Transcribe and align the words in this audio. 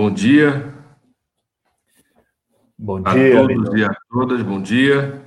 bom 0.00 0.10
dia. 0.10 0.74
Bom 2.78 3.02
dia. 3.02 3.42
A 3.42 3.46
todos 3.46 3.78
e 3.78 3.84
a 3.84 3.94
todas, 4.08 4.42
bom 4.42 4.62
dia. 4.62 5.22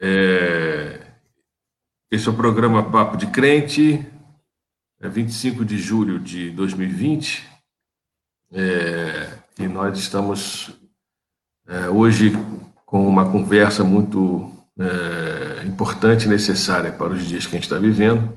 É... 0.00 1.02
Esse 2.10 2.26
é 2.26 2.30
o 2.30 2.34
programa 2.34 2.90
Papo 2.90 3.18
de 3.18 3.26
Crente, 3.26 4.06
é 4.98 5.06
25 5.06 5.66
de 5.66 5.76
julho 5.76 6.18
de 6.18 6.50
2020, 6.52 7.46
é... 8.52 9.28
e 9.58 9.68
nós 9.68 9.98
estamos 9.98 10.74
é, 11.68 11.90
hoje 11.90 12.32
com 12.86 13.06
uma 13.06 13.30
conversa 13.30 13.84
muito 13.84 14.50
é, 14.78 15.66
importante 15.66 16.24
e 16.24 16.28
necessária 16.28 16.90
para 16.90 17.12
os 17.12 17.26
dias 17.26 17.46
que 17.46 17.54
a 17.54 17.58
gente 17.58 17.64
está 17.64 17.78
vivendo, 17.78 18.32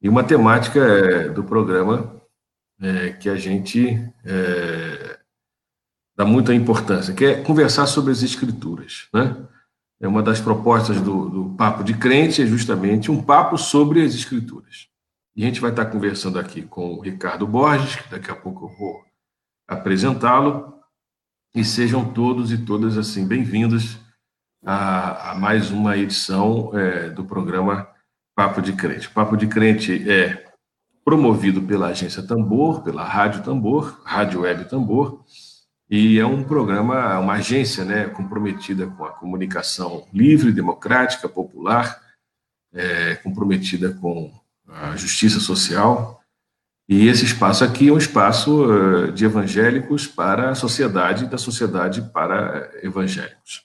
e 0.00 0.08
uma 0.08 0.22
temática 0.22 0.78
é, 0.78 1.28
do 1.30 1.42
programa 1.42 2.21
é, 2.82 3.10
que 3.10 3.28
a 3.28 3.36
gente 3.36 4.12
é, 4.24 5.18
dá 6.16 6.24
muita 6.24 6.52
importância, 6.52 7.14
que 7.14 7.24
é 7.24 7.42
conversar 7.42 7.86
sobre 7.86 8.10
as 8.10 8.22
escrituras. 8.22 9.08
Né? 9.14 9.36
É 10.00 10.08
uma 10.08 10.22
das 10.22 10.40
propostas 10.40 11.00
do, 11.00 11.28
do 11.30 11.54
Papo 11.54 11.84
de 11.84 11.94
Crente, 11.94 12.42
é 12.42 12.46
justamente 12.46 13.10
um 13.10 13.22
papo 13.22 13.56
sobre 13.56 14.02
as 14.02 14.14
escrituras. 14.14 14.88
E 15.36 15.44
a 15.44 15.46
gente 15.46 15.60
vai 15.60 15.70
estar 15.70 15.86
conversando 15.86 16.38
aqui 16.38 16.62
com 16.62 16.94
o 16.94 17.00
Ricardo 17.00 17.46
Borges, 17.46 17.96
que 17.96 18.10
daqui 18.10 18.30
a 18.30 18.36
pouco 18.36 18.66
eu 18.66 18.76
vou 18.76 19.04
apresentá-lo, 19.68 20.74
e 21.54 21.64
sejam 21.64 22.12
todos 22.12 22.50
e 22.50 22.58
todas 22.58 22.98
assim 22.98 23.26
bem-vindos 23.26 23.98
a, 24.64 25.30
a, 25.30 25.34
mais 25.34 25.70
uma 25.70 25.96
edição 25.96 26.76
é, 26.76 27.10
do 27.10 27.24
programa 27.24 27.88
Papo 28.34 28.60
de 28.60 28.72
Crente. 28.72 29.08
Papo 29.08 29.36
de 29.36 29.46
Crente 29.46 30.10
é 30.10 30.51
promovido 31.04 31.62
pela 31.62 31.88
agência 31.88 32.22
Tambor, 32.22 32.82
pela 32.82 33.04
Rádio 33.04 33.42
Tambor, 33.42 34.00
Rádio 34.04 34.40
Web 34.42 34.66
Tambor, 34.66 35.24
e 35.90 36.18
é 36.18 36.24
um 36.24 36.42
programa, 36.42 37.18
uma 37.18 37.34
agência 37.34 37.84
né, 37.84 38.08
comprometida 38.08 38.86
com 38.86 39.04
a 39.04 39.10
comunicação 39.10 40.06
livre, 40.12 40.50
democrática, 40.50 41.28
popular, 41.28 42.00
é, 42.72 43.16
comprometida 43.16 43.92
com 43.92 44.32
a 44.66 44.96
justiça 44.96 45.38
social. 45.38 46.22
E 46.88 47.08
esse 47.08 47.24
espaço 47.24 47.62
aqui 47.62 47.88
é 47.88 47.92
um 47.92 47.98
espaço 47.98 48.64
uh, 48.64 49.12
de 49.12 49.24
evangélicos 49.24 50.06
para 50.06 50.50
a 50.50 50.54
sociedade, 50.54 51.26
da 51.26 51.38
sociedade 51.38 52.02
para 52.12 52.70
evangélicos. 52.82 53.62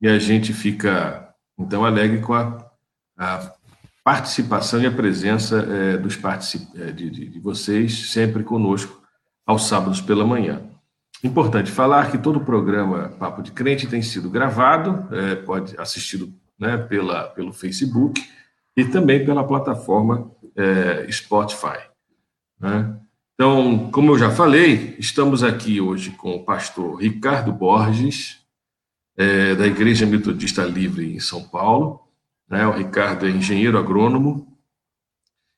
E 0.00 0.08
a 0.08 0.18
gente 0.18 0.52
fica, 0.52 1.34
então, 1.58 1.84
alegre 1.84 2.20
com 2.20 2.34
a, 2.34 2.66
a 3.16 3.52
participação 4.04 4.80
e 4.80 4.86
a 4.86 4.90
presença 4.90 5.60
é, 5.60 5.96
dos 5.96 6.16
particip... 6.16 6.66
É, 6.74 6.90
de, 6.92 7.10
de, 7.10 7.28
de, 7.28 7.40
vocês 7.40 8.10
sempre 8.10 8.42
conosco 8.42 9.02
aos 9.46 9.68
sábados 9.68 10.00
pela 10.00 10.26
manhã. 10.26 10.62
Importante 11.22 11.70
falar 11.70 12.10
que 12.10 12.18
todo 12.18 12.36
o 12.36 12.44
programa 12.44 13.10
Papo 13.18 13.42
de 13.42 13.52
Crente 13.52 13.86
tem 13.86 14.02
sido 14.02 14.28
gravado, 14.28 15.06
é, 15.14 15.36
pode 15.36 15.78
assistido 15.78 16.32
né, 16.58 16.76
pela, 16.76 17.28
pelo 17.28 17.52
Facebook 17.52 18.20
e 18.76 18.84
também 18.84 19.24
pela 19.24 19.46
plataforma 19.46 20.30
é, 20.56 21.06
Spotify. 21.10 21.78
Né? 22.58 22.96
Então, 23.34 23.90
como 23.90 24.12
eu 24.12 24.18
já 24.18 24.30
falei, 24.30 24.96
estamos 24.98 25.42
aqui 25.42 25.80
hoje 25.80 26.10
com 26.10 26.34
o 26.34 26.44
pastor 26.44 26.96
Ricardo 26.96 27.52
Borges, 27.52 28.40
é, 29.16 29.54
da 29.54 29.66
Igreja 29.66 30.06
Metodista 30.06 30.64
Livre 30.64 31.14
em 31.14 31.20
São 31.20 31.42
Paulo, 31.42 32.00
né? 32.52 32.66
O 32.66 32.70
Ricardo 32.70 33.26
é 33.26 33.30
engenheiro 33.30 33.78
agrônomo 33.78 34.46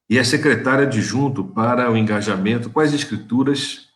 e 0.09 0.17
é 0.17 0.23
secretário 0.23 0.87
adjunto 0.87 1.43
para 1.43 1.91
o 1.91 1.97
engajamento 1.97 2.71
com 2.71 2.79
as 2.79 2.95
escrituras 2.95 3.89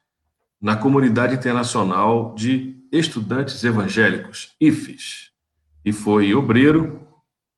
na 0.60 0.74
comunidade 0.74 1.36
internacional 1.36 2.34
de 2.34 2.76
estudantes 2.90 3.62
evangélicos, 3.62 4.56
IFES, 4.60 5.30
e 5.84 5.92
foi 5.92 6.34
obreiro 6.34 7.06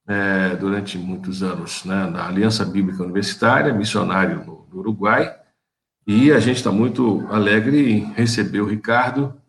é, 0.07 0.57
durante 0.57 0.99
muitos 0.99 1.43
anos 1.43 1.87
né, 1.87 2.05
na 2.11 2.27
Aliança 2.27 2.63
Bíblica 2.67 3.03
Universitária, 3.03 3.73
missionário 3.73 4.45
no, 4.45 4.67
no 4.71 4.81
Uruguai, 4.81 5.35
e 6.07 6.31
a 6.33 6.41
gente 6.41 6.57
está 6.57 6.71
muito 6.71 7.27
alegre 7.31 7.91
em 7.91 8.13
receber 8.13 8.61
o 8.61 8.67
Ricardo 8.67 9.41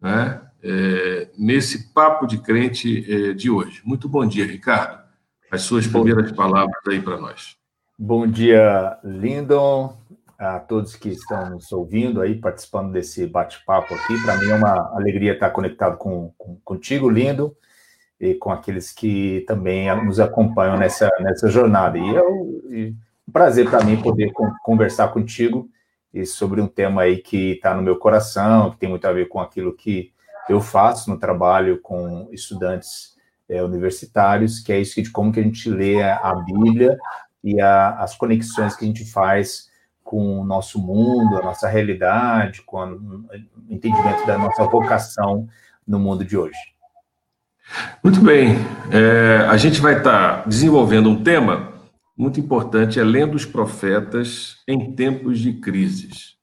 né, 0.00 0.40
é, 0.62 1.28
nesse 1.38 1.92
papo 1.92 2.26
de 2.26 2.38
crente 2.38 3.06
é, 3.08 3.32
de 3.34 3.48
hoje. 3.48 3.82
Muito 3.84 4.08
bom 4.08 4.26
dia, 4.26 4.44
Ricardo 4.44 5.06
as 5.50 5.62
suas 5.62 5.86
primeiras 5.86 6.32
palavras 6.32 6.76
aí 6.86 7.00
para 7.00 7.18
nós. 7.18 7.56
Bom 7.98 8.26
dia, 8.26 8.98
Lindon, 9.02 9.96
a 10.38 10.60
todos 10.60 10.94
que 10.94 11.08
estão 11.08 11.50
nos 11.50 11.72
ouvindo 11.72 12.20
aí, 12.20 12.36
participando 12.36 12.92
desse 12.92 13.26
bate-papo 13.26 13.94
aqui. 13.94 14.22
Para 14.22 14.36
mim 14.36 14.50
é 14.50 14.54
uma 14.54 14.94
alegria 14.94 15.32
estar 15.32 15.50
conectado 15.50 15.96
com, 15.96 16.32
com, 16.38 16.56
contigo, 16.64 17.08
Lindo, 17.08 17.56
e 18.20 18.34
com 18.34 18.50
aqueles 18.50 18.92
que 18.92 19.44
também 19.46 19.94
nos 20.04 20.20
acompanham 20.20 20.76
nessa, 20.76 21.10
nessa 21.20 21.48
jornada. 21.48 21.98
E 21.98 22.16
é 22.16 22.22
um 22.22 22.94
prazer 23.32 23.68
para 23.68 23.84
mim 23.84 24.00
poder 24.00 24.30
conversar 24.62 25.08
contigo 25.08 25.68
e 26.12 26.24
sobre 26.24 26.60
um 26.60 26.68
tema 26.68 27.02
aí 27.02 27.18
que 27.18 27.52
está 27.52 27.74
no 27.74 27.82
meu 27.82 27.96
coração, 27.96 28.70
que 28.70 28.78
tem 28.78 28.88
muito 28.88 29.06
a 29.06 29.12
ver 29.12 29.28
com 29.28 29.40
aquilo 29.40 29.74
que 29.74 30.12
eu 30.48 30.60
faço 30.60 31.10
no 31.10 31.18
trabalho 31.18 31.80
com 31.80 32.28
estudantes 32.32 33.17
é, 33.48 33.62
universitários, 33.62 34.60
que 34.60 34.72
é 34.72 34.80
isso 34.80 35.02
de 35.02 35.10
como 35.10 35.32
que 35.32 35.40
a 35.40 35.42
gente 35.42 35.70
lê 35.70 36.02
a 36.02 36.34
Bíblia 36.34 36.96
e 37.42 37.60
a, 37.60 37.96
as 38.00 38.14
conexões 38.14 38.76
que 38.76 38.84
a 38.84 38.88
gente 38.88 39.04
faz 39.10 39.68
com 40.02 40.40
o 40.40 40.44
nosso 40.44 40.78
mundo, 40.78 41.36
a 41.36 41.42
nossa 41.42 41.68
realidade, 41.68 42.62
com 42.62 42.82
o 42.82 43.24
entendimento 43.68 44.26
da 44.26 44.38
nossa 44.38 44.64
vocação 44.64 45.46
no 45.86 45.98
mundo 45.98 46.24
de 46.24 46.36
hoje. 46.36 46.58
Muito 48.02 48.20
bem. 48.20 48.56
É, 48.90 49.46
a 49.46 49.56
gente 49.56 49.80
vai 49.80 49.98
estar 49.98 50.48
desenvolvendo 50.48 51.10
um 51.10 51.22
tema 51.22 51.74
muito 52.16 52.40
importante, 52.40 52.98
é 52.98 53.04
lendo 53.04 53.34
os 53.34 53.44
profetas 53.44 54.56
em 54.66 54.92
tempos 54.92 55.38
de 55.38 55.52
crises. 55.54 56.36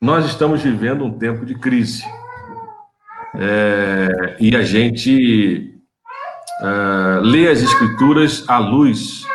Nós 0.00 0.26
estamos 0.26 0.62
vivendo 0.62 1.04
um 1.04 1.16
tempo 1.16 1.46
de 1.46 1.54
crise. 1.54 2.04
É, 3.34 4.36
e 4.40 4.56
a 4.56 4.62
gente 4.62 5.77
uh, 6.60 7.20
ler 7.22 7.50
as 7.50 7.62
escrituras 7.62 8.44
à 8.48 8.58
luz 8.58 9.26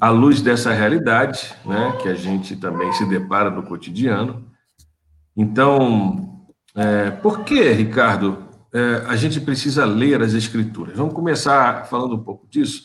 à 0.00 0.10
luz 0.10 0.40
dessa 0.40 0.72
realidade, 0.72 1.54
né, 1.64 1.98
que 2.00 2.08
a 2.08 2.14
gente 2.14 2.54
também 2.56 2.92
se 2.92 3.04
depara 3.06 3.50
no 3.50 3.64
cotidiano. 3.64 4.44
Então, 5.36 6.46
é, 6.74 7.10
por 7.10 7.44
que, 7.44 7.72
Ricardo, 7.72 8.44
é, 8.72 9.04
a 9.06 9.16
gente 9.16 9.40
precisa 9.40 9.84
ler 9.84 10.22
as 10.22 10.34
escrituras? 10.34 10.96
Vamos 10.96 11.14
começar 11.14 11.86
falando 11.86 12.14
um 12.14 12.22
pouco 12.22 12.46
disso. 12.48 12.84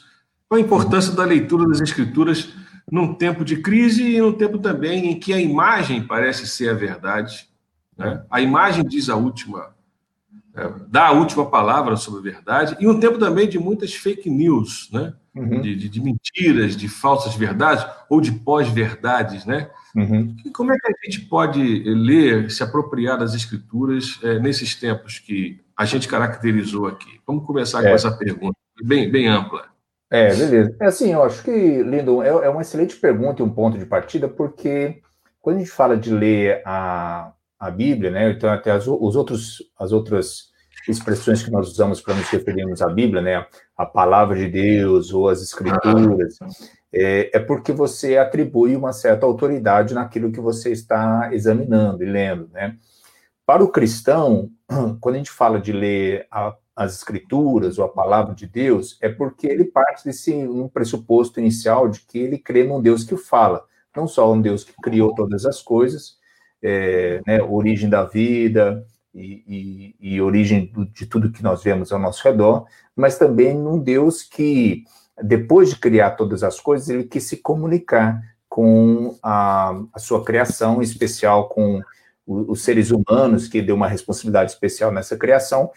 Qual 0.50 0.59
a 0.59 0.63
importância 0.63 1.13
da 1.13 1.23
leitura 1.23 1.67
das 1.67 1.81
escrituras 1.81 2.50
num 2.91 3.13
tempo 3.13 3.45
de 3.45 3.57
crise 3.57 4.03
e 4.03 4.19
num 4.19 4.34
tempo 4.34 4.57
também 4.57 5.11
em 5.11 5.19
que 5.19 5.34
a 5.34 5.41
imagem 5.41 6.05
parece 6.05 6.47
ser 6.47 6.69
a 6.69 6.73
verdade? 6.73 7.47
Né? 7.97 8.23
A 8.29 8.41
imagem 8.41 8.84
diz 8.84 9.09
a 9.09 9.16
última 9.16 9.73
dar 10.88 11.08
a 11.08 11.11
última 11.11 11.50
palavra 11.50 11.96
sobre 11.96 12.20
a 12.20 12.34
verdade, 12.34 12.78
e 12.79 12.88
um 12.88 13.00
tempo 13.00 13.17
também 13.17 13.50
de 13.50 13.58
muitas 13.58 13.94
fake 13.94 14.29
news, 14.29 14.90
né? 14.91 15.14
Uhum. 15.35 15.61
De, 15.61 15.76
de, 15.76 15.90
de, 15.90 16.00
mentiras, 16.00 16.78
de 16.78 16.88
falsas 16.88 17.34
verdades 17.34 17.84
ou 18.08 18.22
de 18.22 18.32
pós-verdades, 18.32 19.46
né? 19.46 19.72
Uhum. 19.96 20.35
Como 20.53 20.72
é 20.72 20.78
que 20.78 20.88
a 20.88 21.05
gente 21.05 21.22
pode 21.22 21.84
ler, 21.85 22.52
se 22.52 22.61
apropriar 22.61 23.17
das 23.17 23.34
escrituras 23.34 24.20
é, 24.23 24.38
nesses 24.38 24.76
tempos 24.76 25.17
que 25.17 25.59
a 25.76 25.85
gente 25.85 26.08
caracterizou 26.08 26.85
aqui? 26.85 27.20
Vamos 27.26 27.47
começar 27.47 27.84
é. 27.84 27.90
com 27.90 27.96
essa 27.96 28.11
pergunta, 28.11 28.56
bem, 28.84 29.11
bem 29.11 29.28
ampla. 29.28 29.66
É, 30.11 30.35
beleza. 30.35 30.76
É 30.79 30.85
assim, 30.85 31.11
eu 31.11 31.23
acho 31.23 31.44
que, 31.44 31.82
Lindo, 31.82 32.22
é, 32.22 32.28
é 32.28 32.49
uma 32.49 32.61
excelente 32.61 32.96
pergunta 32.97 33.41
e 33.41 33.46
um 33.46 33.49
ponto 33.49 33.79
de 33.79 33.85
partida, 33.88 34.28
porque 34.28 35.02
quando 35.41 35.56
a 35.56 35.59
gente 35.59 35.72
fala 35.72 35.97
de 35.97 36.14
ler 36.14 36.61
a, 36.64 37.32
a 37.63 37.71
Bíblia, 37.71 38.11
né? 38.11 38.31
Então 38.31 38.49
até 38.49 38.71
as, 38.71 38.85
os 38.87 39.15
outros, 39.15 39.63
as 39.79 39.93
outras 39.93 40.51
expressões 40.87 41.41
que 41.41 41.49
nós 41.49 41.69
usamos 41.69 42.01
para 42.01 42.13
nos 42.13 42.27
referirmos 42.27 42.81
à 42.81 42.89
Bíblia, 42.89 43.21
né? 43.21 43.47
A 43.77 43.85
palavra 43.85 44.35
de 44.35 44.49
Deus 44.49 45.13
ou 45.13 45.29
as 45.29 45.41
Escrituras, 45.41 46.37
é, 46.93 47.31
é 47.33 47.39
porque 47.39 47.71
você 47.71 48.17
atribui 48.17 48.75
uma 48.75 48.91
certa 48.91 49.25
autoridade 49.25 49.93
naquilo 49.93 50.31
que 50.31 50.41
você 50.41 50.71
está 50.71 51.29
examinando 51.33 52.03
e 52.03 52.05
lendo, 52.05 52.49
né? 52.51 52.75
Para 53.45 53.63
o 53.63 53.69
cristão, 53.69 54.49
quando 54.99 55.15
a 55.15 55.17
gente 55.19 55.31
fala 55.31 55.59
de 55.59 55.71
ler 55.71 56.27
a, 56.29 56.53
as 56.75 56.95
escrituras 56.97 57.79
ou 57.79 57.85
a 57.85 57.89
palavra 57.89 58.35
de 58.35 58.45
Deus, 58.45 58.97
é 59.01 59.07
porque 59.07 59.47
ele 59.47 59.65
parte 59.65 60.03
desse 60.03 60.33
um 60.33 60.67
pressuposto 60.67 61.39
inicial 61.39 61.87
de 61.87 62.01
que 62.01 62.19
ele 62.19 62.37
crê 62.37 62.65
num 62.65 62.81
Deus 62.81 63.05
que 63.05 63.15
fala, 63.15 63.63
não 63.95 64.05
só 64.05 64.33
um 64.33 64.41
Deus 64.41 64.65
que 64.65 64.73
criou 64.83 65.15
todas 65.15 65.45
as 65.45 65.61
coisas, 65.61 66.17
é, 66.63 67.21
né, 67.27 67.43
origem 67.43 67.89
da 67.89 68.05
vida 68.05 68.85
e, 69.13 69.95
e, 69.99 70.15
e 70.15 70.21
origem 70.21 70.71
de 70.93 71.05
tudo 71.05 71.31
que 71.31 71.43
nós 71.43 71.61
vemos 71.61 71.91
ao 71.91 71.99
nosso 71.99 72.23
redor, 72.23 72.65
mas 72.95 73.17
também 73.17 73.53
num 73.53 73.77
Deus 73.77 74.23
que, 74.23 74.85
depois 75.21 75.69
de 75.69 75.75
criar 75.75 76.11
todas 76.11 76.41
as 76.41 76.59
coisas, 76.59 76.89
ele 76.89 77.03
quis 77.03 77.25
se 77.25 77.37
comunicar 77.37 78.21
com 78.47 79.17
a, 79.21 79.81
a 79.93 79.99
sua 79.99 80.23
criação, 80.23 80.79
em 80.79 80.85
especial 80.85 81.49
com 81.49 81.81
o, 82.25 82.51
os 82.51 82.63
seres 82.63 82.91
humanos, 82.91 83.47
que 83.47 83.61
deu 83.61 83.75
uma 83.75 83.87
responsabilidade 83.87 84.51
especial 84.51 84.91
nessa 84.91 85.17
criação, 85.17 85.69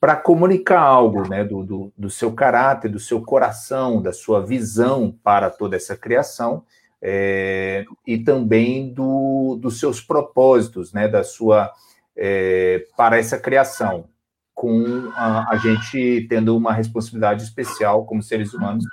para 0.00 0.16
comunicar 0.16 0.80
algo 0.80 1.28
né, 1.28 1.44
do, 1.44 1.64
do, 1.64 1.92
do, 1.96 2.10
seu 2.10 2.32
caráter, 2.32 2.90
do 2.90 3.00
seu 3.00 3.22
coração, 3.22 4.02
da 4.02 4.12
sua 4.12 4.44
visão 4.44 5.16
para 5.22 5.48
toda 5.50 5.76
essa 5.76 5.96
criação, 5.96 6.62
é, 7.06 7.84
e 8.06 8.16
também 8.16 8.88
do, 8.88 9.58
dos 9.60 9.78
seus 9.78 10.00
propósitos, 10.00 10.90
né, 10.94 11.06
da 11.06 11.22
sua 11.22 11.70
é, 12.16 12.86
para 12.96 13.18
essa 13.18 13.38
criação, 13.38 14.08
com 14.54 15.12
a, 15.14 15.52
a, 15.52 15.56
gente 15.58 16.26
tendo 16.30 16.56
uma 16.56 16.72
responsabilidade 16.72 17.42
especial 17.42 18.06
como 18.06 18.22
seres 18.22 18.54
humanos 18.54 18.86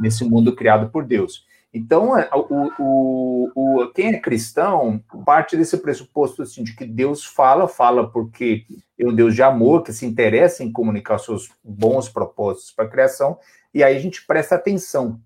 nesse 0.00 0.24
mundo 0.24 0.56
criado 0.56 0.88
por 0.88 1.04
Deus. 1.04 1.46
Então, 1.74 2.16
é, 2.16 2.30
o, 2.32 2.70
o, 2.78 3.50
o, 3.54 3.92
quem 3.92 4.14
é 4.14 4.18
cristão 4.18 5.04
parte 5.26 5.54
desse 5.54 5.76
pressuposto 5.76 6.40
assim, 6.40 6.64
de 6.64 6.74
que 6.74 6.86
Deus 6.86 7.22
fala, 7.22 7.68
fala 7.68 8.10
porque 8.10 8.64
é 8.98 9.06
um 9.06 9.14
Deus 9.14 9.34
de 9.34 9.42
amor, 9.42 9.82
que 9.82 9.92
se 9.92 10.06
interessa 10.06 10.64
em 10.64 10.72
comunicar 10.72 11.18
seus 11.18 11.50
bons 11.62 12.08
propósitos 12.08 12.72
para 12.72 12.86
a 12.86 12.90
criação, 12.90 13.38
e 13.74 13.84
aí 13.84 13.94
a 13.94 14.00
gente 14.00 14.24
presta 14.24 14.54
atenção 14.54 15.20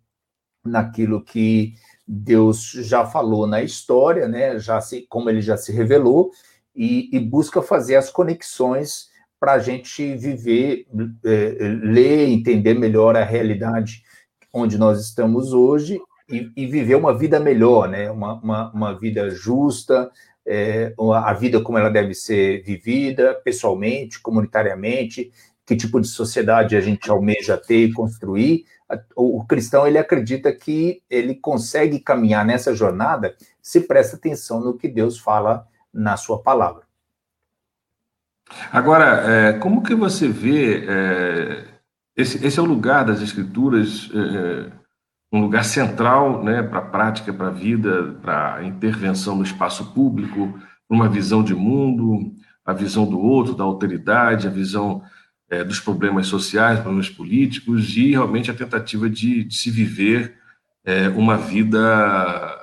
naquilo 0.65 1.23
que 1.23 1.75
Deus 2.07 2.71
já 2.71 3.07
falou 3.07 3.47
na 3.47 3.63
história, 3.63 4.29
né, 4.29 4.59
já 4.59 4.81
se, 4.81 5.07
como 5.09 5.31
ele 5.31 5.41
já 5.41 5.57
se 5.57 5.73
revelou, 5.73 6.31
e, 6.75 7.15
e 7.15 7.21
busca 7.21 7.63
fazer 7.63 7.97
as 7.97 8.11
conexões 8.11 9.11
para 9.39 9.55
a 9.55 9.59
gente 9.59 10.15
viver, 10.17 10.87
é, 11.25 11.57
ler, 11.83 12.29
entender 12.29 12.75
melhor 12.75 13.17
a 13.17 13.25
realidade 13.25 14.03
onde 14.53 14.79
nós 14.79 15.01
estamos 15.01 15.53
hoje 15.53 16.01
e, 16.31 16.51
e 16.57 16.67
viver 16.67 16.95
uma 16.95 17.17
vida 17.17 17.41
melhor, 17.41 17.89
né? 17.89 18.11
uma, 18.11 18.35
uma, 18.35 18.73
uma 18.73 18.99
vida 18.99 19.31
justa, 19.31 20.11
é, 20.47 20.95
a 20.99 21.33
vida 21.33 21.61
como 21.61 21.79
ela 21.79 21.91
deve 21.91 22.15
ser 22.15 22.63
vivida, 22.63 23.35
pessoalmente, 23.45 24.21
comunitariamente, 24.21 25.33
que 25.67 25.77
tipo 25.77 26.01
de 26.01 26.09
sociedade 26.09 26.77
a 26.77 26.81
gente 26.81 27.11
almeja 27.11 27.57
ter 27.57 27.87
e 27.87 27.93
construir. 27.93 28.65
O 29.17 29.45
cristão 29.45 29.87
ele 29.87 29.99
acredita 29.99 30.53
que 30.53 31.03
ele 31.09 31.35
consegue 31.35 31.99
caminhar 31.99 32.45
nessa 32.45 32.75
jornada 32.75 33.35
se 33.61 33.81
presta 33.81 34.17
atenção 34.17 34.61
no 34.61 34.77
que 34.77 34.89
Deus 34.89 35.19
fala 35.19 35.67
na 35.93 36.17
sua 36.17 36.43
palavra. 36.43 36.83
Agora, 38.71 39.31
é, 39.31 39.53
como 39.55 39.83
que 39.83 39.95
você 39.95 40.29
vê 40.29 40.85
é, 40.87 41.65
esse, 42.15 42.45
esse, 42.45 42.59
é 42.59 42.63
o 42.63 42.67
lugar 42.67 43.05
das 43.05 43.23
escrituras 43.23 44.11
é, 44.15 44.71
um 45.33 45.41
lugar 45.41 45.65
central 45.65 46.45
né, 46.45 46.63
para 46.63 46.81
a 46.81 46.83
prática, 46.83 47.33
para 47.33 47.49
a 47.49 47.53
vida, 47.53 48.15
para 48.21 48.57
a 48.57 48.65
intervenção 48.65 49.35
no 49.35 49.43
espaço 49.43 49.93
público, 49.95 50.59
uma 50.89 51.09
visão 51.09 51.43
de 51.43 51.55
mundo, 51.55 52.35
a 52.65 52.75
visão 52.75 53.07
do 53.07 53.19
outro, 53.19 53.55
da 53.55 53.65
alteridade, 53.65 54.47
a 54.47 54.51
visão 54.51 55.03
é, 55.53 55.63
dos 55.63 55.79
problemas 55.79 56.29
sociais, 56.29 56.81
problemas 56.81 57.11
políticos 57.11 57.95
e 57.95 58.13
realmente 58.13 58.51
a 58.51 58.55
tentativa 58.55 59.09
de, 59.11 59.45
de 59.45 59.55
se 59.55 59.71
viver 59.71 60.39
é, 60.83 61.11
uma 61.11 61.37
vida, 61.37 61.79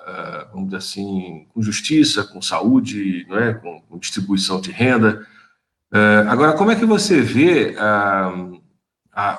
é, 0.08 0.48
vamos 0.52 0.70
dizer 0.70 0.78
assim, 0.78 1.46
com 1.54 1.62
justiça, 1.62 2.24
com 2.24 2.42
saúde, 2.42 3.28
não 3.30 3.38
é? 3.38 3.54
com, 3.54 3.80
com 3.82 4.00
distribuição 4.00 4.60
de 4.60 4.72
renda. 4.72 5.24
É, 5.94 6.26
agora, 6.28 6.54
como 6.54 6.72
é 6.72 6.76
que 6.76 6.86
você 6.86 7.22
vê 7.22 7.76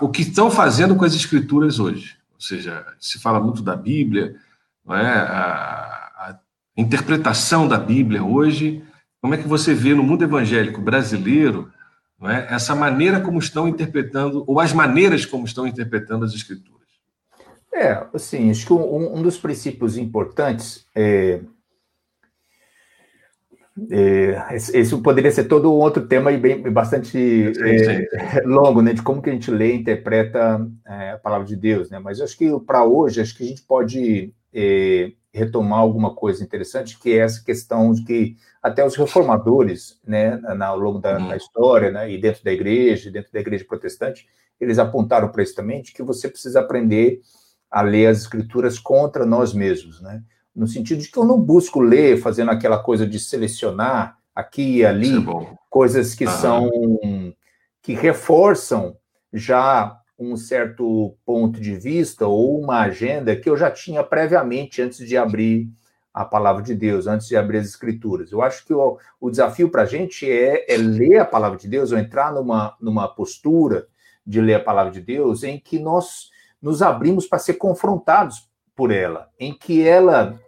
o 0.01 0.09
que 0.09 0.23
estão 0.23 0.49
fazendo 0.49 0.95
com 0.95 1.05
as 1.05 1.15
escrituras 1.15 1.81
hoje? 1.81 2.21
ou 2.35 2.41
seja, 2.41 2.87
se 2.99 3.19
fala 3.19 3.39
muito 3.39 3.63
da 3.63 3.77
Bíblia, 3.77 4.37
não 4.87 4.97
é? 4.97 5.13
a, 5.13 6.11
a 6.17 6.39
interpretação 6.77 7.69
da 7.69 7.77
Bíblia 7.77 8.23
hoje. 8.25 8.83
Como 9.21 9.35
é 9.35 9.37
que 9.37 9.47
você 9.47 9.75
vê 9.75 9.93
no 9.93 10.05
mundo 10.05 10.25
evangélico 10.25 10.81
brasileiro 10.81 11.71
é? 12.29 12.47
essa 12.51 12.75
maneira 12.75 13.21
como 13.21 13.39
estão 13.39 13.69
interpretando, 13.69 14.45
ou 14.47 14.61
as 14.61 14.73
maneiras 14.73 15.25
como 15.25 15.45
estão 15.45 15.67
interpretando 15.67 16.25
as 16.25 16.35
Escrituras? 16.35 16.81
É, 17.73 18.07
assim, 18.13 18.51
acho 18.51 18.67
que 18.67 18.73
um, 18.73 19.19
um 19.19 19.23
dos 19.23 19.39
princípios 19.39 19.97
importantes 19.97 20.87
é, 20.95 21.41
é, 23.91 24.55
esse 24.55 24.97
poderia 24.99 25.31
ser 25.31 25.45
todo 25.45 25.73
um 25.73 25.77
outro 25.77 26.07
tema 26.07 26.33
e 26.33 26.37
bem, 26.37 26.61
bastante 26.71 27.53
é, 27.63 28.41
longo, 28.45 28.83
né? 28.83 28.93
De 28.93 29.03
como 29.03 29.23
que 29.23 29.31
a 29.31 29.33
gente 29.33 29.51
lê 29.51 29.73
e 29.73 29.77
interpreta 29.77 30.67
é, 30.87 31.13
a 31.13 31.19
palavra 31.19 31.47
de 31.47 31.57
Deus, 31.57 31.89
né? 31.89 31.99
Mas 31.99 32.21
acho 32.21 32.37
que 32.37 32.51
para 32.67 32.85
hoje, 32.85 33.21
acho 33.21 33.37
que 33.37 33.45
a 33.45 33.47
gente 33.47 33.63
pode 33.63 34.35
é, 34.53 35.13
retomar 35.33 35.79
alguma 35.79 36.15
coisa 36.15 36.43
interessante, 36.43 36.99
que 36.99 37.13
é 37.13 37.19
essa 37.19 37.43
questão 37.45 37.93
de 37.93 38.05
que 38.05 38.37
até 38.63 38.85
os 38.85 38.97
reformadores, 38.97 40.01
né, 40.07 40.41
ao 40.61 40.79
longo 40.79 40.99
da, 40.99 41.19
uhum. 41.19 41.29
da 41.29 41.37
história, 41.37 41.91
né, 41.91 42.11
e 42.11 42.21
dentro 42.21 42.45
da 42.45 42.53
igreja, 42.53 43.11
dentro 43.11 43.33
da 43.33 43.41
igreja 43.41 43.65
protestante, 43.65 44.27
eles 44.61 44.79
apontaram 44.79 45.29
para 45.29 45.43
isso 45.43 45.55
também, 45.55 45.83
de 45.83 45.93
que 45.93 46.03
você 46.03 46.29
precisa 46.29 46.61
aprender 46.61 47.21
a 47.71 47.83
ler 47.83 48.07
as 48.07 48.19
escrituras 48.19 48.79
contra 48.79 49.25
nós 49.25 49.55
mesmos, 49.55 50.01
né? 50.03 50.23
no 50.55 50.67
sentido 50.67 51.01
de 51.01 51.11
que 51.11 51.19
eu 51.19 51.25
não 51.25 51.41
busco 51.41 51.81
ler 51.81 52.21
fazendo 52.21 52.51
aquela 52.51 52.79
coisa 52.79 53.07
de 53.07 53.19
selecionar 53.19 54.19
aqui 54.35 54.79
e 54.79 54.85
ali 54.85 55.17
é 55.17 55.55
coisas 55.69 56.15
que 56.15 56.27
são 56.27 56.71
que 57.83 57.95
reforçam 57.95 58.97
já 59.33 60.00
um 60.21 60.37
certo 60.37 61.17
ponto 61.25 61.59
de 61.59 61.75
vista 61.75 62.27
ou 62.27 62.61
uma 62.61 62.81
agenda 62.81 63.35
que 63.35 63.49
eu 63.49 63.57
já 63.57 63.71
tinha 63.71 64.05
previamente 64.05 64.83
antes 64.83 64.99
de 64.99 65.17
abrir 65.17 65.69
a 66.13 66.25
palavra 66.25 66.63
de 66.63 66.75
Deus, 66.75 67.07
antes 67.07 67.27
de 67.27 67.37
abrir 67.37 67.59
as 67.59 67.67
escrituras. 67.67 68.31
Eu 68.31 68.43
acho 68.43 68.67
que 68.67 68.75
o, 68.75 68.99
o 69.19 69.31
desafio 69.31 69.71
para 69.71 69.83
a 69.83 69.87
gente 69.87 70.31
é, 70.31 70.73
é, 70.73 70.77
ler 70.77 71.21
a 71.21 71.25
palavra 71.25 71.57
de 71.57 71.67
Deus, 71.67 71.91
ou 71.91 71.99
entrar 71.99 72.35
numa, 72.35 72.77
numa 72.81 73.09
postura 73.09 73.87
de 74.27 74.41
ler 74.41 74.55
a 74.55 74.61
palavra 74.61 74.93
de 74.93 75.01
Deus 75.01 75.43
em 75.43 75.59
que 75.59 75.79
nós 75.79 76.31
nos 76.61 76.83
abrimos 76.83 77.27
para 77.27 77.39
ser 77.39 77.55
confrontados 77.55 78.49
por 78.77 78.91
ela, 78.91 79.29
em 79.39 79.55
que 79.57 79.87
ela 79.87 80.39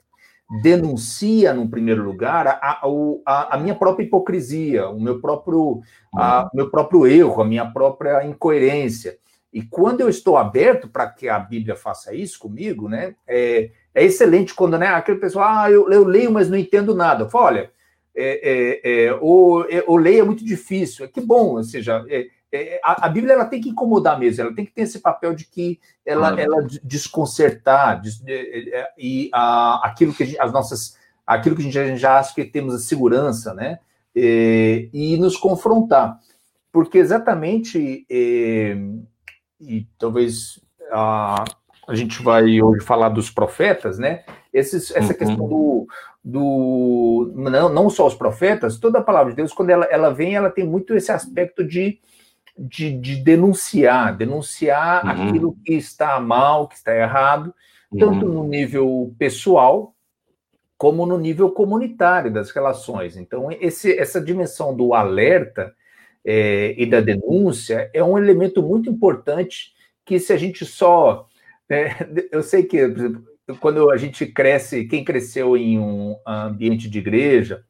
denuncia, 0.60 1.54
no 1.54 1.68
primeiro 1.68 2.02
lugar, 2.02 2.46
a, 2.46 2.82
a, 3.24 3.54
a, 3.54 3.58
minha 3.58 3.74
própria 3.74 4.04
hipocrisia, 4.04 4.88
o 4.88 5.00
meu 5.00 5.20
próprio, 5.20 5.80
a, 6.14 6.42
uhum. 6.42 6.48
meu 6.52 6.70
próprio 6.70 7.06
erro, 7.06 7.40
a 7.40 7.44
minha 7.44 7.64
própria 7.64 8.26
incoerência. 8.26 9.16
E 9.52 9.62
quando 9.62 10.00
eu 10.00 10.08
estou 10.08 10.38
aberto 10.38 10.88
para 10.88 11.06
que 11.08 11.28
a 11.28 11.38
Bíblia 11.38 11.76
faça 11.76 12.14
isso 12.14 12.38
comigo, 12.38 12.88
né, 12.88 13.14
é, 13.28 13.70
é 13.94 14.04
excelente 14.04 14.54
quando 14.54 14.78
né, 14.78 14.86
aquele 14.88 15.18
pessoal, 15.18 15.46
ah, 15.46 15.70
eu, 15.70 15.90
eu 15.90 16.04
leio, 16.04 16.32
mas 16.32 16.48
não 16.48 16.56
entendo 16.56 16.94
nada. 16.94 17.24
Eu 17.24 17.28
falo, 17.28 17.44
olha, 17.46 17.70
é, 18.14 18.80
é, 18.84 19.04
é, 19.06 19.18
o, 19.20 19.64
é, 19.68 19.84
o 19.86 19.96
ler 19.96 20.20
é 20.20 20.22
muito 20.22 20.44
difícil. 20.44 21.08
Que 21.08 21.20
bom, 21.20 21.56
ou 21.56 21.64
seja, 21.64 22.04
é, 22.08 22.28
é, 22.50 22.80
a, 22.82 23.06
a, 23.06 23.08
Bíblia 23.08 23.34
ela 23.34 23.44
tem 23.44 23.60
que 23.60 23.70
incomodar 23.70 24.18
mesmo, 24.18 24.42
ela 24.42 24.54
tem 24.54 24.64
que 24.64 24.72
ter 24.72 24.82
esse 24.82 25.00
papel 25.00 25.34
de 25.34 25.46
que 25.46 25.80
ela, 26.04 26.38
ela 26.40 26.66
desconcertar 26.82 28.00
des, 28.00 28.22
é, 28.26 28.90
e 28.98 29.30
a, 29.32 29.86
aquilo 29.86 30.14
que 30.14 30.22
a 30.22 30.26
gente, 30.26 30.40
as 30.40 30.52
nossas, 30.52 30.98
aquilo 31.26 31.56
que 31.56 31.62
a 31.62 31.64
gente 31.64 31.98
já 31.98 32.18
acha 32.18 32.34
que 32.34 32.44
temos 32.44 32.74
a 32.74 32.78
segurança, 32.78 33.54
né? 33.54 33.78
E 34.14 35.16
nos 35.18 35.38
confrontar, 35.38 36.18
porque 36.70 36.98
exatamente 36.98 38.06
e, 39.62 39.86
talvez 39.98 40.60
a, 40.90 41.44
a 41.86 41.94
gente 41.94 42.22
vai 42.22 42.60
hoje 42.60 42.84
falar 42.84 43.08
dos 43.08 43.30
profetas, 43.30 43.98
né? 43.98 44.24
Esses, 44.52 44.90
essa 44.90 45.12
uhum. 45.12 45.18
questão 45.18 45.48
do, 45.48 45.86
do 46.22 47.32
não, 47.34 47.68
não 47.68 47.90
só 47.90 48.06
os 48.06 48.14
profetas, 48.14 48.78
toda 48.78 48.98
a 48.98 49.02
palavra 49.02 49.30
de 49.30 49.36
Deus, 49.36 49.52
quando 49.52 49.70
ela, 49.70 49.86
ela 49.86 50.10
vem, 50.10 50.34
ela 50.34 50.50
tem 50.50 50.66
muito 50.66 50.94
esse 50.94 51.10
aspecto 51.10 51.64
de 51.64 52.00
de, 52.56 52.96
de 52.98 53.16
denunciar, 53.16 54.16
denunciar 54.16 55.04
uhum. 55.04 55.10
aquilo 55.10 55.56
que 55.64 55.74
está 55.74 56.20
mal, 56.20 56.68
que 56.68 56.74
está 56.74 56.94
errado, 56.94 57.54
tanto 57.98 58.26
uhum. 58.26 58.32
no 58.32 58.44
nível 58.44 59.14
pessoal 59.18 59.94
como 60.76 61.06
no 61.06 61.16
nível 61.16 61.50
comunitário 61.50 62.32
das 62.32 62.50
relações. 62.50 63.16
Então, 63.16 63.50
esse, 63.52 63.96
essa 63.96 64.20
dimensão 64.20 64.74
do 64.74 64.94
alerta 64.94 65.72
é, 66.24 66.74
e 66.76 66.86
da 66.86 67.00
denúncia 67.00 67.90
é 67.92 68.02
um 68.02 68.16
elemento 68.16 68.62
muito 68.62 68.88
importante 68.88 69.72
que 70.04 70.18
se 70.18 70.32
a 70.32 70.36
gente 70.36 70.64
só. 70.64 71.26
É, 71.68 71.90
eu 72.30 72.42
sei 72.42 72.62
que, 72.62 72.88
por 72.88 72.98
exemplo, 72.98 73.24
quando 73.60 73.90
a 73.90 73.96
gente 73.96 74.26
cresce, 74.26 74.84
quem 74.84 75.04
cresceu 75.04 75.56
em 75.56 75.78
um 75.78 76.16
ambiente 76.26 76.88
de 76.88 76.98
igreja, 76.98 77.64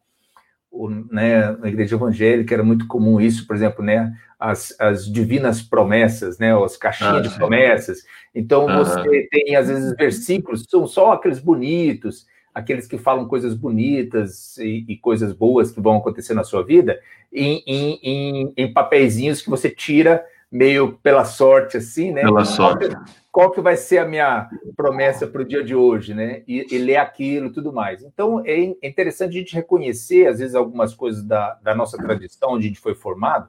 né, 1.11 1.52
na 1.52 1.68
igreja 1.68 1.97
evangélica 1.97 2.54
era 2.54 2.62
muito 2.62 2.87
comum 2.87 3.21
isso, 3.21 3.47
por 3.47 3.54
exemplo, 3.54 3.85
né, 3.85 4.12
as, 4.38 4.75
as 4.80 5.04
divinas 5.11 5.62
promessas, 5.62 6.38
né, 6.38 6.54
as 6.56 6.76
caixinhas 6.76 7.16
ah, 7.16 7.21
de 7.21 7.35
promessas. 7.35 8.02
Então 8.35 8.66
você 8.66 9.28
tem 9.30 9.54
às 9.54 9.68
vezes 9.68 9.94
versículos 9.97 10.64
são 10.68 10.87
só 10.87 11.12
aqueles 11.12 11.38
bonitos, 11.38 12.26
aqueles 12.54 12.87
que 12.87 12.99
falam 12.99 13.26
coisas 13.26 13.54
bonitas 13.54 14.56
e, 14.59 14.85
e 14.88 14.97
coisas 14.97 15.32
boas 15.32 15.71
que 15.71 15.80
vão 15.80 15.97
acontecer 15.97 16.35
na 16.35 16.44
sua 16.44 16.62
vida, 16.64 17.00
em, 17.32 17.62
em, 17.66 18.00
em, 18.02 18.52
em 18.56 18.73
papeizinhos 18.73 19.40
que 19.40 19.50
você 19.50 19.71
tira 19.71 20.25
meio 20.50 20.99
pela 21.02 21.25
sorte, 21.25 21.78
assim, 21.78 22.12
né? 22.12 22.21
Pela 22.21 22.44
sorte. 22.44 22.90
qual 23.30 23.50
que 23.50 23.62
vai 23.62 23.75
ser 23.75 23.99
a 23.99 24.04
minha 24.04 24.50
promessa 24.76 25.26
para 25.26 25.40
o 25.40 25.44
dia 25.44 25.64
de 25.64 25.75
hoje, 25.75 26.12
né? 26.12 26.42
E, 26.47 26.66
e 26.71 26.78
ler 26.78 26.97
aquilo 26.97 27.47
e 27.47 27.52
tudo 27.52 27.73
mais. 27.73 28.02
Então, 28.02 28.40
é, 28.44 28.52
é 28.82 28.88
interessante 28.88 29.30
a 29.30 29.38
gente 29.38 29.54
reconhecer, 29.54 30.26
às 30.26 30.38
vezes, 30.38 30.54
algumas 30.54 30.94
coisas 30.94 31.25
da, 31.25 31.54
da 31.62 31.75
nossa 31.75 31.97
tradição, 31.97 32.50
onde 32.52 32.66
a 32.66 32.68
gente 32.68 32.80
foi 32.80 32.94
formado, 32.94 33.49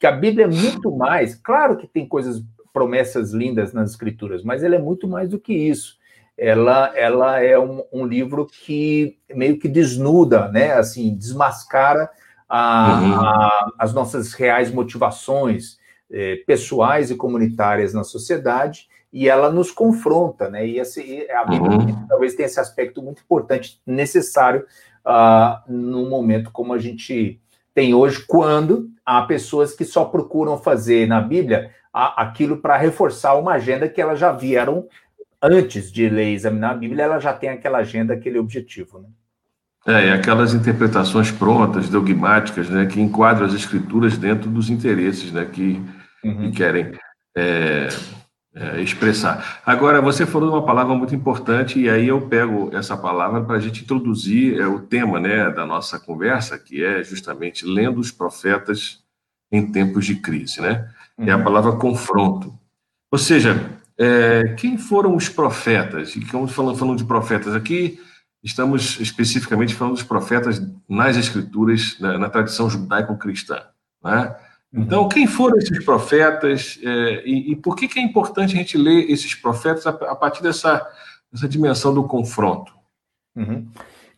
que 0.00 0.06
a 0.06 0.10
Bíblia 0.10 0.46
é 0.46 0.48
muito 0.48 0.90
mais. 0.90 1.36
Claro 1.36 1.76
que 1.76 1.86
tem 1.86 2.08
coisas, 2.08 2.42
promessas 2.72 3.32
lindas 3.32 3.72
nas 3.72 3.90
Escrituras, 3.90 4.42
mas 4.42 4.64
ela 4.64 4.74
é 4.74 4.80
muito 4.80 5.06
mais 5.06 5.28
do 5.28 5.38
que 5.38 5.52
isso. 5.52 5.96
Ela, 6.36 6.92
ela 6.96 7.40
é 7.40 7.58
um, 7.58 7.82
um 7.92 8.06
livro 8.06 8.46
que 8.46 9.18
meio 9.34 9.58
que 9.58 9.68
desnuda, 9.68 10.48
né? 10.48 10.72
Assim, 10.72 11.14
desmascara 11.14 12.10
a, 12.48 13.00
uhum. 13.00 13.20
a, 13.20 13.72
as 13.78 13.92
nossas 13.92 14.32
reais 14.32 14.72
motivações 14.72 15.78
eh, 16.10 16.36
pessoais 16.46 17.10
e 17.10 17.16
comunitárias 17.16 17.94
na 17.94 18.04
sociedade 18.04 18.88
e 19.12 19.28
ela 19.28 19.50
nos 19.50 19.70
confronta, 19.70 20.48
né? 20.48 20.66
E 20.66 20.78
esse, 20.78 21.26
a 21.30 21.44
Bíblia 21.44 21.70
uhum. 21.70 22.06
talvez 22.08 22.34
tenha 22.34 22.46
esse 22.46 22.58
aspecto 22.58 23.02
muito 23.02 23.22
importante, 23.22 23.80
necessário 23.86 24.64
uh, 25.06 25.70
num 25.70 26.08
momento 26.08 26.50
como 26.50 26.72
a 26.72 26.78
gente 26.78 27.40
tem 27.74 27.94
hoje, 27.94 28.24
quando 28.26 28.90
há 29.04 29.22
pessoas 29.22 29.74
que 29.74 29.84
só 29.84 30.04
procuram 30.04 30.58
fazer 30.58 31.06
na 31.06 31.20
Bíblia 31.20 31.70
aquilo 31.92 32.56
para 32.56 32.76
reforçar 32.76 33.34
uma 33.34 33.52
agenda 33.52 33.88
que 33.88 34.00
elas 34.00 34.18
já 34.18 34.32
vieram 34.32 34.86
antes 35.42 35.90
de 35.90 36.08
ler 36.08 36.30
e 36.30 36.34
examinar 36.34 36.70
a 36.70 36.74
Bíblia, 36.74 37.04
ela 37.04 37.18
já 37.18 37.32
tem 37.32 37.50
aquela 37.50 37.78
agenda, 37.78 38.14
aquele 38.14 38.38
objetivo, 38.38 38.98
né? 39.00 39.08
É, 39.84 40.08
e 40.08 40.12
aquelas 40.12 40.54
interpretações 40.54 41.32
prontas, 41.32 41.88
dogmáticas, 41.88 42.70
né, 42.70 42.86
que 42.86 43.00
enquadram 43.00 43.46
as 43.46 43.52
escrituras 43.52 44.16
dentro 44.16 44.48
dos 44.48 44.70
interesses, 44.70 45.32
né, 45.32 45.44
que, 45.44 45.82
uhum. 46.22 46.36
que 46.36 46.52
querem 46.52 46.92
é, 47.36 47.88
é, 48.54 48.80
expressar. 48.80 49.60
Agora, 49.66 50.00
você 50.00 50.24
falou 50.24 50.50
uma 50.50 50.64
palavra 50.64 50.94
muito 50.94 51.16
importante, 51.16 51.80
e 51.80 51.90
aí 51.90 52.06
eu 52.06 52.20
pego 52.20 52.70
essa 52.72 52.96
palavra 52.96 53.42
para 53.42 53.56
a 53.56 53.58
gente 53.58 53.82
introduzir 53.82 54.60
é, 54.60 54.66
o 54.68 54.78
tema 54.78 55.18
né, 55.18 55.50
da 55.50 55.66
nossa 55.66 55.98
conversa, 55.98 56.56
que 56.56 56.84
é 56.84 57.02
justamente 57.02 57.66
lendo 57.66 57.98
os 57.98 58.12
profetas 58.12 59.02
em 59.50 59.66
tempos 59.66 60.06
de 60.06 60.14
crise. 60.14 60.60
Né? 60.60 60.88
Uhum. 61.18 61.26
É 61.26 61.32
a 61.32 61.36
uhum. 61.38 61.42
palavra 61.42 61.72
confronto. 61.72 62.54
Ou 63.10 63.18
seja, 63.18 63.58
é, 63.98 64.54
quem 64.58 64.78
foram 64.78 65.14
os 65.14 65.28
profetas? 65.28 66.14
E 66.16 66.20
estamos 66.20 66.52
falando, 66.52 66.78
falando 66.78 66.98
de 66.98 67.04
profetas 67.04 67.54
aqui, 67.54 67.98
estamos 68.42 68.98
especificamente 69.00 69.74
falando 69.74 69.94
dos 69.94 70.02
profetas 70.02 70.60
nas 70.88 71.16
escrituras, 71.16 71.96
na, 72.00 72.18
na 72.18 72.28
tradição 72.28 72.68
judaico-cristã. 72.68 73.62
Né? 74.02 74.36
Então, 74.74 75.08
quem 75.08 75.26
foram 75.26 75.58
esses 75.58 75.84
profetas 75.84 76.78
é, 76.82 77.22
e, 77.26 77.52
e, 77.52 77.56
por 77.56 77.76
que, 77.76 77.86
que, 77.86 77.98
é 77.98 78.02
importante 78.02 78.54
a 78.54 78.58
gente 78.58 78.78
ler 78.78 79.10
esses 79.10 79.34
profetas 79.34 79.86
a, 79.86 79.90
a 79.90 80.16
partir 80.16 80.42
dessa, 80.42 80.86
dessa 81.30 81.48
dimensão 81.48 81.92
do 81.92 82.04
confronto? 82.04 82.72
Uhum. 83.36 83.68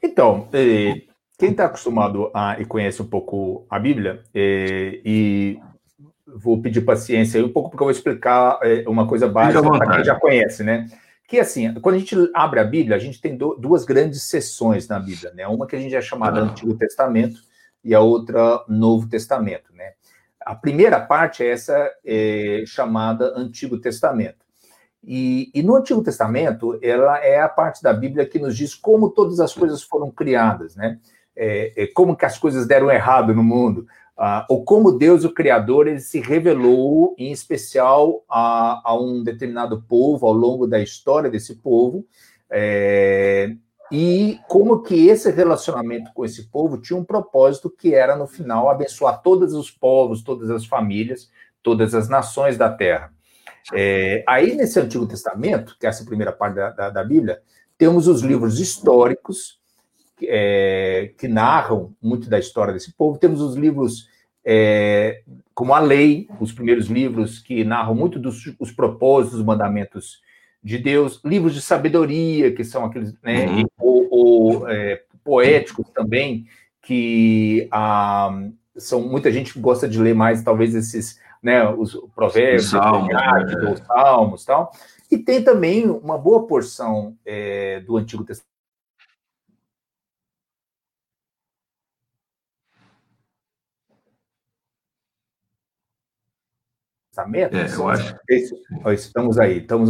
Então, 0.01 0.49
é, 0.53 1.03
quem 1.39 1.51
está 1.51 1.67
acostumado 1.67 2.31
a, 2.33 2.61
e 2.61 2.65
conhece 2.65 3.03
um 3.03 3.07
pouco 3.07 3.67
a 3.69 3.79
Bíblia, 3.79 4.23
é, 4.33 5.01
e 5.05 5.59
vou 6.27 6.61
pedir 6.61 6.81
paciência 6.83 7.39
aí 7.39 7.45
um 7.45 7.53
pouco, 7.53 7.71
porque 7.71 7.83
eu 7.83 7.87
vou 7.87 7.93
explicar 7.93 8.59
é, 8.63 8.85
uma 8.89 9.07
coisa 9.07 9.29
básica 9.29 9.63
para 9.63 9.97
quem 9.97 10.05
já 10.05 10.15
conhece, 10.15 10.63
né? 10.63 10.87
Que 11.27 11.41
assim, 11.41 11.73
quando 11.81 11.97
a 11.97 11.99
gente 11.99 12.17
abre 12.35 12.61
a 12.61 12.65
Bíblia, 12.65 12.97
a 12.97 13.01
gente 13.01 13.21
tem 13.21 13.37
duas 13.37 13.85
grandes 13.85 14.23
sessões 14.23 14.87
na 14.89 14.99
Bíblia, 14.99 15.33
né? 15.35 15.47
Uma 15.47 15.67
que 15.67 15.77
a 15.77 15.81
gente 15.81 15.95
é 15.95 16.01
chamada. 16.01 16.41
Antigo 16.41 16.75
Testamento 16.75 17.41
e 17.83 17.95
a 17.95 18.01
outra 18.01 18.65
Novo 18.69 19.09
Testamento, 19.09 19.73
né? 19.75 19.93
A 20.41 20.55
primeira 20.55 21.01
parte 21.01 21.43
é 21.43 21.49
essa 21.51 21.91
é, 22.05 22.65
chamada 22.67 23.33
Antigo 23.37 23.79
Testamento. 23.79 24.45
E, 25.07 25.51
e, 25.55 25.63
no 25.63 25.77
Antigo 25.77 26.03
Testamento, 26.03 26.79
ela 26.83 27.19
é 27.19 27.41
a 27.41 27.49
parte 27.49 27.83
da 27.83 27.93
Bíblia 27.93 28.27
que 28.27 28.39
nos 28.39 28.57
diz 28.57 28.75
como 28.75 29.11
todas 29.11 29.39
as 29.39 29.53
coisas 29.53 29.83
foram 29.83 30.11
criadas, 30.11 30.77
né? 30.77 30.99
É, 31.37 31.85
é, 31.85 31.87
como 31.89 32.17
que 32.17 32.25
as 32.25 32.39
coisas 32.39 32.67
deram 32.67 32.91
errado 32.91 33.35
no 33.35 33.43
mundo, 33.43 33.87
ah, 34.17 34.47
ou 34.49 34.65
como 34.65 34.93
Deus, 34.93 35.25
o 35.25 35.35
Criador, 35.35 35.89
ele 35.89 36.01
se 36.01 36.21
revelou, 36.21 37.15
em 37.19 37.33
especial, 37.33 38.25
a, 38.29 38.81
a 38.85 38.99
um 38.99 39.25
determinado 39.25 39.83
povo, 39.83 40.27
ao 40.27 40.33
longo 40.33 40.67
da 40.67 40.81
história 40.81 41.29
desse 41.29 41.57
povo, 41.57 42.07
é, 42.49 43.57
e 43.91 44.39
como 44.49 44.83
que 44.83 45.09
esse 45.09 45.31
relacionamento 45.31 46.13
com 46.15 46.25
esse 46.25 46.49
povo 46.49 46.79
tinha 46.79 46.99
um 46.99 47.05
propósito 47.05 47.69
que 47.69 47.95
era, 47.95 48.17
no 48.17 48.27
final, 48.27 48.71
abençoar 48.71 49.21
todos 49.21 49.53
os 49.53 49.71
povos, 49.71 50.23
todas 50.23 50.49
as 50.51 50.65
famílias, 50.65 51.31
todas 51.63 51.95
as 51.95 52.09
nações 52.09 52.57
da 52.57 52.71
terra. 52.71 53.13
É, 53.73 54.23
aí, 54.29 54.55
nesse 54.55 54.79
Antigo 54.79 55.07
Testamento, 55.07 55.77
que 55.79 55.87
é 55.87 55.89
essa 55.89 56.05
primeira 56.05 56.33
parte 56.33 56.55
da, 56.55 56.71
da, 56.71 56.91
da 56.91 57.05
Bíblia, 57.05 57.43
temos 57.77 58.07
os 58.07 58.23
livros 58.23 58.61
históricos, 58.61 59.59
é, 60.23 61.13
que 61.19 61.29
narram 61.29 61.93
muito 62.01 62.29
da 62.29 62.39
história 62.39 62.73
desse 62.73 62.93
povo, 62.93 63.19
temos 63.19 63.41
os 63.41 63.57
livros 63.57 64.09
é, 64.45 65.23
como 65.55 65.73
a 65.73 65.81
lei, 65.81 66.29
os 66.39 66.53
primeiros 66.53 66.87
livros 66.87 67.39
que 67.39 67.65
narram 67.65 67.95
muito 67.95 68.19
dos 68.19 68.55
os 68.59 68.71
propósitos, 68.71 69.39
os 69.39 69.45
mandamentos 69.45 70.21
de 70.63 70.79
Deus, 70.79 71.21
livros 71.25 71.55
de 71.55 71.63
sabedoria, 71.63 72.53
que 72.53 72.65
são 72.65 72.85
aqueles, 72.85 73.15
né, 73.23 73.47
uhum. 73.47 73.65
ou, 73.79 74.09
ou 74.11 74.69
é, 74.69 75.03
poéticos 75.23 75.89
também, 75.91 76.47
que 76.83 77.69
ah, 77.71 78.31
são 78.77 79.03
muita 79.03 79.31
gente 79.31 79.59
gosta 79.59 79.89
de 79.89 79.99
ler 79.99 80.15
mais, 80.15 80.43
talvez, 80.43 80.75
esses, 80.75 81.21
né, 81.43 81.69
os 81.69 81.95
provérbios, 82.15 82.71
Salmos, 82.71 83.09
né? 83.09 83.73
os 83.73 83.81
salmos 83.81 84.45
tal. 84.45 84.73
E 85.11 85.19
tem 85.19 85.43
também 85.43 85.89
uma 85.89 86.19
boa 86.19 86.47
porção 86.47 87.15
é, 87.25 87.81
do 87.81 87.97
Antigo 87.97 88.25
Testamento 88.25 88.54
Testamento? 97.15 97.57
É, 97.57 97.75
eu 97.75 97.89
acho. 97.89 98.17
Esse, 98.29 98.55
estamos 98.95 99.39
aí, 99.39 99.59
estamos, 99.59 99.89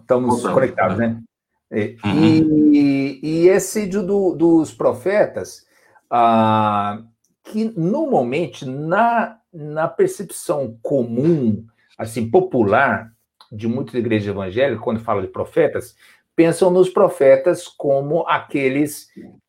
estamos 0.00 0.42
conectados, 0.42 0.98
né? 0.98 1.22
É, 1.70 1.96
uhum. 2.04 2.72
E, 2.72 3.20
e, 3.22 3.48
esse 3.48 3.86
do, 3.86 4.34
dos 4.34 4.72
profetas, 4.72 5.66
ah, 6.10 7.02
que 7.44 7.72
normalmente 7.76 8.64
na, 8.64 9.38
na 9.52 9.88
percepção 9.88 10.78
comum, 10.82 11.64
assim, 11.98 12.28
popular, 12.28 13.12
de 13.50 13.68
muitas 13.68 13.94
igrejas 13.94 14.28
evangélicas, 14.28 14.82
quando 14.82 15.00
fala 15.00 15.22
de 15.22 15.28
profetas, 15.28 15.94
pensam 16.34 16.70
nos 16.70 16.88
profetas 16.88 17.66
como 17.68 18.26
aqueles 18.28 19.08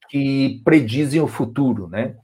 que 0.09 0.61
predizem 0.63 1.21
o 1.21 1.27
futuro, 1.27 1.87
né? 1.87 2.15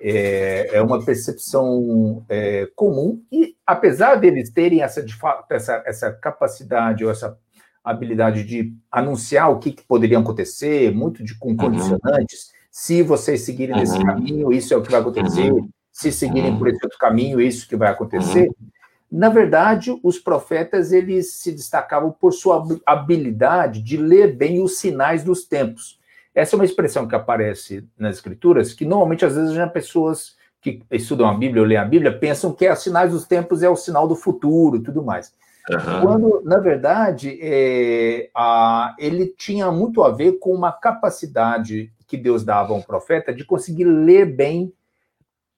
É, 0.00 0.76
é 0.76 0.82
uma 0.82 1.04
percepção 1.04 2.24
é, 2.28 2.68
comum 2.74 3.22
e, 3.30 3.56
apesar 3.66 4.16
deles 4.16 4.50
terem 4.50 4.82
essa, 4.82 5.04
essa, 5.50 5.82
essa 5.86 6.12
capacidade 6.12 7.04
ou 7.04 7.10
essa 7.10 7.36
habilidade 7.82 8.44
de 8.44 8.74
anunciar 8.90 9.50
o 9.50 9.58
que, 9.58 9.72
que 9.72 9.82
poderia 9.82 10.18
acontecer, 10.18 10.92
muito 10.94 11.24
de 11.24 11.36
com 11.38 11.50
uhum. 11.50 11.56
condicionantes, 11.56 12.44
uhum. 12.44 12.54
se 12.70 13.02
vocês 13.02 13.42
seguirem 13.42 13.74
uhum. 13.74 13.80
nesse 13.80 14.04
caminho, 14.04 14.52
isso 14.52 14.74
é 14.74 14.76
o 14.76 14.82
que 14.82 14.90
vai 14.90 15.00
acontecer, 15.00 15.50
uhum. 15.50 15.68
se 15.90 16.12
seguirem 16.12 16.56
por 16.56 16.68
esse 16.68 16.80
outro 16.82 16.98
caminho, 16.98 17.40
isso 17.40 17.68
que 17.68 17.76
vai 17.76 17.90
acontecer. 17.90 18.48
Uhum. 18.48 18.68
Na 19.10 19.30
verdade, 19.30 19.98
os 20.02 20.18
profetas 20.18 20.92
eles 20.92 21.34
se 21.34 21.50
destacavam 21.50 22.12
por 22.12 22.32
sua 22.32 22.62
habilidade 22.84 23.80
de 23.80 23.96
ler 23.96 24.36
bem 24.36 24.62
os 24.62 24.78
sinais 24.78 25.24
dos 25.24 25.44
tempos. 25.44 25.97
Essa 26.38 26.54
é 26.54 26.56
uma 26.56 26.64
expressão 26.64 27.08
que 27.08 27.16
aparece 27.16 27.84
nas 27.98 28.14
escrituras, 28.14 28.72
que 28.72 28.84
normalmente, 28.84 29.24
às 29.24 29.34
vezes, 29.34 29.54
já 29.54 29.66
pessoas 29.66 30.36
que 30.60 30.84
estudam 30.92 31.28
a 31.28 31.34
Bíblia 31.34 31.62
ou 31.62 31.66
leem 31.66 31.80
a 31.80 31.84
Bíblia 31.84 32.16
pensam 32.16 32.52
que 32.52 32.64
é 32.64 32.74
sinais 32.76 33.10
dos 33.10 33.26
tempos 33.26 33.60
é 33.60 33.68
o 33.68 33.74
sinal 33.74 34.06
do 34.06 34.14
futuro 34.14 34.76
e 34.76 34.82
tudo 34.82 35.02
mais. 35.02 35.34
Uhum. 35.68 36.00
Quando, 36.00 36.42
na 36.44 36.58
verdade, 36.58 37.36
é, 37.42 38.30
a, 38.32 38.94
ele 39.00 39.34
tinha 39.36 39.72
muito 39.72 40.00
a 40.04 40.10
ver 40.10 40.38
com 40.38 40.54
uma 40.54 40.70
capacidade 40.70 41.92
que 42.06 42.16
Deus 42.16 42.44
dava 42.44 42.72
a 42.72 42.76
um 42.76 42.82
profeta 42.82 43.34
de 43.34 43.44
conseguir 43.44 43.84
ler 43.84 44.24
bem 44.24 44.72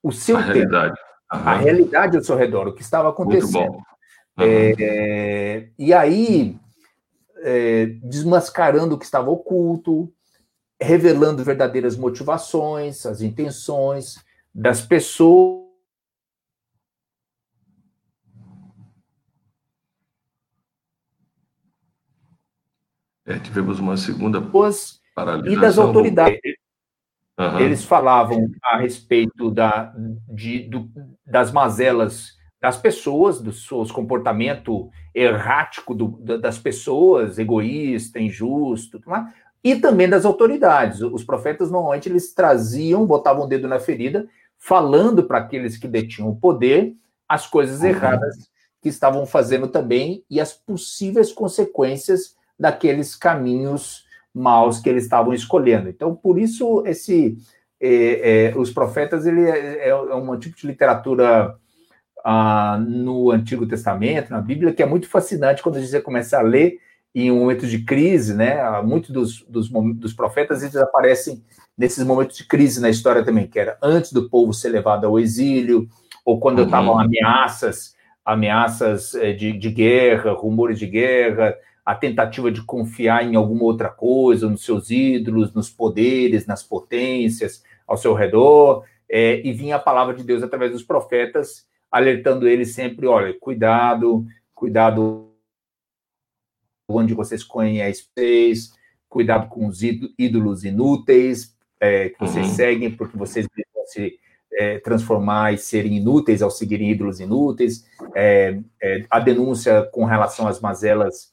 o 0.02 0.10
seu 0.10 0.38
a 0.38 0.42
tempo, 0.42 0.54
realidade. 0.54 1.00
Uhum. 1.30 1.40
a 1.40 1.56
realidade 1.56 2.16
ao 2.16 2.24
seu 2.24 2.36
redor, 2.36 2.68
o 2.68 2.72
que 2.72 2.80
estava 2.80 3.10
acontecendo. 3.10 3.72
Uhum. 3.72 3.82
É, 4.38 5.68
e 5.78 5.92
aí, 5.92 6.56
é, 7.42 7.84
desmascarando 8.02 8.94
o 8.94 8.98
que 8.98 9.04
estava 9.04 9.30
oculto, 9.30 10.10
revelando 10.80 11.44
verdadeiras 11.44 11.96
motivações, 11.96 13.04
as 13.04 13.20
intenções 13.20 14.16
das 14.54 14.80
pessoas. 14.80 15.68
É, 23.26 23.38
tivemos 23.38 23.78
uma 23.78 23.96
segunda 23.96 24.40
paralisação. 25.14 25.52
E 25.52 25.60
das 25.60 25.78
autoridades. 25.78 26.40
Uhum. 27.38 27.60
Eles 27.60 27.84
falavam 27.84 28.50
a 28.62 28.78
respeito 28.78 29.50
da, 29.50 29.94
de, 30.28 30.68
do, 30.68 30.90
das 31.24 31.52
mazelas 31.52 32.38
das 32.60 32.76
pessoas, 32.76 33.40
do 33.40 33.52
seu 33.52 33.82
comportamento 33.86 34.90
errático 35.14 35.94
do, 35.94 36.08
das 36.38 36.58
pessoas, 36.58 37.38
egoísta, 37.38 38.20
injusto, 38.20 39.00
e 39.62 39.76
também 39.76 40.08
das 40.08 40.24
autoridades. 40.24 41.00
Os 41.00 41.24
profetas 41.24 41.70
normalmente 41.70 42.08
eles 42.08 42.32
traziam, 42.32 43.06
botavam 43.06 43.44
o 43.44 43.48
dedo 43.48 43.68
na 43.68 43.78
ferida, 43.78 44.26
falando 44.58 45.24
para 45.24 45.38
aqueles 45.38 45.76
que 45.76 45.88
detinham 45.88 46.30
o 46.30 46.36
poder 46.36 46.94
as 47.30 47.46
coisas 47.46 47.84
erradas 47.84 48.50
que 48.82 48.88
estavam 48.88 49.24
fazendo 49.24 49.68
também 49.68 50.24
e 50.28 50.40
as 50.40 50.52
possíveis 50.52 51.30
consequências 51.30 52.34
daqueles 52.58 53.14
caminhos 53.14 54.04
maus 54.34 54.80
que 54.80 54.88
eles 54.88 55.04
estavam 55.04 55.32
escolhendo. 55.32 55.88
Então, 55.88 56.12
por 56.12 56.40
isso 56.40 56.82
esse 56.84 57.38
é, 57.80 58.48
é, 58.48 58.58
os 58.58 58.72
profetas 58.72 59.26
ele 59.26 59.42
é, 59.48 59.90
é, 59.90 59.94
um 59.94 60.36
tipo 60.40 60.56
de 60.56 60.66
literatura 60.66 61.54
ah, 62.24 62.82
no 62.84 63.30
Antigo 63.30 63.64
Testamento, 63.64 64.30
na 64.30 64.40
Bíblia, 64.40 64.72
que 64.72 64.82
é 64.82 64.86
muito 64.86 65.08
fascinante 65.08 65.62
quando 65.62 65.80
você 65.80 66.00
começa 66.00 66.36
a 66.36 66.42
ler 66.42 66.80
em 67.14 67.30
um 67.30 67.40
momento 67.40 67.66
de 67.66 67.84
crise, 67.84 68.34
né? 68.34 68.58
Muitos 68.82 69.10
dos, 69.10 69.42
dos, 69.48 69.68
dos 69.68 70.12
profetas 70.12 70.62
eles 70.62 70.76
aparecem 70.76 71.42
nesses 71.76 72.04
momentos 72.04 72.36
de 72.36 72.46
crise 72.46 72.80
na 72.80 72.90
história 72.90 73.24
também, 73.24 73.46
que 73.46 73.58
era 73.58 73.76
antes 73.82 74.12
do 74.12 74.28
povo 74.28 74.52
ser 74.52 74.68
levado 74.68 75.06
ao 75.06 75.18
exílio, 75.18 75.88
ou 76.24 76.38
quando 76.38 76.62
estavam 76.62 76.94
uhum. 76.94 77.00
ameaças, 77.00 77.94
ameaças 78.24 79.14
eh, 79.14 79.32
de, 79.32 79.52
de 79.52 79.70
guerra, 79.70 80.32
rumores 80.32 80.78
de 80.78 80.86
guerra, 80.86 81.56
a 81.84 81.94
tentativa 81.94 82.52
de 82.52 82.62
confiar 82.62 83.24
em 83.24 83.34
alguma 83.34 83.64
outra 83.64 83.88
coisa, 83.88 84.48
nos 84.48 84.64
seus 84.64 84.90
ídolos, 84.90 85.52
nos 85.52 85.70
poderes, 85.70 86.46
nas 86.46 86.62
potências 86.62 87.64
ao 87.86 87.96
seu 87.96 88.14
redor, 88.14 88.84
é, 89.08 89.44
e 89.44 89.52
vinha 89.52 89.76
a 89.76 89.80
palavra 89.80 90.14
de 90.14 90.22
Deus 90.22 90.42
através 90.42 90.70
dos 90.70 90.84
profetas, 90.84 91.66
alertando 91.90 92.46
eles 92.46 92.74
sempre: 92.74 93.06
olha, 93.06 93.34
cuidado, 93.40 94.24
cuidado 94.54 95.29
onde 96.94 97.14
vocês 97.14 97.42
conhecem, 97.42 98.04
cuidado 99.08 99.48
com 99.48 99.66
os 99.66 99.82
ídolos 99.82 100.64
inúteis 100.64 101.54
é, 101.80 102.10
que 102.10 102.20
vocês 102.20 102.46
uhum. 102.46 102.54
seguem, 102.54 102.90
porque 102.90 103.16
vocês 103.16 103.46
vão 103.74 103.86
se 103.86 104.18
é, 104.52 104.78
transformar 104.78 105.54
e 105.54 105.58
serem 105.58 105.96
inúteis 105.96 106.42
ao 106.42 106.50
seguirem 106.50 106.90
ídolos 106.90 107.18
inúteis. 107.18 107.86
É, 108.14 108.60
é, 108.82 109.06
a 109.10 109.18
denúncia 109.18 109.88
com 109.90 110.04
relação 110.04 110.46
às 110.46 110.60
mazelas 110.60 111.32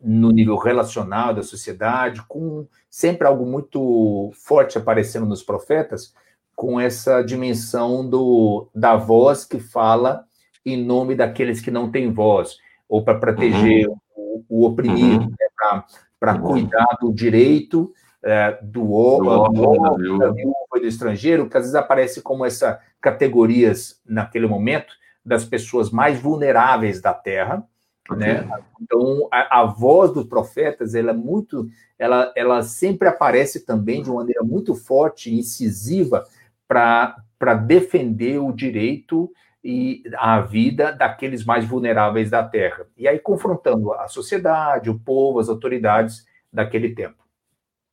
no 0.00 0.30
nível 0.30 0.56
relacional 0.56 1.32
da 1.32 1.42
sociedade, 1.42 2.22
com 2.28 2.66
sempre 2.90 3.26
algo 3.26 3.46
muito 3.46 4.30
forte 4.34 4.76
aparecendo 4.76 5.24
nos 5.24 5.42
profetas, 5.42 6.12
com 6.54 6.78
essa 6.78 7.22
dimensão 7.22 8.06
do, 8.08 8.68
da 8.74 8.96
voz 8.96 9.44
que 9.44 9.58
fala 9.58 10.24
em 10.64 10.82
nome 10.82 11.14
daqueles 11.14 11.60
que 11.60 11.70
não 11.70 11.90
têm 11.90 12.12
voz, 12.12 12.56
ou 12.88 13.02
para 13.02 13.18
proteger 13.18 13.88
uhum. 13.88 13.96
O, 14.34 14.44
o, 14.48 14.66
oprimido, 14.66 15.24
uhum. 15.24 15.30
né, 15.30 15.82
para 16.18 16.34
uhum. 16.34 16.42
cuidar 16.42 16.98
do 17.00 17.12
direito 17.12 17.92
é, 18.22 18.58
do 18.62 18.92
órfão, 18.92 20.18
da 20.18 20.30
viúva 20.30 20.54
do 20.72 20.86
estrangeiro, 20.86 21.48
que 21.48 21.56
às 21.56 21.64
vezes 21.64 21.74
aparece 21.74 22.22
como 22.22 22.44
essa 22.44 22.80
categorias 23.00 24.00
naquele 24.06 24.46
momento 24.46 24.94
das 25.24 25.44
pessoas 25.44 25.90
mais 25.90 26.18
vulneráveis 26.18 27.02
da 27.02 27.12
Terra, 27.12 27.62
né? 28.10 28.48
Então, 28.80 29.28
a, 29.30 29.60
a, 29.60 29.64
voz 29.64 30.12
dos 30.12 30.26
profetas, 30.26 30.94
ela 30.94 31.10
é 31.10 31.14
muito, 31.14 31.68
ela, 31.98 32.32
ela 32.36 32.62
sempre 32.62 33.08
aparece 33.08 33.64
também 33.64 34.02
de 34.02 34.10
uma 34.10 34.20
maneira 34.20 34.42
muito 34.42 34.74
forte 34.74 35.30
e 35.30 35.38
incisiva 35.38 36.24
para 36.66 37.54
defender 37.66 38.38
o 38.38 38.52
direito 38.52 39.30
e 39.64 40.02
a 40.18 40.40
vida 40.40 40.92
daqueles 40.92 41.42
mais 41.42 41.64
vulneráveis 41.64 42.30
da 42.30 42.44
terra. 42.44 42.86
E 42.98 43.08
aí 43.08 43.18
confrontando 43.18 43.94
a 43.94 44.06
sociedade, 44.06 44.90
o 44.90 44.98
povo, 44.98 45.40
as 45.40 45.48
autoridades 45.48 46.26
daquele 46.52 46.94
tempo. 46.94 47.24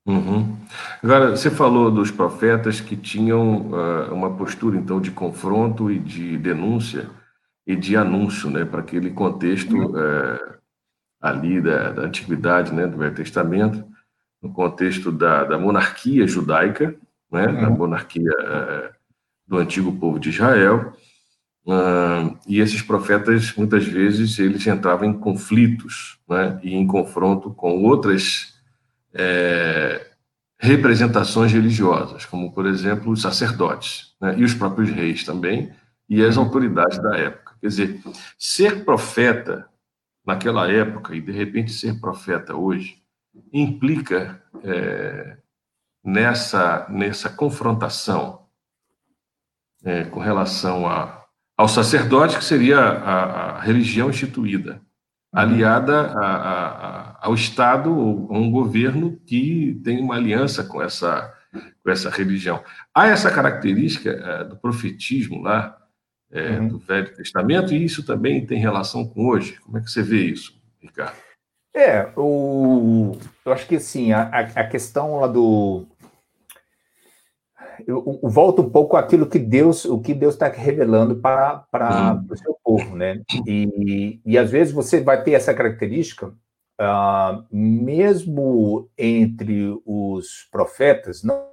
Uhum. 0.06 0.58
Agora, 1.02 1.30
você 1.30 1.50
falou 1.50 1.90
dos 1.90 2.12
profetas 2.12 2.82
que 2.82 2.98
tinham 2.98 3.72
uh, 3.72 4.14
uma 4.14 4.36
postura, 4.36 4.78
então, 4.78 5.00
de 5.00 5.12
confronto 5.12 5.90
e 5.90 5.98
de 5.98 6.38
denúncia 6.38 7.10
e 7.66 7.76
de 7.76 7.96
anúncio, 7.96 8.50
né, 8.50 8.66
para 8.66 8.82
aquele 8.82 9.12
contexto 9.12 9.98
é, 9.98 10.58
ali 11.22 11.62
da, 11.62 11.92
da, 11.92 12.02
antiguidade, 12.02 12.74
né, 12.74 12.88
do 12.88 12.98
Velho 12.98 13.14
Testamento, 13.14 13.86
no 14.42 14.52
contexto 14.52 15.12
da, 15.12 15.44
da 15.44 15.60
monarquia 15.60 16.28
judaica, 16.28 16.96
né, 17.32 17.48
da 17.48 17.70
uhum. 17.70 17.78
monarquia 17.78 18.32
é, 18.42 18.92
do 19.48 19.58
antigo 19.58 19.92
povo 19.94 20.20
de 20.20 20.30
Israel, 20.30 20.92
uh, 21.66 22.38
e 22.48 22.60
esses 22.60 22.82
profetas 22.82 23.54
muitas 23.56 23.86
vezes 23.86 24.38
eles 24.40 24.66
entravam 24.66 25.10
em 25.10 25.14
conflitos, 25.14 26.20
né, 26.28 26.60
e 26.64 26.74
em 26.74 26.86
confronto 26.88 27.54
com 27.54 27.84
outras 27.84 28.56
é, 29.14 30.08
representações 30.60 31.52
religiosas, 31.52 32.26
como 32.26 32.54
por 32.54 32.66
exemplo 32.66 33.12
os 33.12 33.22
sacerdotes 33.22 34.16
né, 34.22 34.36
e 34.38 34.44
os 34.44 34.54
próprios 34.54 34.90
reis 34.90 35.24
também 35.24 35.72
e 36.08 36.24
as 36.24 36.38
autoridades 36.38 37.02
da 37.02 37.18
época. 37.18 37.56
Quer 37.60 37.68
dizer, 37.68 38.02
ser 38.38 38.86
profeta 38.86 39.68
naquela 40.26 40.72
época 40.72 41.16
e 41.16 41.22
de 41.22 41.32
repente 41.32 41.72
ser 41.72 42.00
profeta 42.00 42.56
hoje 42.56 43.02
implica 43.52 44.42
é, 44.64 45.38
nessa 46.04 46.88
nessa 46.90 47.30
confrontação 47.30 48.42
é, 49.84 50.04
com 50.06 50.20
relação 50.20 50.88
a, 50.88 51.21
ao 51.58 51.68
sacerdote 51.68 52.38
que 52.38 52.44
seria 52.44 52.80
a, 52.80 53.58
a 53.58 53.62
religião 53.62 54.10
instituída 54.10 54.82
aliada 55.34 56.12
a, 56.12 56.36
a, 56.36 57.18
ao 57.22 57.34
Estado 57.34 57.96
ou 57.96 58.28
a 58.34 58.38
um 58.38 58.52
governo 58.52 59.18
que 59.26 59.80
tem 59.84 60.02
uma 60.02 60.16
aliança 60.16 60.64
com 60.64 60.82
essa 60.82 61.34
com 61.84 61.90
essa 61.90 62.10
religião 62.10 62.64
há 62.94 63.08
essa 63.08 63.30
característica 63.32 64.10
é, 64.10 64.44
do 64.44 64.56
profetismo 64.56 65.42
lá 65.42 65.78
é, 66.32 66.52
uhum. 66.52 66.68
do 66.70 66.80
Velho 66.80 67.14
Testamento, 67.14 67.74
e 67.74 67.84
isso 67.84 68.06
também 68.06 68.46
tem 68.46 68.58
relação 68.58 69.06
com 69.06 69.28
hoje. 69.28 69.60
Como 69.60 69.78
é 69.78 69.82
que 69.82 69.92
você 69.92 70.02
vê 70.02 70.24
isso, 70.24 70.58
Ricardo? 70.82 71.16
É, 71.76 72.12
o, 72.18 73.18
eu 73.46 73.54
acho 73.54 73.68
que 73.68 73.76
assim, 73.76 74.12
a, 74.12 74.24
a 74.30 74.68
questão 74.68 75.20
lá 75.20 75.28
do. 75.28 75.86
Eu, 77.88 78.20
eu, 78.22 78.30
volto 78.30 78.62
um 78.62 78.70
pouco 78.70 78.98
àquilo 78.98 79.28
que 79.28 79.40
Deus, 79.40 79.86
o 79.86 80.00
que 80.00 80.14
Deus 80.14 80.36
está 80.36 80.48
revelando 80.48 81.16
para, 81.16 81.58
para 81.72 82.14
uhum. 82.14 82.28
o 82.30 82.38
seu 82.38 82.58
povo, 82.64 82.96
né? 82.96 83.22
E, 83.46 84.20
e 84.26 84.38
às 84.38 84.50
vezes 84.52 84.74
você 84.74 85.02
vai 85.02 85.24
ter 85.24 85.32
essa 85.32 85.54
característica, 85.54 86.28
uh, 86.28 87.46
mesmo 87.52 88.90
entre 88.98 89.80
os 89.86 90.48
profetas, 90.52 91.24
não 91.24 91.52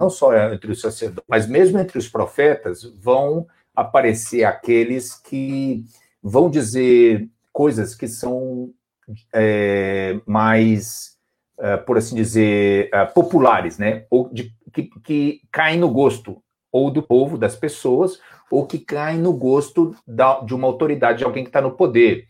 não 0.00 0.10
só 0.10 0.36
entre 0.52 0.72
os 0.72 0.80
sacerdotes, 0.80 1.24
mas 1.28 1.46
mesmo 1.46 1.78
entre 1.78 1.96
os 1.96 2.08
profetas, 2.08 2.82
vão 2.82 3.46
aparecer 3.74 4.44
aqueles 4.44 5.14
que 5.14 5.84
vão 6.22 6.50
dizer 6.50 7.28
coisas 7.52 7.94
que 7.94 8.08
são 8.08 8.72
é, 9.32 10.20
mais, 10.26 11.13
por 11.86 11.96
assim 11.96 12.14
dizer, 12.14 12.88
é, 12.92 13.04
populares, 13.04 13.78
né? 13.78 14.06
Ou 14.10 14.28
de, 14.32 14.52
que, 14.72 14.90
que 15.02 15.40
caem 15.50 15.78
no 15.78 15.90
gosto 15.90 16.42
ou 16.70 16.90
do 16.90 17.02
povo, 17.02 17.38
das 17.38 17.54
pessoas, 17.54 18.18
ou 18.50 18.66
que 18.66 18.78
caem 18.78 19.18
no 19.18 19.32
gosto 19.32 19.94
da, 20.06 20.40
de 20.40 20.54
uma 20.54 20.66
autoridade, 20.66 21.18
de 21.18 21.24
alguém 21.24 21.44
que 21.44 21.50
está 21.50 21.60
no 21.60 21.76
poder. 21.76 22.26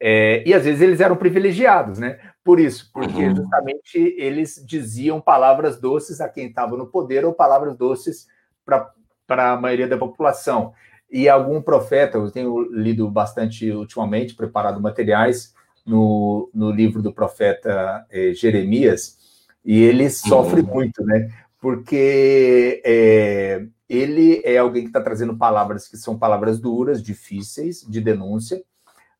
É, 0.00 0.44
e 0.46 0.54
às 0.54 0.64
vezes 0.64 0.80
eles 0.80 1.00
eram 1.00 1.16
privilegiados, 1.16 1.98
né? 1.98 2.18
Por 2.44 2.60
isso, 2.60 2.90
porque 2.92 3.24
uhum. 3.24 3.36
justamente 3.36 3.98
eles 4.16 4.62
diziam 4.64 5.20
palavras 5.20 5.80
doces 5.80 6.20
a 6.20 6.28
quem 6.28 6.46
estava 6.46 6.76
no 6.76 6.86
poder 6.86 7.24
ou 7.24 7.32
palavras 7.32 7.76
doces 7.76 8.26
para 8.64 9.52
a 9.52 9.56
maioria 9.56 9.88
da 9.88 9.98
população. 9.98 10.72
E 11.10 11.28
algum 11.28 11.60
profeta, 11.60 12.18
eu 12.18 12.30
tenho 12.30 12.70
lido 12.70 13.10
bastante 13.10 13.70
ultimamente, 13.70 14.34
preparado 14.34 14.80
materiais 14.80 15.54
no, 15.88 16.50
no 16.52 16.70
livro 16.70 17.02
do 17.02 17.12
profeta 17.12 18.06
eh, 18.10 18.32
Jeremias, 18.34 19.16
e 19.64 19.82
ele 19.82 20.08
sofre 20.10 20.60
uhum. 20.60 20.66
muito, 20.66 21.04
né? 21.04 21.30
Porque 21.60 22.80
é, 22.84 23.64
ele 23.88 24.40
é 24.44 24.58
alguém 24.58 24.82
que 24.82 24.90
está 24.90 25.00
trazendo 25.00 25.36
palavras 25.36 25.88
que 25.88 25.96
são 25.96 26.16
palavras 26.18 26.60
duras, 26.60 27.02
difíceis, 27.02 27.84
de 27.88 28.00
denúncia, 28.00 28.62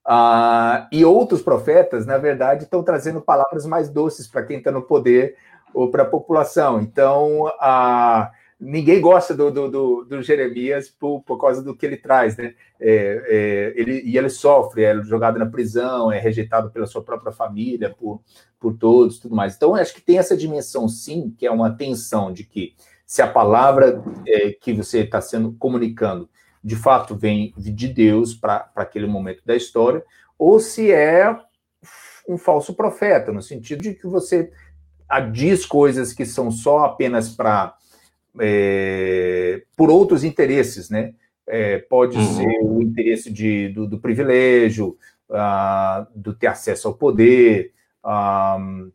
ah, 0.05 0.89
e 0.93 1.05
outros 1.05 1.43
profetas, 1.43 2.07
na 2.07 2.17
verdade, 2.17 2.65
estão 2.65 2.83
trazendo 2.83 3.21
palavras 3.21 3.67
mais 3.67 3.91
doces 3.91 4.27
para 4.27 4.43
quem 4.43 4.59
está 4.59 4.71
no 4.71 4.83
poder 4.83 5.37
ou 5.75 5.91
para 5.91 6.03
a 6.03 6.07
população. 6.07 6.81
Então, 6.81 7.47
ah, 7.61 8.31
ninguém 8.61 9.01
gosta 9.01 9.35
do, 9.35 9.51
do, 9.51 9.71
do, 9.71 10.05
do 10.05 10.23
Jeremias 10.23 10.89
por, 10.89 11.23
por, 11.23 11.39
causa 11.39 11.63
do 11.63 11.77
que 11.77 11.87
ele 11.87 11.97
traz, 11.97 12.37
né? 12.37 12.55
É, 12.81 13.23
é, 13.27 13.81
ele, 13.81 14.03
e 14.05 14.19
ele 14.19 14.29
sofre, 14.29 14.85
é 14.85 15.03
jogado 15.03 15.39
na 15.39 15.47
prisão, 15.47 16.11
é 16.11 16.19
rejeitado 16.19 16.71
pela 16.71 16.87
sua 16.87 17.03
própria 17.03 17.33
família, 17.33 17.95
por, 17.97 18.21
por 18.59 18.77
todos, 18.77 19.19
tudo 19.19 19.35
mais. 19.35 19.55
Então, 19.55 19.75
acho 19.75 19.95
que 19.95 20.01
tem 20.01 20.19
essa 20.19 20.37
dimensão, 20.37 20.89
sim, 20.89 21.35
que 21.37 21.47
é 21.47 21.51
uma 21.51 21.71
tensão 21.71 22.33
de 22.33 22.45
que 22.45 22.75
se 23.07 23.23
a 23.23 23.27
palavra 23.27 24.03
é, 24.27 24.51
que 24.51 24.73
você 24.73 25.01
está 25.01 25.21
sendo 25.21 25.53
comunicando 25.53 26.29
de 26.63 26.77
fato 26.77 27.17
vem 27.17 27.55
de 27.57 27.89
Deus 27.89 28.35
para 28.35 28.71
aquele 28.75 29.07
momento 29.07 29.43
da 29.47 29.57
história, 29.57 30.05
ou 30.39 30.59
se 30.59 30.93
é 30.93 31.35
um 32.29 32.37
falso 32.37 32.75
profeta, 32.75 33.33
no 33.33 33.41
sentido 33.41 33.83
de 33.83 33.95
que 33.95 34.07
você 34.07 34.53
diz 35.33 35.65
coisas 35.65 36.13
que 36.13 36.27
são 36.27 36.51
só 36.51 36.81
apenas 36.81 37.31
para 37.31 37.75
é, 38.41 39.63
por 39.77 39.91
outros 39.91 40.25
interesses, 40.25 40.91
né? 40.91 41.15
É, 41.47 41.79
pode 41.79 42.17
uhum. 42.17 42.35
ser 42.35 42.59
o 42.63 42.83
interesse 42.83 43.33
de, 43.33 43.69
do, 43.71 43.87
do 43.87 43.99
privilégio, 43.99 44.99
uh, 45.31 46.07
do 46.15 46.35
ter 46.35 46.49
acesso 46.49 46.89
ao 46.89 46.95
poder, 46.95 47.73
uh, 48.05 48.93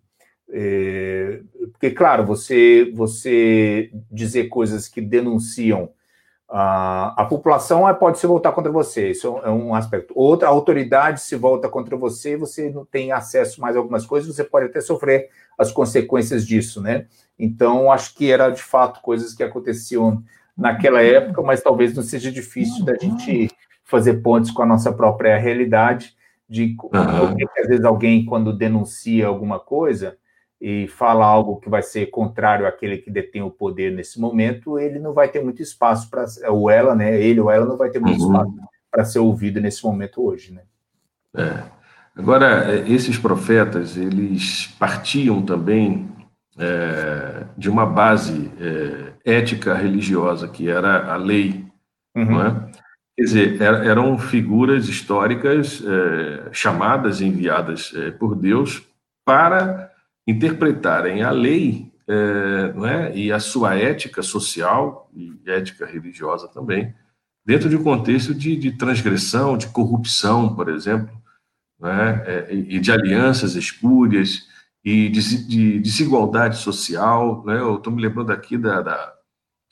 é, 0.55 1.41
porque, 1.71 1.89
claro, 1.89 2.23
você, 2.23 2.91
você 2.93 3.89
dizer 4.11 4.49
coisas 4.49 4.87
que 4.87 5.01
denunciam 5.01 5.89
a, 6.49 7.21
a 7.21 7.25
população 7.25 7.91
pode 7.95 8.19
se 8.19 8.27
voltar 8.27 8.51
contra 8.51 8.71
você, 8.71 9.11
isso 9.11 9.39
é 9.43 9.49
um 9.49 9.73
aspecto. 9.73 10.13
Outra, 10.15 10.47
a 10.47 10.51
autoridade 10.51 11.21
se 11.21 11.35
volta 11.35 11.67
contra 11.67 11.97
você, 11.97 12.37
você 12.37 12.69
não 12.69 12.85
tem 12.85 13.11
acesso 13.11 13.59
mais 13.59 13.75
a 13.75 13.79
algumas 13.79 14.05
coisas, 14.05 14.33
você 14.33 14.43
pode 14.43 14.67
até 14.67 14.79
sofrer 14.79 15.29
as 15.57 15.71
consequências 15.71 16.45
disso, 16.45 16.81
né? 16.81 17.07
Então, 17.39 17.91
acho 17.91 18.15
que 18.15 18.31
era 18.31 18.49
de 18.49 18.61
fato 18.61 19.01
coisas 19.01 19.33
que 19.33 19.43
aconteciam 19.43 20.23
naquela 20.55 21.01
época, 21.01 21.41
mas 21.41 21.61
talvez 21.61 21.95
não 21.95 22.03
seja 22.03 22.31
difícil 22.31 22.85
da 22.85 22.95
gente 22.95 23.49
fazer 23.83 24.21
pontes 24.21 24.51
com 24.51 24.61
a 24.61 24.65
nossa 24.65 24.93
própria 24.93 25.37
realidade, 25.37 26.15
de 26.47 26.75
uhum. 26.83 27.35
que 27.35 27.59
às 27.59 27.67
vezes 27.67 27.85
alguém, 27.85 28.25
quando 28.25 28.55
denuncia 28.55 29.27
alguma 29.27 29.59
coisa, 29.59 30.17
e 30.63 30.87
fala 30.87 31.25
algo 31.25 31.57
que 31.57 31.69
vai 31.69 31.83
ser 31.83 32.05
contrário 32.05 32.65
àquele 32.65 32.97
que 32.97 33.11
detém 33.11 33.41
o 33.41 33.51
poder 33.51 33.91
nesse 33.91 34.17
momento, 34.17 34.79
ele 34.79 34.97
não 34.97 35.11
vai 35.11 35.27
ter 35.27 35.43
muito 35.43 35.61
espaço 35.61 36.09
para 36.09 36.23
ou 36.47 36.69
ela, 36.69 36.95
né? 36.95 37.21
Ele 37.21 37.41
ou 37.41 37.51
ela 37.51 37.65
não 37.65 37.75
vai 37.75 37.89
ter 37.89 37.99
muito 37.99 38.21
uhum. 38.21 38.27
espaço 38.27 38.53
para 38.89 39.03
ser 39.03 39.19
ouvido 39.19 39.59
nesse 39.59 39.83
momento 39.83 40.25
hoje, 40.25 40.53
né? 40.53 40.61
É. 41.35 41.63
Agora, 42.15 42.75
é, 42.75 42.89
esses 42.89 43.17
profetas, 43.17 43.97
eles 43.97 44.73
partiam 44.79 45.41
também 45.41 46.09
é, 46.57 47.43
de 47.57 47.69
uma 47.69 47.85
base 47.85 48.49
é, 48.57 49.33
ética 49.39 49.73
religiosa, 49.73 50.47
que 50.47 50.69
era 50.69 51.11
a 51.11 51.17
lei, 51.17 51.65
uhum. 52.15 52.23
não 52.23 52.41
é? 52.41 52.71
Quer 53.17 53.23
dizer, 53.23 53.61
eram 53.61 54.17
figuras 54.17 54.87
históricas 54.87 55.83
é, 55.85 56.53
chamadas, 56.53 57.19
enviadas 57.19 57.91
é, 57.97 58.11
por 58.11 58.33
Deus 58.33 58.87
para 59.25 59.92
interpretarem 60.27 61.23
a 61.23 61.31
lei 61.31 61.91
é, 62.07 62.73
não 62.73 62.85
é? 62.85 63.15
e 63.15 63.31
a 63.31 63.39
sua 63.39 63.75
ética 63.75 64.21
social 64.21 65.09
e 65.13 65.39
ética 65.45 65.85
religiosa 65.85 66.47
também, 66.47 66.93
dentro 67.45 67.69
de 67.69 67.77
um 67.77 67.83
contexto 67.83 68.33
de, 68.33 68.55
de 68.55 68.71
transgressão, 68.71 69.57
de 69.57 69.67
corrupção, 69.67 70.55
por 70.55 70.69
exemplo, 70.69 71.15
não 71.79 71.89
é? 71.89 72.23
é 72.27 72.53
e 72.53 72.79
de 72.79 72.91
alianças 72.91 73.55
espúrias 73.55 74.47
e 74.83 75.09
de, 75.09 75.47
de 75.47 75.79
desigualdade 75.79 76.57
social. 76.57 77.43
Né? 77.45 77.59
Eu 77.59 77.75
estou 77.75 77.93
me 77.93 78.01
lembrando 78.01 78.31
aqui 78.31 78.57
da, 78.57 78.81
da 78.81 79.13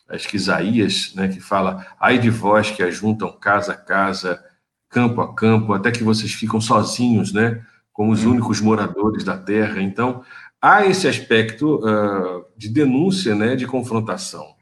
acho 0.09 0.27
que 0.27 0.35
Isaías, 0.35 1.13
né, 1.15 1.27
que 1.27 1.39
fala: 1.39 1.85
ai 1.99 2.17
de 2.17 2.29
vós 2.29 2.71
que 2.71 2.83
ajuntam 2.83 3.31
casa 3.31 3.73
a 3.73 3.77
casa, 3.77 4.43
campo 4.89 5.21
a 5.21 5.33
campo, 5.33 5.73
até 5.73 5.91
que 5.91 6.03
vocês 6.03 6.33
ficam 6.33 6.59
sozinhos, 6.59 7.33
né? 7.33 7.65
Como 8.01 8.13
os 8.13 8.25
únicos 8.25 8.59
moradores 8.59 9.23
da 9.23 9.37
terra. 9.37 9.79
Então, 9.79 10.23
há 10.59 10.83
esse 10.87 11.07
aspecto 11.07 11.75
uh, 11.85 12.43
de 12.57 12.67
denúncia, 12.67 13.35
né, 13.35 13.55
de 13.55 13.67
confrontação 13.67 14.55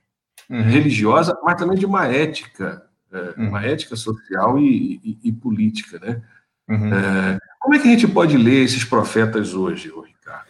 uhum. 0.50 0.62
religiosa, 0.64 1.34
mas 1.42 1.56
também 1.56 1.78
de 1.78 1.86
uma 1.86 2.06
ética, 2.06 2.84
uh, 3.10 3.40
uhum. 3.40 3.48
uma 3.48 3.66
ética 3.66 3.96
social 3.96 4.60
e, 4.60 5.00
e, 5.02 5.30
e 5.30 5.32
política. 5.32 5.98
Né? 6.00 6.22
Uhum. 6.68 6.90
Uh, 6.90 7.40
como 7.62 7.76
é 7.76 7.80
que 7.80 7.88
a 7.88 7.92
gente 7.92 8.10
pode 8.10 8.36
ler 8.36 8.66
esses 8.66 8.84
profetas 8.84 9.54
hoje, 9.54 9.88
Ricardo? 9.88 10.50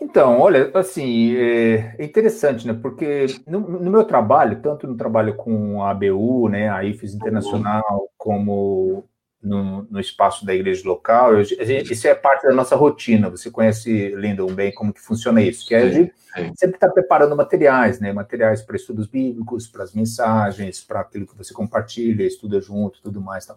Então, 0.00 0.38
olha, 0.38 0.70
assim, 0.72 1.34
é, 1.34 1.96
é 1.98 2.04
interessante, 2.04 2.64
né? 2.64 2.78
Porque 2.80 3.26
no, 3.44 3.58
no, 3.58 3.90
meu 3.90 4.04
trabalho, 4.04 4.60
tanto 4.62 4.86
no 4.86 4.96
trabalho 4.96 5.34
com 5.34 5.82
a 5.82 5.90
ABU, 5.90 6.48
né, 6.48 6.68
a 6.68 6.84
IFES 6.84 7.14
Internacional, 7.14 8.08
como 8.16 9.04
no, 9.44 9.82
no, 9.90 10.00
espaço 10.00 10.44
da 10.44 10.54
igreja 10.54 10.88
local. 10.88 11.34
Eu, 11.34 11.40
isso 11.42 12.08
é 12.08 12.14
parte 12.14 12.46
da 12.46 12.52
nossa 12.52 12.74
rotina. 12.74 13.30
Você 13.30 13.50
conhece, 13.50 14.08
Lindon, 14.16 14.52
bem 14.52 14.72
como 14.72 14.92
que 14.92 15.00
funciona 15.00 15.42
isso, 15.42 15.66
que 15.66 15.74
é 15.74 15.88
de 15.88 16.12
sempre 16.56 16.76
estar 16.76 16.88
tá 16.88 16.92
preparando 16.92 17.36
materiais, 17.36 18.00
né? 18.00 18.12
Materiais 18.12 18.62
para 18.62 18.76
estudos 18.76 19.06
bíblicos, 19.06 19.68
para 19.68 19.84
as 19.84 19.92
mensagens, 19.94 20.80
para 20.80 21.00
aquilo 21.00 21.26
que 21.26 21.36
você 21.36 21.52
compartilha, 21.52 22.24
estuda 22.24 22.60
junto, 22.60 23.00
tudo 23.02 23.20
mais. 23.20 23.46
Tá? 23.46 23.54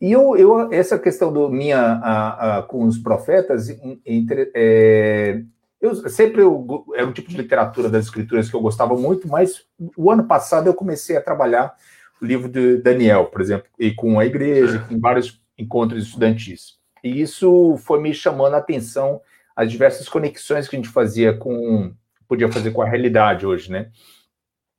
E 0.00 0.12
eu, 0.12 0.34
eu, 0.36 0.72
essa 0.72 0.98
questão 0.98 1.30
do 1.32 1.50
minha 1.50 1.78
a, 1.78 2.58
a, 2.58 2.62
com 2.62 2.84
os 2.84 2.96
profetas, 2.96 3.68
entre, 4.06 4.50
é, 4.54 5.42
eu 5.80 5.94
sempre 6.08 6.40
eu, 6.40 6.86
é 6.94 7.04
um 7.04 7.12
tipo 7.12 7.28
de 7.28 7.36
literatura 7.36 7.90
das 7.90 8.06
escrituras 8.06 8.48
que 8.48 8.56
eu 8.56 8.62
gostava 8.62 8.96
muito, 8.96 9.28
mas 9.28 9.66
o 9.96 10.10
ano 10.10 10.24
passado 10.24 10.68
eu 10.68 10.74
comecei 10.74 11.16
a 11.16 11.22
trabalhar 11.22 11.74
livro 12.20 12.48
de 12.48 12.78
Daniel, 12.78 13.26
por 13.26 13.40
exemplo, 13.40 13.66
e 13.78 13.92
com 13.92 14.18
a 14.18 14.26
igreja, 14.26 14.86
em 14.90 14.98
vários 14.98 15.40
encontros 15.58 16.04
estudantis. 16.04 16.78
E 17.02 17.20
isso 17.20 17.76
foi 17.78 18.00
me 18.00 18.12
chamando 18.12 18.54
a 18.54 18.58
atenção 18.58 19.20
as 19.56 19.70
diversas 19.70 20.08
conexões 20.08 20.68
que 20.68 20.76
a 20.76 20.78
gente 20.78 20.88
fazia 20.88 21.34
com 21.34 21.94
podia 22.28 22.50
fazer 22.50 22.70
com 22.70 22.80
a 22.80 22.88
realidade 22.88 23.44
hoje, 23.44 23.72
né? 23.72 23.90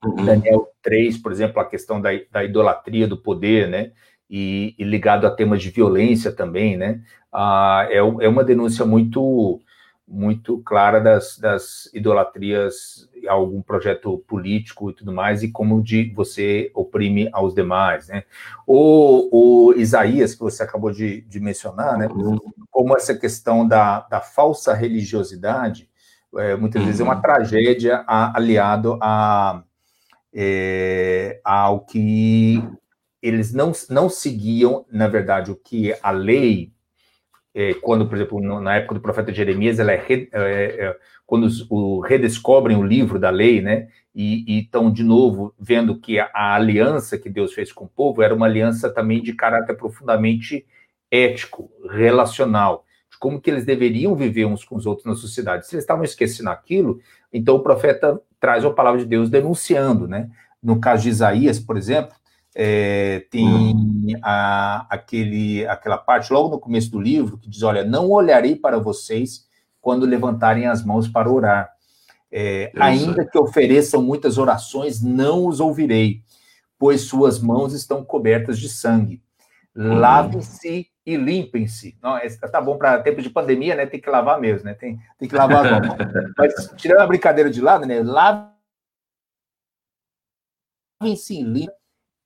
Uhum. 0.04 0.26
Daniel 0.26 0.70
3, 0.82 1.18
por 1.18 1.32
exemplo, 1.32 1.62
a 1.62 1.66
questão 1.66 2.00
da, 2.00 2.10
da 2.32 2.44
idolatria 2.44 3.08
do 3.08 3.18
poder, 3.18 3.68
né? 3.68 3.92
E, 4.30 4.74
e, 4.80 4.84
ligado 4.86 5.28
a 5.28 5.32
temas 5.32 5.62
de 5.62 5.70
violência 5.70 6.32
também, 6.32 6.78
né? 6.78 7.02
Ah, 7.32 7.86
é, 7.90 7.98
é 7.98 8.30
uma 8.30 8.44
denúncia 8.44 8.86
muito 8.86 9.62
muito 10.08 10.60
clara 10.60 11.00
das, 11.00 11.38
das 11.38 11.90
idolatrias 11.94 13.10
a 13.28 13.34
algum 13.34 13.62
projeto 13.62 14.18
político 14.28 14.90
e 14.90 14.94
tudo 14.94 15.14
mais, 15.14 15.44
e 15.44 15.52
como 15.52 15.82
de 15.82 16.12
você 16.14 16.72
oprime 16.74 17.30
aos 17.32 17.54
demais, 17.54 18.08
né? 18.08 18.24
O, 18.68 19.70
o 19.70 19.74
Isaías, 19.74 20.34
que 20.34 20.42
você 20.42 20.64
acabou 20.64 20.92
de, 20.92 21.22
de 21.22 21.40
mencionar, 21.40 21.98
né? 21.98 22.08
Uhum. 22.08 22.38
Como 22.70 22.96
essa 22.96 23.16
questão 23.16 23.68
da, 23.68 24.02
da 24.02 24.20
falsa 24.20 24.74
religiosidade, 24.74 25.90
é, 26.38 26.56
muitas 26.56 26.84
vezes 26.84 27.00
é 27.00 27.04
uma 27.04 27.16
uhum. 27.16 27.22
tragédia 27.22 28.04
a, 28.08 28.38
aliado 28.38 28.98
a, 29.02 29.64
é, 30.34 31.40
ao 31.44 31.82
que 31.82 32.64
eles 33.22 33.54
não, 33.54 33.72
não 33.90 34.10
seguiam, 34.10 34.86
na 34.92 35.08
verdade, 35.08 35.52
o 35.52 35.56
que 35.56 35.96
a 36.02 36.12
lei 36.12 36.74
é, 36.74 36.81
quando, 37.82 38.08
por 38.08 38.16
exemplo, 38.16 38.62
na 38.62 38.78
época 38.78 38.96
do 38.96 39.02
profeta 39.02 39.34
Jeremias, 39.34 39.80
ela 39.80 39.92
é, 39.92 40.06
é, 40.10 40.28
é 40.34 40.98
quando 41.26 41.44
os, 41.46 41.66
o, 41.70 42.00
redescobrem 42.00 42.78
o 42.78 42.84
livro 42.84 43.20
da 43.20 43.30
lei, 43.30 43.62
né? 43.62 43.88
E 44.14 44.60
estão 44.60 44.92
de 44.92 45.04
novo 45.04 45.54
vendo 45.58 45.98
que 45.98 46.20
a, 46.20 46.30
a, 46.34 46.56
aliança 46.56 47.18
que 47.18 47.30
Deus 47.30 47.54
fez 47.54 47.72
com 47.72 47.86
o 47.86 47.90
povo 47.90 48.22
era 48.22 48.36
uma 48.36 48.46
aliança 48.46 48.90
também 48.90 49.22
de 49.22 49.34
caráter 49.34 49.76
profundamente 49.76 50.66
ético, 51.10 51.72
relacional, 51.90 52.86
de 53.10 53.18
como 53.18 53.40
que 53.40 53.50
eles 53.50 53.66
deveriam 53.66 54.16
viver 54.16 54.46
uns 54.46 54.66
com 54.66 54.76
os 54.76 54.86
outros 54.86 55.06
na 55.06 55.16
sociedade. 55.16 55.68
Se 55.68 55.76
eles 55.76 55.84
estavam 55.84 56.04
esquecendo 56.04 56.50
aquilo, 56.50 57.00
então 57.32 57.56
o 57.56 57.64
profeta 57.64 58.20
traz 58.40 58.66
a 58.66 58.70
palavra 58.70 59.00
de 59.00 59.06
Deus 59.06 59.30
denunciando, 59.30 60.08
né? 60.08 60.30
No 60.62 60.80
caso 60.80 61.04
de 61.04 61.10
Isaías, 61.10 61.60
por 61.60 61.78
exemplo, 61.78 62.14
é, 62.54 63.26
tem 63.30 63.48
hum. 63.48 64.08
a, 64.22 64.86
aquele, 64.90 65.66
aquela 65.68 65.98
parte 65.98 66.34
logo 66.34 66.50
no 66.50 66.60
começo 66.60 66.92
do 66.92 67.00
livro 67.00 67.38
que 67.38 67.50
diz: 67.50 67.64
Olha, 67.64 67.84
não 67.84 68.10
olharei 68.10 68.56
para 68.56 68.78
vocês 68.78 69.48
quando 69.80 70.06
levantarem 70.06 70.68
as 70.68 70.84
mãos 70.84 71.08
para 71.08 71.32
orar. 71.32 71.72
É, 72.32 72.72
ainda 72.78 73.26
que 73.26 73.38
ofereçam 73.38 74.02
muitas 74.02 74.38
orações, 74.38 75.02
não 75.02 75.48
os 75.48 75.60
ouvirei, 75.60 76.24
pois 76.78 77.02
suas 77.02 77.40
mãos 77.40 77.74
estão 77.74 78.04
cobertas 78.04 78.60
de 78.60 78.70
sangue. 78.70 79.22
Hum. 79.76 79.96
Lavem-se 79.96 80.88
e 81.06 81.16
limpem-se. 81.16 81.98
Não, 82.02 82.18
tá 82.52 82.62
bom 82.62 82.78
para 82.78 83.02
tempo 83.02 83.22
de 83.22 83.30
pandemia, 83.30 83.76
né? 83.76 83.86
Tem 83.86 84.00
que 84.00 84.10
lavar 84.10 84.40
mesmo, 84.40 84.66
né? 84.66 84.74
Tem, 84.74 85.00
tem 85.18 85.28
que 85.28 85.36
lavar 85.36 85.66
a 85.66 85.80
mão. 85.80 85.98
Mas 86.38 86.74
tirando 86.76 87.00
a 87.02 87.08
brincadeira 87.08 87.50
de 87.50 87.62
lado, 87.62 87.86
né? 87.86 88.02
Lavem-se 88.02 88.54
e 91.34 91.44
limpem 91.44 91.81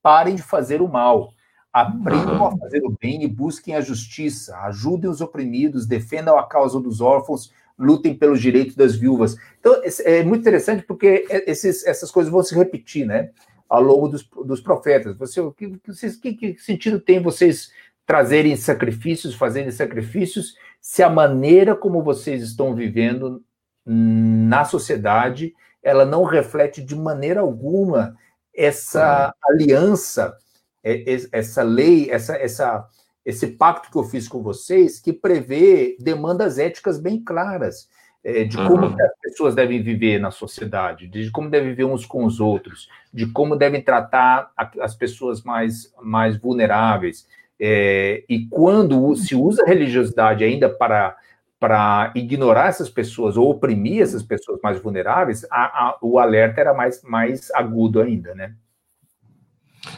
parem 0.06 0.36
de 0.36 0.44
fazer 0.44 0.84
o 0.84 0.88
mal. 0.88 1.34
Aprendam 1.74 2.46
a 2.46 2.56
fazer 2.56 2.84
o 2.86 2.96
bem 3.02 3.24
e 3.24 3.28
busquem 3.28 3.76
a 3.76 3.82
justiça. 3.82 4.56
Ajudem 4.58 5.10
os 5.10 5.20
oprimidos, 5.20 5.88
defendam 5.88 6.38
a 6.38 6.48
causa 6.48 6.80
dos 6.80 7.02
órfãos, 7.02 7.52
lutem 7.76 8.14
pelos 8.14 8.40
direitos 8.40 8.76
das 8.76 8.96
viúvas. 8.96 9.36
Então, 9.60 9.82
é 10.04 10.24
muito 10.24 10.42
interessante 10.42 10.84
porque 10.84 11.26
esses, 11.48 11.84
essas 11.88 12.12
coisas 12.12 12.32
vão 12.32 12.44
se 12.44 12.54
repetir, 12.54 13.04
né? 13.04 13.32
Ao 13.68 13.82
longo 13.82 14.08
dos, 14.08 14.30
dos 14.46 14.62
profetas. 14.62 15.18
Você, 15.18 15.42
que, 15.58 15.80
que, 16.22 16.34
que 16.54 16.60
sentido 16.60 17.00
tem 17.00 17.20
vocês 17.20 17.72
trazerem 18.06 18.56
sacrifícios, 18.56 19.34
fazerem 19.34 19.72
sacrifícios, 19.72 20.54
se 20.80 21.02
a 21.02 21.10
maneira 21.10 21.76
como 21.76 22.04
vocês 22.04 22.44
estão 22.44 22.76
vivendo 22.76 23.44
na 23.84 24.66
sociedade, 24.66 25.56
ela 25.82 26.06
não 26.06 26.24
reflete 26.24 26.80
de 26.84 26.96
maneira 26.96 27.42
alguma 27.42 28.16
essa 28.56 29.34
aliança 29.50 30.38
é, 30.86 31.04
essa 31.32 31.64
lei, 31.64 32.12
essa, 32.12 32.36
essa, 32.36 32.88
esse 33.26 33.48
pacto 33.48 33.90
que 33.90 33.98
eu 33.98 34.04
fiz 34.04 34.28
com 34.28 34.44
vocês, 34.44 35.00
que 35.00 35.12
prevê 35.12 35.98
demandas 36.00 36.60
éticas 36.60 37.00
bem 37.00 37.20
claras 37.24 37.90
é, 38.24 38.44
de 38.44 38.56
como 38.56 38.86
uhum. 38.86 38.96
as 39.02 39.20
pessoas 39.20 39.56
devem 39.56 39.82
viver 39.82 40.20
na 40.20 40.30
sociedade, 40.30 41.08
de 41.08 41.32
como 41.32 41.50
devem 41.50 41.70
viver 41.70 41.86
uns 41.86 42.06
com 42.06 42.24
os 42.24 42.40
outros, 42.40 42.88
de 43.12 43.26
como 43.26 43.56
devem 43.56 43.82
tratar 43.82 44.52
as 44.80 44.94
pessoas 44.96 45.42
mais, 45.42 45.92
mais 46.04 46.38
vulneráveis. 46.38 47.28
É, 47.60 48.24
e 48.30 48.46
quando 48.48 49.16
se 49.16 49.34
usa 49.34 49.64
a 49.64 49.68
religiosidade 49.68 50.44
ainda 50.44 50.70
para, 50.70 51.18
para 51.60 52.12
ignorar 52.16 52.68
essas 52.68 52.90
pessoas 52.90 53.38
ou 53.38 53.50
oprimir 53.50 54.02
essas 54.02 54.24
pessoas 54.24 54.60
mais 54.62 54.80
vulneráveis, 54.80 55.46
a, 55.50 55.88
a, 55.88 55.98
o 56.02 56.20
alerta 56.20 56.62
era 56.62 56.74
mais, 56.74 57.02
mais 57.04 57.52
agudo 57.52 58.02
ainda, 58.02 58.36
né? 58.36 58.54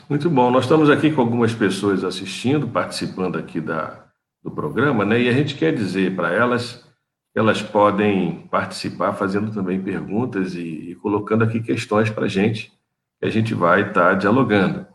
Muito 0.10 0.30
bom. 0.30 0.52
Nós 0.52 0.65
estamos 0.65 0.89
aqui 0.89 1.12
com 1.12 1.22
algumas 1.22 1.54
pessoas 1.54 2.04
assistindo, 2.04 2.67
participando 2.67 3.38
aqui 3.38 3.60
da, 3.60 4.06
do 4.43 4.52
programa, 4.52 5.04
né? 5.06 5.20
E 5.22 5.30
a 5.30 5.34
gente 5.34 5.56
quer 5.56 5.74
dizer 5.74 6.15
para 6.15 6.34
elas 6.34 6.86
elas 7.38 7.62
podem 7.62 8.48
participar 8.50 9.13
fazendo 9.13 9.54
também 9.54 9.80
perguntas 9.80 10.56
e, 10.56 10.89
e 10.89 10.96
colocando 10.96 11.43
aqui 11.43 11.62
questões 11.62 12.10
para 12.10 12.26
a 12.26 12.28
gente, 12.28 12.74
que 13.20 13.28
a 13.28 13.30
gente 13.30 13.54
vai 13.54 13.82
estar 13.82 14.10
tá 14.10 14.13
dialogando. 14.15 14.88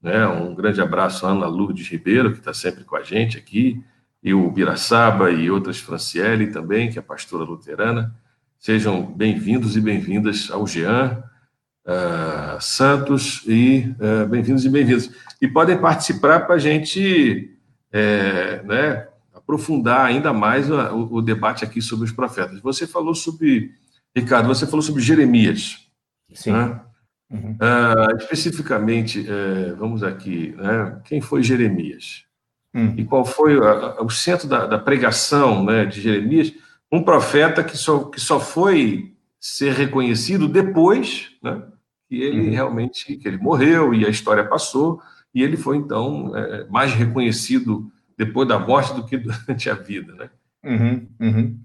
Né? 0.00 0.26
Um 0.26 0.54
grande 0.54 0.80
abraço 0.80 1.26
à 1.26 1.30
Ana 1.30 1.46
Lourdes 1.46 1.86
Ribeiro, 1.88 2.32
que 2.32 2.38
está 2.38 2.54
sempre 2.54 2.84
com 2.84 2.96
a 2.96 3.02
gente 3.02 3.36
aqui, 3.36 3.84
e 4.22 4.34
o 4.34 4.50
Biraçaba 4.50 5.30
e 5.30 5.50
outras 5.50 5.78
Franciele 5.78 6.48
também, 6.48 6.90
que 6.90 6.98
é 6.98 7.02
pastora 7.02 7.44
luterana. 7.44 8.14
Sejam 8.58 9.02
bem-vindos 9.02 9.76
e 9.76 9.80
bem-vindas 9.80 10.50
ao 10.50 10.66
Jean 10.66 11.22
uh, 11.86 12.60
Santos 12.60 13.42
e 13.46 13.94
uh, 13.98 14.28
bem-vindos 14.28 14.64
e 14.64 14.68
bem-vindas. 14.68 15.10
E 15.40 15.48
podem 15.48 15.78
participar 15.78 16.40
para 16.40 16.56
a 16.56 16.58
gente 16.58 17.56
é, 17.90 18.62
né, 18.62 19.08
aprofundar 19.32 20.04
ainda 20.04 20.34
mais 20.34 20.70
o, 20.70 21.08
o, 21.10 21.22
debate 21.22 21.64
aqui 21.64 21.80
sobre 21.80 22.04
os 22.04 22.12
profetas. 22.12 22.60
Você 22.60 22.86
falou 22.86 23.14
sobre, 23.14 23.72
Ricardo, 24.14 24.48
você 24.48 24.66
falou 24.66 24.82
sobre 24.82 25.00
Jeremias. 25.00 25.88
Sim. 26.34 26.52
Né? 26.52 26.80
Uhum. 27.30 27.52
Uh, 27.52 28.16
especificamente, 28.18 29.24
vamos 29.78 30.02
aqui, 30.02 30.54
né? 30.58 31.00
quem 31.04 31.20
foi 31.20 31.42
Jeremias? 31.42 32.24
Uhum. 32.74 32.94
E 32.96 33.04
qual 33.04 33.24
foi 33.24 33.58
o 33.58 34.10
centro 34.10 34.46
da, 34.46 34.66
da 34.66 34.78
pregação 34.78 35.64
né, 35.64 35.84
de 35.84 36.00
Jeremias? 36.00 36.52
Um 36.90 37.02
profeta 37.02 37.64
que 37.64 37.76
só, 37.76 38.04
que 38.04 38.20
só 38.20 38.38
foi 38.38 39.12
ser 39.40 39.72
reconhecido 39.72 40.46
depois 40.46 41.30
né, 41.42 41.62
que 42.08 42.20
ele 42.20 42.40
uhum. 42.40 42.50
realmente 42.50 43.16
que 43.16 43.28
ele 43.28 43.38
morreu 43.38 43.94
e 43.94 44.04
a 44.04 44.08
história 44.08 44.44
passou, 44.44 45.00
e 45.32 45.42
ele 45.42 45.56
foi, 45.56 45.76
então, 45.76 46.36
é, 46.36 46.66
mais 46.68 46.92
reconhecido 46.92 47.90
depois 48.18 48.48
da 48.48 48.58
morte 48.58 48.92
do 48.94 49.06
que 49.06 49.16
durante 49.18 49.70
a 49.70 49.74
vida, 49.74 50.12
né? 50.14 50.30
Uhum, 50.64 51.08
uhum. 51.20 51.58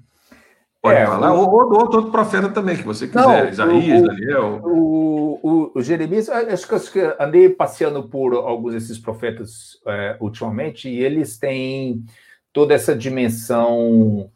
Pode 0.86 1.00
é, 1.00 1.06
falar, 1.08 1.34
o... 1.34 1.40
ou, 1.40 1.50
ou 1.50 1.80
outro 1.80 2.12
profeta 2.12 2.50
também, 2.50 2.78
que 2.78 2.84
você 2.84 3.08
quiser, 3.08 3.22
Não, 3.22 3.50
Isaías, 3.50 4.02
o, 4.04 4.06
Daniel. 4.06 4.62
O, 4.64 5.40
o, 5.42 5.72
o, 5.74 5.82
Jeremias, 5.82 6.30
acho 6.30 6.68
que, 6.68 6.76
acho 6.76 6.92
que 6.92 7.16
andei 7.20 7.50
passeando 7.50 8.04
por 8.04 8.36
alguns 8.36 8.74
desses 8.74 9.00
profetas 9.00 9.80
é, 9.88 10.16
ultimamente, 10.20 10.88
e 10.88 11.04
eles 11.04 11.40
têm 11.40 12.06
toda 12.54 12.76
essa 12.76 12.96
dimensão 12.96 14.30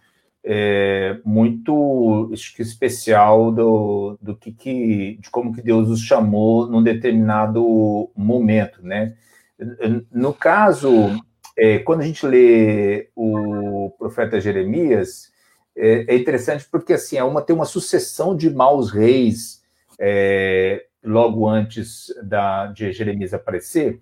é, 0.43 1.19
muito 1.23 2.31
acho 2.33 2.55
que 2.55 2.63
especial 2.63 3.51
do, 3.51 4.17
do 4.19 4.35
que, 4.35 4.51
que, 4.51 5.19
de 5.21 5.29
como 5.29 5.53
que 5.53 5.62
Deus 5.62 5.88
os 5.88 6.01
chamou 6.01 6.65
num 6.67 6.81
determinado 6.81 8.09
momento, 8.15 8.81
né? 8.81 9.13
No 10.12 10.33
caso 10.33 11.12
é, 11.55 11.77
quando 11.77 12.01
a 12.01 12.05
gente 12.05 12.25
lê 12.25 13.09
o 13.15 13.93
profeta 13.99 14.41
Jeremias, 14.41 15.29
é, 15.75 16.13
é, 16.13 16.17
interessante 16.17 16.67
porque 16.69 16.93
assim, 16.93 17.17
é 17.17 17.23
uma, 17.23 17.41
tem 17.41 17.55
uma 17.55 17.65
sucessão 17.65 18.36
de 18.36 18.49
maus 18.49 18.91
reis 18.91 19.63
é, 19.99 20.86
logo 21.03 21.47
antes 21.47 22.13
da, 22.23 22.67
de 22.67 22.91
Jeremias 22.91 23.34
aparecer, 23.34 24.01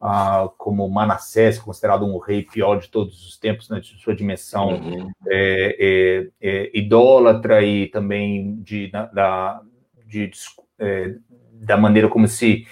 ah, 0.00 0.48
como 0.56 0.88
Manassés, 0.88 1.58
considerado 1.58 2.04
um 2.06 2.18
rei 2.18 2.42
pior 2.42 2.78
de 2.78 2.88
todos 2.88 3.26
os 3.26 3.36
tempos, 3.36 3.68
né, 3.68 3.80
de 3.80 3.98
sua 4.00 4.14
dimensão 4.14 4.68
uhum. 4.68 5.10
é, 5.26 5.76
é, 5.78 6.28
é, 6.40 6.78
idólatra 6.78 7.62
e 7.62 7.88
também 7.88 8.60
de, 8.62 8.88
da, 8.90 9.60
de, 10.06 10.30
da 11.52 11.76
maneira 11.76 12.08
como 12.08 12.28
se 12.28 12.66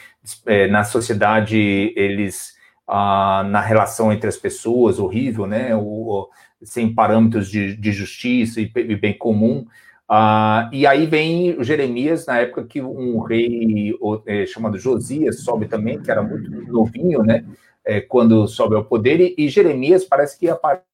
na 0.71 0.85
sociedade 0.85 1.93
eles 1.97 2.57
ah, 2.87 3.43
na 3.49 3.61
relação 3.61 4.13
entre 4.13 4.29
as 4.29 4.37
pessoas, 4.37 4.99
horrível, 4.99 5.47
né? 5.47 5.75
O, 5.75 6.29
sem 6.63 6.95
parâmetros 6.95 7.51
de, 7.51 7.77
de 7.77 7.93
justiça 7.93 8.61
e, 8.61 8.71
e, 8.75 8.97
bem 8.97 9.17
comum. 9.17 9.67
Ah, 10.09 10.71
e 10.73 10.87
aí 10.87 11.07
vem 11.07 11.63
Jeremias, 11.63 12.27
na 12.27 12.39
época 12.39 12.65
que 12.65 12.81
um 12.81 13.21
rei 13.21 13.95
é, 14.27 14.47
chamado 14.47 14.79
Josias 14.79 15.41
sobe 15.41 15.67
também, 15.67 16.01
que 16.01 16.11
era 16.11 16.23
muito 16.23 16.51
novinho, 16.71 17.23
né? 17.23 17.45
É, 17.85 18.01
quando 18.01 18.47
sobe 18.49 18.75
ao 18.75 18.85
poder, 18.85 19.21
e, 19.21 19.35
e 19.39 19.49
Jeremias 19.49 20.05
parece 20.05 20.39
que 20.39 20.49
aparece 20.49 20.85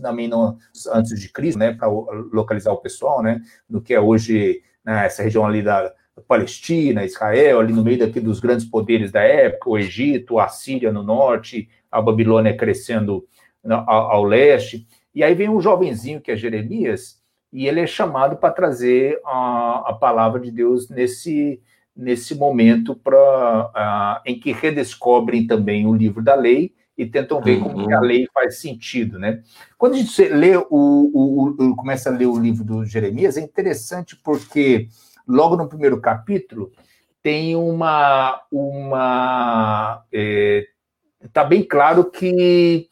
também 0.00 0.28
no, 0.28 0.58
antes 0.92 1.20
de 1.20 1.28
Cristo, 1.28 1.58
né, 1.58 1.72
para 1.72 1.86
localizar 1.86 2.72
o 2.72 2.78
pessoal, 2.78 3.22
né, 3.22 3.40
no 3.70 3.80
que 3.80 3.94
é 3.94 4.00
hoje 4.00 4.60
né, 4.84 5.06
essa 5.06 5.22
região 5.22 5.46
ali 5.46 5.62
da, 5.62 5.94
Palestina, 6.26 7.04
Israel, 7.04 7.60
ali 7.60 7.72
no 7.72 7.82
meio 7.82 7.98
daqui 7.98 8.20
dos 8.20 8.40
grandes 8.40 8.64
poderes 8.64 9.10
da 9.10 9.20
época, 9.22 9.70
o 9.70 9.78
Egito, 9.78 10.38
a 10.38 10.48
Síria 10.48 10.92
no 10.92 11.02
norte, 11.02 11.68
a 11.90 12.00
Babilônia 12.00 12.56
crescendo 12.56 13.26
ao, 13.86 14.24
leste. 14.24 14.86
E 15.14 15.22
aí 15.22 15.34
vem 15.34 15.48
um 15.48 15.60
jovenzinho 15.60 16.20
que 16.20 16.30
é 16.30 16.36
Jeremias, 16.36 17.20
e 17.52 17.66
ele 17.66 17.80
é 17.80 17.86
chamado 17.86 18.36
para 18.36 18.52
trazer 18.52 19.20
a, 19.24 19.90
a 19.90 19.92
palavra 19.92 20.40
de 20.40 20.50
Deus 20.50 20.88
nesse, 20.88 21.60
nesse 21.94 22.34
momento 22.34 22.94
pra, 22.94 24.22
em 24.24 24.38
que 24.38 24.52
redescobrem 24.52 25.46
também 25.46 25.86
o 25.86 25.94
livro 25.94 26.22
da 26.22 26.34
lei 26.34 26.74
e 26.96 27.06
tentam 27.06 27.40
ver 27.40 27.58
uhum. 27.58 27.70
como 27.70 27.94
a 27.94 28.00
lei 28.00 28.26
faz 28.32 28.58
sentido, 28.58 29.18
né? 29.18 29.42
Quando 29.78 29.94
a 29.94 29.96
gente 29.96 30.22
lê 30.28 30.56
o, 30.56 30.64
o, 30.70 31.48
o, 31.48 31.76
começa 31.76 32.10
a 32.10 32.12
ler 32.12 32.26
o 32.26 32.38
livro 32.38 32.64
do 32.64 32.84
Jeremias, 32.84 33.36
é 33.36 33.40
interessante 33.40 34.16
porque 34.16 34.88
logo 35.26 35.56
no 35.56 35.68
primeiro 35.68 36.00
capítulo, 36.00 36.72
tem 37.22 37.54
uma. 37.56 38.42
uma 38.50 40.04
é, 40.12 40.66
tá 41.32 41.44
bem 41.44 41.62
claro 41.62 42.10
que 42.10 42.88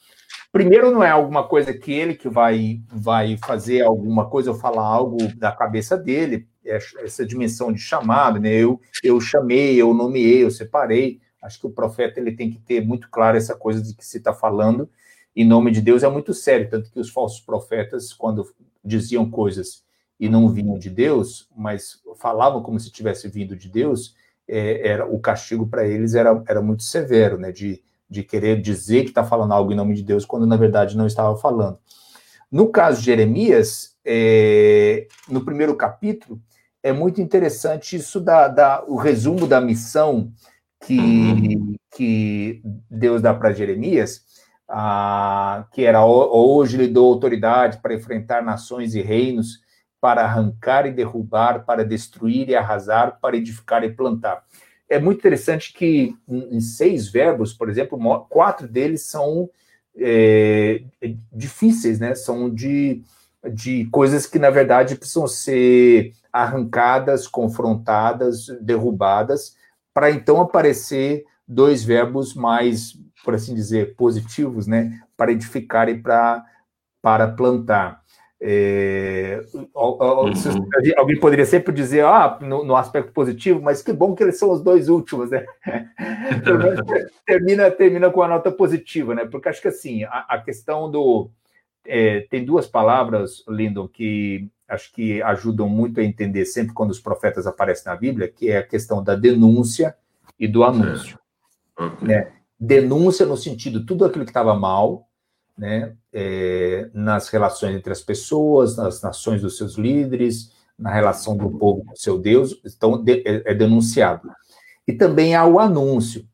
primeiro 0.53 0.91
não 0.91 1.03
é 1.03 1.11
alguma 1.11 1.47
coisa 1.47 1.73
que 1.73 1.93
ele 1.93 2.15
que 2.15 2.29
vai, 2.29 2.81
vai 2.89 3.37
fazer 3.37 3.83
alguma 3.83 4.29
coisa 4.29 4.51
ou 4.51 4.57
falar 4.57 4.85
algo 4.85 5.19
da 5.37 5.53
cabeça 5.53 5.97
dele, 5.97 6.49
é 6.65 6.79
essa 7.03 7.27
dimensão 7.27 7.73
de 7.73 7.81
chamado, 7.81 8.39
né? 8.39 8.51
Eu, 8.51 8.81
eu 9.03 9.21
chamei, 9.21 9.77
eu 9.77 9.93
nomeei, 9.95 10.45
eu 10.45 10.51
separei. 10.51 11.21
Acho 11.43 11.61
que 11.61 11.67
o 11.67 11.73
profeta 11.73 12.21
ele 12.21 12.33
tem 12.33 12.51
que 12.51 12.59
ter 12.59 12.85
muito 12.85 13.09
claro 13.11 13.37
essa 13.37 13.57
coisa 13.57 13.83
de 13.83 13.95
que 13.95 14.05
se 14.05 14.19
está 14.19 14.35
falando 14.35 14.89
em 15.35 15.45
nome 15.45 15.71
de 15.71 15.81
Deus 15.81 16.03
é 16.03 16.09
muito 16.09 16.35
sério, 16.35 16.69
tanto 16.69 16.91
que 16.91 17.01
os 17.01 17.11
falsos 17.11 17.41
profetas, 17.41 18.13
quando 18.13 18.47
diziam 18.85 19.31
coisas 19.31 19.83
e 20.21 20.29
não 20.29 20.51
vinham 20.51 20.79
de 20.79 20.91
Deus, 20.91 21.49
mas 21.57 21.99
falavam 22.17 22.63
como 22.63 22.79
se 22.79 22.91
tivesse 22.91 23.27
vindo 23.27 23.57
de 23.57 23.71
Deus, 23.71 24.15
é, 24.47 24.87
era 24.87 25.07
o 25.07 25.19
castigo 25.19 25.67
para 25.67 25.89
eles 25.89 26.15
era, 26.15 26.43
era 26.47 26.61
muito 26.61 26.83
severo, 26.83 27.39
né? 27.39 27.51
De, 27.51 27.83
de 28.09 28.23
querer 28.23 28.61
dizer 28.61 29.05
que 29.05 29.09
está 29.09 29.25
falando 29.25 29.53
algo 29.53 29.73
em 29.73 29.77
nome 29.77 29.95
de 29.95 30.03
Deus, 30.03 30.27
quando 30.27 30.47
na 30.47 30.57
verdade 30.57 30.95
não 30.95 31.07
estava 31.07 31.35
falando. 31.39 31.79
No 32.53 32.69
caso 32.69 32.99
de 32.99 33.07
Jeremias, 33.07 33.97
é, 34.05 35.07
no 35.27 35.43
primeiro 35.43 35.75
capítulo, 35.75 36.39
é 36.83 36.93
muito 36.93 37.21
interessante 37.23 37.97
isso 37.97 38.21
da, 38.21 38.47
da 38.49 38.85
o 38.87 38.97
resumo 38.97 39.47
da 39.47 39.61
missão 39.61 40.31
que, 40.85 41.77
que 41.95 42.63
Deus 42.91 43.23
dá 43.23 43.33
para 43.33 43.53
Jeremias, 43.53 44.23
ah, 44.69 45.67
que 45.73 45.85
era 45.85 46.05
hoje 46.05 46.77
lhe 46.77 46.89
dou 46.89 47.13
autoridade 47.13 47.79
para 47.79 47.95
enfrentar 47.95 48.43
nações 48.43 48.95
e 48.95 49.01
reinos 49.01 49.61
para 50.01 50.23
arrancar 50.23 50.87
e 50.87 50.93
derrubar, 50.93 51.65
para 51.65 51.85
destruir 51.85 52.49
e 52.49 52.57
arrasar, 52.57 53.19
para 53.21 53.37
edificar 53.37 53.85
e 53.85 53.93
plantar. 53.93 54.45
É 54.89 54.99
muito 54.99 55.19
interessante 55.19 55.73
que 55.73 56.17
em 56.29 56.61
seis 56.61 57.09
verbos, 57.09 57.53
por 57.53 57.69
exemplo, 57.69 58.27
quatro 58.29 58.67
deles 58.67 59.03
são 59.03 59.49
é, 59.97 60.83
difíceis, 61.33 62.01
né? 62.01 62.15
São 62.15 62.53
de, 62.53 63.03
de 63.53 63.85
coisas 63.87 64.27
que, 64.27 64.39
na 64.39 64.51
verdade, 64.51 64.97
precisam 64.97 65.29
ser 65.29 66.13
arrancadas, 66.33 67.29
confrontadas, 67.29 68.47
derrubadas, 68.61 69.57
para 69.93 70.11
então 70.11 70.41
aparecer 70.41 71.25
dois 71.47 71.85
verbos 71.85 72.35
mais, 72.35 72.95
por 73.25 73.35
assim 73.35 73.55
dizer, 73.55 73.95
positivos, 73.95 74.67
né? 74.67 75.01
Para 75.17 75.33
edificar 75.33 75.89
e 75.89 76.01
para, 76.01 76.45
para 77.03 77.29
plantar. 77.29 78.03
É, 78.43 79.45
uhum. 79.53 79.69
Alguém 80.97 81.21
poderia 81.21 81.45
sempre 81.45 81.75
dizer, 81.75 82.07
ah, 82.07 82.39
no, 82.41 82.65
no, 82.65 82.75
aspecto 82.75 83.13
positivo, 83.13 83.61
mas 83.61 83.83
que 83.83 83.93
bom 83.93 84.15
que 84.15 84.23
eles 84.23 84.39
são 84.39 84.51
os 84.51 84.63
dois 84.63 84.89
últimos, 84.89 85.31
né? 85.31 85.45
termina, 87.27 87.71
termina 87.71 88.11
com 88.11 88.23
a 88.23 88.29
nota 88.29 88.51
positiva, 88.51 89.15
né? 89.15 89.27
Porque 89.27 89.51
acho 89.51 89.61
que 89.61 89.69
assim, 89.69 90.05
a, 90.05 90.27
a 90.29 90.41
questão 90.41 90.91
do. 90.91 91.31
É, 91.85 92.21
tem 92.31 92.45
duas 92.45 92.67
palavras, 92.67 93.45
Lindon, 93.47 93.87
que 93.89 94.49
acho 94.67 94.91
que 94.93 95.21
ajudam 95.23 95.69
muito 95.69 96.01
a 96.01 96.05
entender 96.05 96.47
sempre 96.47 96.73
quando 96.73 96.91
os 96.91 97.01
profetas 97.01 97.47
aparecem 97.47 97.93
na 97.93 97.97
Bíblia, 97.97 98.29
que 98.29 98.51
é 98.51 98.59
a 98.59 98.67
questão 98.67 99.03
da 99.03 99.15
denúncia 99.15 99.95
e 100.39 100.49
do 100.49 100.65
anúncio. 100.65 101.19
É. 101.79 101.85
Okay. 101.85 102.09
Né? 102.09 102.33
Denúncia 102.59 103.27
no 103.27 103.37
sentido 103.37 103.85
tudo 103.85 104.05
aquilo 104.05 104.25
que 104.25 104.31
estava 104.31 104.55
mal, 104.55 105.09
né, 105.57 105.95
é, 106.13 106.91
nas 106.93 107.29
relações 107.29 107.77
entre 107.77 107.93
as 107.93 108.01
pessoas, 108.01 108.77
nas 108.77 109.03
nações 109.03 109.43
dos 109.43 109.57
seus 109.57 109.77
líderes, 109.77 110.53
na 110.79 110.93
relação 110.93 111.37
do 111.37 111.51
povo 111.51 111.85
com 111.85 111.95
seu 111.95 112.19
Deus, 112.19 112.61
então 112.65 113.03
de, 113.03 113.23
é, 113.27 113.51
é, 113.51 113.55
denunciado. 113.55 114.31
E 114.87 114.93
também 114.93 115.35
há 115.35 115.47
o 115.47 115.59
anúncio. 115.59 116.27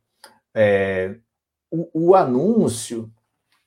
É, 0.55 1.17
o, 1.71 2.09
o, 2.11 2.15
anúncio, 2.15 3.11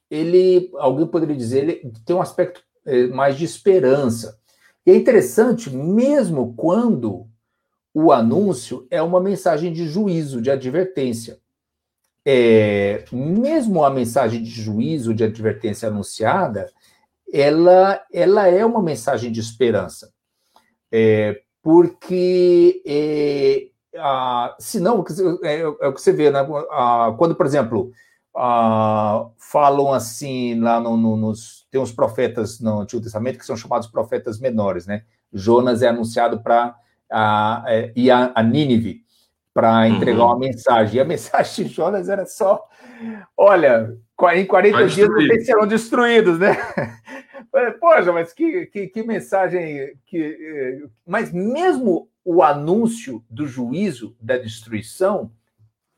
ele, 0.09 0.71
alguém 0.77 1.05
poderia 1.05 1.35
dizer, 1.35 1.63
ele 1.63 1.93
tem 2.05 2.15
um 2.15 2.21
aspecto 2.21 2.61
é, 2.85 3.07
mais 3.07 3.37
de 3.37 3.45
esperança. 3.45 4.39
E 4.85 4.91
é 4.91 4.95
interessante, 4.95 5.69
mesmo 5.69 6.53
quando 6.55 7.27
o 7.93 8.11
anúncio 8.11 8.87
é 8.89 9.01
uma 9.01 9.19
mensagem 9.19 9.73
de 9.73 9.87
juízo, 9.87 10.41
de 10.41 10.49
advertência 10.49 11.39
é, 12.25 13.05
mesmo 13.11 13.83
a 13.83 13.89
mensagem 13.89 14.43
de 14.43 14.49
juízo, 14.49 15.13
de 15.13 15.23
advertência 15.23 15.87
anunciada, 15.87 16.71
ela, 17.31 18.01
ela 18.11 18.47
é 18.47 18.65
uma 18.65 18.81
mensagem 18.81 19.31
de 19.31 19.39
esperança. 19.39 20.11
É, 20.91 21.41
porque, 21.61 22.81
é, 22.85 23.67
a, 23.97 24.55
é, 25.43 25.59
é, 25.59 25.67
o 25.87 25.93
que 25.93 26.01
você 26.01 26.11
vê, 26.11 26.31
né? 26.31 26.39
A, 26.71 27.13
quando, 27.17 27.35
por 27.35 27.45
exemplo, 27.45 27.91
a, 28.35 29.27
falam 29.37 29.93
assim, 29.93 30.59
lá 30.59 30.79
no, 30.79 30.97
no, 30.97 31.15
nos. 31.15 31.67
Tem 31.71 31.79
uns 31.79 31.91
profetas 31.91 32.59
no 32.59 32.81
Antigo 32.81 33.03
Testamento 33.03 33.37
que 33.37 33.45
são 33.45 33.55
chamados 33.55 33.87
profetas 33.87 34.39
menores, 34.39 34.87
né? 34.87 35.03
Jonas 35.31 35.83
é 35.83 35.87
anunciado 35.87 36.41
para 36.41 36.75
é, 37.67 37.91
ir 37.95 38.09
a, 38.09 38.31
a 38.33 38.41
Nínive 38.41 39.03
para 39.53 39.87
entregar 39.87 40.19
uhum. 40.19 40.27
uma 40.27 40.39
mensagem. 40.39 40.97
E 40.97 40.99
a 40.99 41.05
mensagem 41.05 41.65
de 41.65 41.73
Jonas 41.73 42.09
era 42.09 42.25
só: 42.25 42.67
olha, 43.37 43.95
em 44.33 44.45
40 44.45 44.87
dias 44.87 45.09
vocês 45.09 45.45
serão 45.45 45.67
destruídos, 45.67 46.39
né? 46.39 46.55
Poxa, 47.79 48.11
mas 48.11 48.31
que, 48.31 48.67
que, 48.67 48.87
que 48.87 49.03
mensagem. 49.03 49.97
Que, 50.05 50.17
eh, 50.17 50.87
mas 51.05 51.31
mesmo 51.31 52.09
o 52.23 52.43
anúncio 52.43 53.23
do 53.29 53.47
juízo, 53.47 54.15
da 54.21 54.37
destruição, 54.37 55.31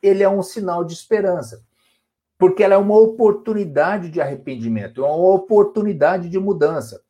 ele 0.02 0.22
é 0.22 0.28
um 0.28 0.42
sinal 0.42 0.84
de 0.84 0.94
esperança. 0.94 1.62
Porque 2.38 2.62
ela 2.62 2.74
é 2.74 2.78
uma 2.78 2.98
oportunidade 2.98 4.08
de 4.08 4.20
arrependimento, 4.20 5.04
é 5.04 5.06
uma 5.06 5.34
oportunidade 5.34 6.28
de 6.28 6.38
mudança. 6.38 7.02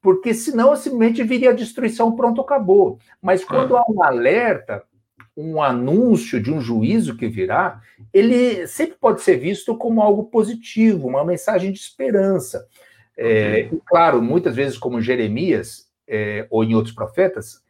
Porque 0.00 0.32
senão 0.32 0.74
simplesmente 0.74 1.22
viria 1.22 1.50
a 1.50 1.54
destruição, 1.54 2.16
pronto, 2.16 2.40
acabou. 2.40 2.98
Mas 3.20 3.44
quando 3.44 3.76
há 3.76 3.84
um 3.88 4.02
alerta, 4.02 4.82
um 5.36 5.62
anúncio 5.62 6.40
de 6.42 6.52
um 6.52 6.60
juízo 6.60 7.16
que 7.16 7.28
virá, 7.28 7.80
ele 8.12 8.66
sempre 8.66 8.96
pode 9.00 9.22
ser 9.22 9.36
visto 9.36 9.76
como 9.76 10.02
algo 10.02 10.24
positivo, 10.24 11.08
uma 11.08 11.24
mensagem 11.24 11.72
de 11.72 11.78
esperança. 11.78 12.66
É, 13.16 13.68
e, 13.72 13.80
claro, 13.86 14.22
muitas 14.22 14.54
vezes, 14.54 14.78
como 14.78 15.00
Jeremias 15.00 15.88
é, 16.06 16.46
ou 16.50 16.64
em 16.64 16.74
outros 16.74 16.94
profetas, 16.94 17.62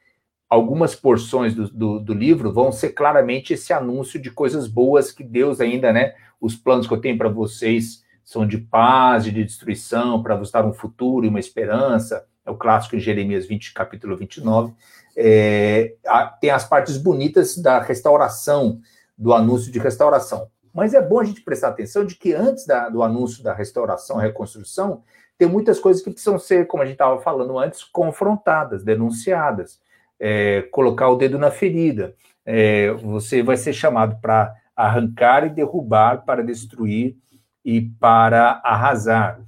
algumas 0.48 0.94
porções 0.94 1.54
do, 1.54 1.68
do, 1.68 2.00
do, 2.00 2.14
livro 2.14 2.52
vão 2.52 2.72
ser 2.72 2.90
claramente 2.90 3.52
esse 3.52 3.72
anúncio 3.72 4.20
de 4.20 4.30
coisas 4.30 4.66
boas 4.66 5.12
que 5.12 5.22
Deus 5.22 5.60
ainda, 5.60 5.92
né? 5.92 6.14
Os 6.40 6.56
planos 6.56 6.86
que 6.86 6.94
eu 6.94 7.00
tenho 7.00 7.18
para 7.18 7.28
vocês 7.28 8.02
são 8.24 8.46
de 8.46 8.58
paz 8.58 9.26
e 9.26 9.30
de 9.30 9.44
destruição, 9.44 10.22
para 10.22 10.36
vos 10.36 10.50
dar 10.50 10.64
um 10.64 10.72
futuro 10.72 11.26
e 11.26 11.28
uma 11.28 11.40
esperança. 11.40 12.24
É 12.44 12.50
o 12.50 12.56
clássico 12.56 12.96
em 12.96 13.00
Jeremias 13.00 13.46
20, 13.46 13.74
capítulo 13.74 14.16
29 14.16 14.72
é, 15.16 15.94
tem 16.40 16.50
as 16.50 16.64
partes 16.64 16.96
bonitas 16.96 17.56
da 17.56 17.80
restauração, 17.80 18.80
do 19.16 19.32
anúncio 19.34 19.70
de 19.70 19.78
restauração. 19.78 20.48
Mas 20.72 20.94
é 20.94 21.02
bom 21.02 21.20
a 21.20 21.24
gente 21.24 21.42
prestar 21.42 21.68
atenção 21.68 22.04
de 22.04 22.14
que 22.14 22.32
antes 22.32 22.66
da, 22.66 22.88
do 22.88 23.02
anúncio 23.02 23.42
da 23.42 23.52
restauração, 23.52 24.16
reconstrução, 24.16 25.02
tem 25.36 25.48
muitas 25.48 25.78
coisas 25.78 26.02
que 26.02 26.10
precisam 26.10 26.38
ser, 26.38 26.66
como 26.66 26.82
a 26.82 26.86
gente 26.86 26.94
estava 26.94 27.20
falando 27.20 27.58
antes, 27.58 27.82
confrontadas, 27.82 28.84
denunciadas. 28.84 29.80
É, 30.18 30.62
colocar 30.70 31.08
o 31.08 31.16
dedo 31.16 31.38
na 31.38 31.50
ferida. 31.50 32.14
É, 32.44 32.92
você 32.92 33.42
vai 33.42 33.56
ser 33.56 33.72
chamado 33.72 34.20
para 34.20 34.54
arrancar 34.76 35.46
e 35.46 35.50
derrubar, 35.50 36.24
para 36.24 36.44
destruir 36.44 37.16
e 37.64 37.80
para 37.80 38.60
arrasar. 38.62 39.40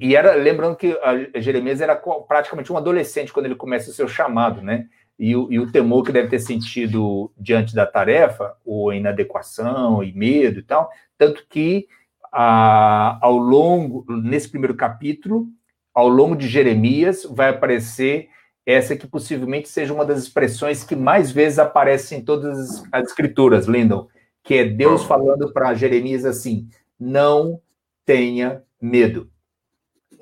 E 0.00 0.16
era, 0.16 0.34
lembrando 0.34 0.76
que 0.76 0.96
Jeremias 1.36 1.80
era 1.80 1.94
praticamente 1.94 2.72
um 2.72 2.76
adolescente 2.76 3.32
quando 3.32 3.46
ele 3.46 3.54
começa 3.54 3.90
o 3.90 3.94
seu 3.94 4.08
chamado, 4.08 4.60
né? 4.60 4.88
E 5.16 5.36
o, 5.36 5.52
e 5.52 5.60
o 5.60 5.70
temor 5.70 6.04
que 6.04 6.10
deve 6.10 6.28
ter 6.28 6.40
sentido 6.40 7.32
diante 7.38 7.74
da 7.74 7.86
tarefa, 7.86 8.56
ou 8.64 8.92
inadequação 8.92 10.02
e 10.02 10.12
medo 10.12 10.58
e 10.58 10.62
tal, 10.62 10.90
tanto 11.16 11.46
que 11.48 11.86
a, 12.32 13.18
ao 13.22 13.36
longo, 13.36 14.04
nesse 14.08 14.48
primeiro 14.48 14.74
capítulo, 14.74 15.46
ao 15.94 16.08
longo 16.08 16.34
de 16.34 16.48
Jeremias, 16.48 17.24
vai 17.30 17.50
aparecer 17.50 18.28
essa 18.66 18.96
que 18.96 19.06
possivelmente 19.06 19.68
seja 19.68 19.94
uma 19.94 20.04
das 20.04 20.18
expressões 20.18 20.82
que 20.82 20.96
mais 20.96 21.30
vezes 21.30 21.60
aparece 21.60 22.16
em 22.16 22.24
todas 22.24 22.82
as 22.90 23.06
escrituras, 23.06 23.66
Lindon, 23.66 24.08
que 24.42 24.54
é 24.54 24.64
Deus 24.64 25.04
falando 25.04 25.52
para 25.52 25.74
Jeremias 25.74 26.24
assim: 26.24 26.68
não 26.98 27.60
tenha 28.04 28.64
medo 28.80 29.30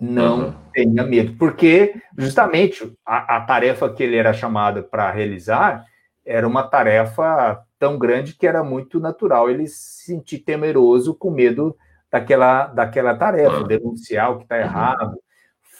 não 0.03 0.47
uhum. 0.47 0.55
tenha 0.73 1.05
medo, 1.05 1.37
porque 1.38 1.95
justamente 2.19 2.93
a, 3.07 3.37
a 3.37 3.41
tarefa 3.43 3.88
que 3.88 4.03
ele 4.03 4.17
era 4.17 4.33
chamado 4.33 4.83
para 4.83 5.09
realizar 5.12 5.85
era 6.27 6.47
uma 6.47 6.65
tarefa 6.65 7.62
tão 7.79 7.97
grande 7.97 8.35
que 8.35 8.45
era 8.45 8.65
muito 8.65 8.99
natural 8.99 9.49
ele 9.49 9.69
se 9.69 10.05
sentir 10.07 10.41
temeroso, 10.41 11.15
com 11.15 11.31
medo 11.31 11.77
daquela, 12.11 12.67
daquela 12.67 13.15
tarefa, 13.15 13.59
uhum. 13.59 13.67
denunciar 13.67 14.33
o 14.33 14.38
que 14.38 14.43
está 14.43 14.59
errado, 14.59 15.17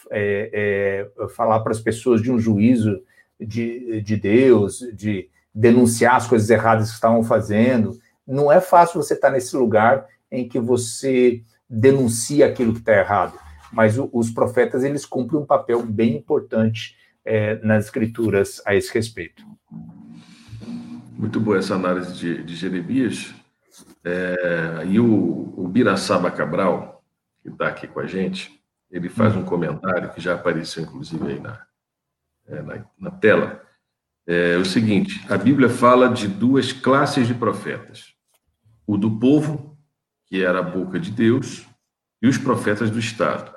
é, 0.09 1.09
é, 1.19 1.27
falar 1.29 1.59
para 1.59 1.73
as 1.73 1.81
pessoas 1.81 2.21
de 2.21 2.31
um 2.31 2.39
juízo 2.39 3.01
de, 3.37 4.01
de 4.01 4.15
Deus, 4.15 4.79
de 4.93 5.29
denunciar 5.53 6.15
as 6.15 6.27
coisas 6.27 6.49
erradas 6.49 6.89
que 6.89 6.95
estavam 6.95 7.23
fazendo. 7.23 7.91
Não 8.25 8.49
é 8.49 8.61
fácil 8.61 9.03
você 9.03 9.15
estar 9.15 9.27
tá 9.27 9.33
nesse 9.33 9.55
lugar 9.57 10.05
em 10.31 10.47
que 10.47 10.59
você 10.61 11.41
denuncia 11.69 12.45
aquilo 12.45 12.71
que 12.71 12.79
está 12.79 12.93
errado 12.93 13.43
mas 13.73 13.97
o, 13.97 14.09
os 14.13 14.29
profetas 14.29 14.83
eles 14.83 15.05
cumprem 15.05 15.41
um 15.41 15.45
papel 15.45 15.83
bem 15.83 16.15
importante 16.15 16.95
é, 17.25 17.55
nas 17.65 17.85
escrituras 17.85 18.61
a 18.65 18.75
esse 18.75 18.93
respeito. 18.93 19.43
Muito 21.17 21.39
boa 21.39 21.57
essa 21.57 21.75
análise 21.75 22.13
de, 22.13 22.43
de 22.43 22.55
Jeremias. 22.55 23.33
É, 24.05 24.83
e 24.87 24.99
o, 24.99 25.53
o 25.57 25.67
Biraçaba 25.67 26.29
Cabral, 26.29 27.03
que 27.41 27.49
está 27.49 27.67
aqui 27.67 27.87
com 27.87 27.99
a 27.99 28.05
gente, 28.05 28.61
ele 28.91 29.09
faz 29.09 29.35
um 29.35 29.43
comentário 29.43 30.11
que 30.13 30.21
já 30.21 30.35
apareceu, 30.35 30.83
inclusive, 30.83 31.25
aí 31.27 31.39
na, 31.39 31.65
é, 32.47 32.61
na, 32.61 32.85
na, 32.99 33.11
tela. 33.11 33.61
É 34.27 34.57
o 34.57 34.65
seguinte: 34.65 35.25
a 35.29 35.37
Bíblia 35.37 35.69
fala 35.69 36.09
de 36.09 36.27
duas 36.27 36.71
classes 36.71 37.25
de 37.25 37.33
profetas: 37.33 38.13
o 38.85 38.97
do 38.97 39.17
povo, 39.17 39.77
que 40.27 40.43
era 40.43 40.59
a 40.59 40.63
boca 40.63 40.99
de 40.99 41.09
Deus, 41.09 41.65
e 42.21 42.27
os 42.27 42.37
profetas 42.37 42.91
do 42.91 42.99
Estado 42.99 43.53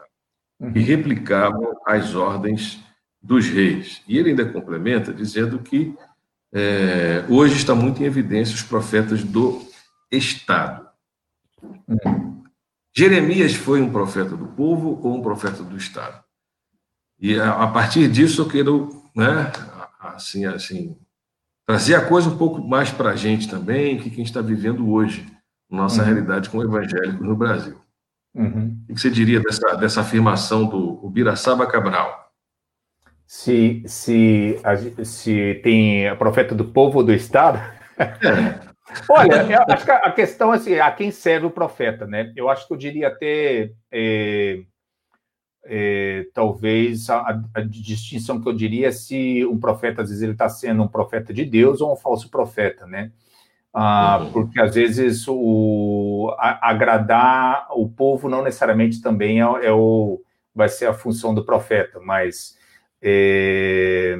uhum. 0.60 0.72
e 0.74 0.80
replicavam 0.80 1.76
as 1.86 2.14
ordens 2.14 2.80
dos 3.22 3.48
reis. 3.48 4.02
E 4.06 4.18
ele 4.18 4.30
ainda 4.30 4.44
complementa 4.44 5.12
dizendo 5.12 5.58
que 5.58 5.94
é, 6.52 7.24
hoje 7.28 7.56
está 7.56 7.74
muito 7.74 8.02
em 8.02 8.06
evidência 8.06 8.54
os 8.54 8.62
profetas 8.62 9.22
do 9.22 9.62
Estado. 10.10 10.86
Uhum. 11.62 12.44
Jeremias 12.96 13.54
foi 13.54 13.80
um 13.82 13.90
profeta 13.90 14.36
do 14.36 14.46
povo 14.46 15.00
ou 15.02 15.16
um 15.16 15.22
profeta 15.22 15.62
do 15.62 15.76
Estado? 15.76 16.24
E 17.18 17.38
a, 17.38 17.64
a 17.64 17.68
partir 17.68 18.08
disso 18.08 18.42
eu 18.42 18.48
quero, 18.48 19.02
né, 19.14 19.52
assim, 20.00 20.44
assim, 20.46 20.96
trazer 21.66 21.94
a 21.94 22.06
coisa 22.06 22.30
um 22.30 22.38
pouco 22.38 22.66
mais 22.66 22.90
para 22.90 23.10
a 23.10 23.16
gente 23.16 23.48
também, 23.48 23.98
que 23.98 24.08
a 24.08 24.12
gente 24.12 24.24
está 24.24 24.40
vivendo 24.40 24.88
hoje, 24.90 25.26
nossa 25.68 26.00
uhum. 26.00 26.06
realidade 26.06 26.48
como 26.48 26.62
evangélico 26.62 27.24
no 27.24 27.36
Brasil. 27.36 27.76
Uhum. 28.36 28.78
O 28.88 28.94
que 28.94 29.00
você 29.00 29.10
diria 29.10 29.40
dessa, 29.40 29.74
dessa 29.76 30.00
afirmação 30.02 30.66
do 30.66 31.04
Ubiraçaba 31.04 31.66
Cabral? 31.66 32.30
Se, 33.26 33.82
se, 33.86 34.60
se 35.04 35.60
tem 35.64 36.06
a 36.06 36.14
profeta 36.14 36.54
do 36.54 36.66
povo 36.66 36.98
ou 36.98 37.04
do 37.04 37.14
Estado? 37.14 37.58
É. 37.98 38.66
Olha, 39.10 39.42
eu 39.50 39.74
acho 39.74 39.84
que 39.84 39.90
a 39.90 40.12
questão 40.12 40.52
é 40.52 40.56
assim, 40.56 40.78
a 40.78 40.92
quem 40.92 41.10
serve 41.10 41.46
o 41.46 41.50
profeta, 41.50 42.06
né? 42.06 42.32
Eu 42.36 42.48
acho 42.48 42.68
que 42.68 42.72
eu 42.72 42.76
diria 42.76 43.08
até 43.08 43.72
é, 43.90 44.60
é, 45.64 46.26
talvez 46.32 47.10
a, 47.10 47.42
a, 47.52 47.60
distinção 47.62 48.40
que 48.40 48.48
eu 48.48 48.52
diria 48.52 48.88
é 48.88 48.92
se 48.92 49.44
um 49.44 49.58
profeta, 49.58 50.02
às 50.02 50.08
vezes, 50.08 50.22
ele 50.22 50.32
está 50.32 50.48
sendo 50.48 50.82
um 50.84 50.88
profeta 50.88 51.32
de 51.32 51.44
Deus 51.44 51.80
ou 51.80 51.92
um 51.92 51.96
falso 51.96 52.30
profeta, 52.30 52.86
né? 52.86 53.10
Ah, 53.78 54.20
uhum. 54.22 54.32
Porque, 54.32 54.58
às 54.58 54.74
vezes, 54.74 55.28
o, 55.28 56.34
a, 56.38 56.70
agradar 56.70 57.66
o 57.72 57.86
povo 57.86 58.26
não 58.26 58.42
necessariamente 58.42 59.02
também 59.02 59.42
é, 59.42 59.66
é, 59.66 59.70
o, 59.70 60.22
vai 60.54 60.66
ser 60.66 60.86
a 60.86 60.94
função 60.94 61.34
do 61.34 61.44
profeta, 61.44 62.00
mas... 62.00 62.56
É, 63.02 64.18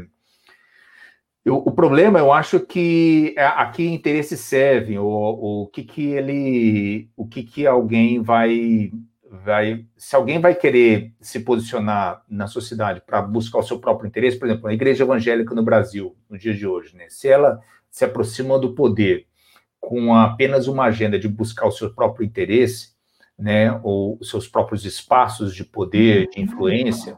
eu, 1.43 1.57
o 1.57 1.71
problema, 1.71 2.19
eu 2.19 2.33
acho 2.33 2.61
que 2.61 3.33
é, 3.35 3.47
aqui 3.47 3.87
interesses 3.87 4.41
servem, 4.41 4.99
o, 4.99 5.07
o 5.07 5.67
que 5.69 5.85
que 5.85 6.05
ele, 6.05 7.09
o 7.17 7.27
que 7.27 7.43
que 7.43 7.67
alguém 7.67 8.21
vai 8.21 8.91
vai, 9.31 9.87
se 9.97 10.15
alguém 10.15 10.39
vai 10.39 10.55
querer 10.55 11.15
se 11.21 11.41
posicionar 11.41 12.23
na 12.29 12.47
sociedade 12.47 13.01
para 13.05 13.23
buscar 13.23 13.59
o 13.61 13.63
seu 13.63 13.79
próprio 13.79 14.07
interesse, 14.07 14.39
por 14.39 14.49
exemplo, 14.49 14.69
a 14.69 14.75
igreja 14.75 15.05
evangélica 15.05 15.55
no 15.55 15.63
Brasil, 15.63 16.15
no 16.29 16.37
dia 16.37 16.53
de 16.53 16.67
hoje, 16.67 16.95
né, 16.95 17.07
se 17.09 17.29
ela 17.29 17.61
se 17.91 18.05
aproxima 18.05 18.59
do 18.59 18.75
poder 18.75 19.27
com 19.87 20.13
apenas 20.13 20.67
uma 20.67 20.87
agenda 20.87 21.17
de 21.17 21.29
buscar 21.29 21.65
o 21.65 21.71
seu 21.71 21.95
próprio 21.95 22.27
interesse, 22.27 22.97
né, 23.39 23.79
ou 23.85 24.19
os 24.21 24.29
seus 24.29 24.49
próprios 24.49 24.85
espaços 24.85 25.55
de 25.55 25.65
poder, 25.65 26.29
de 26.29 26.41
influência, 26.41 27.17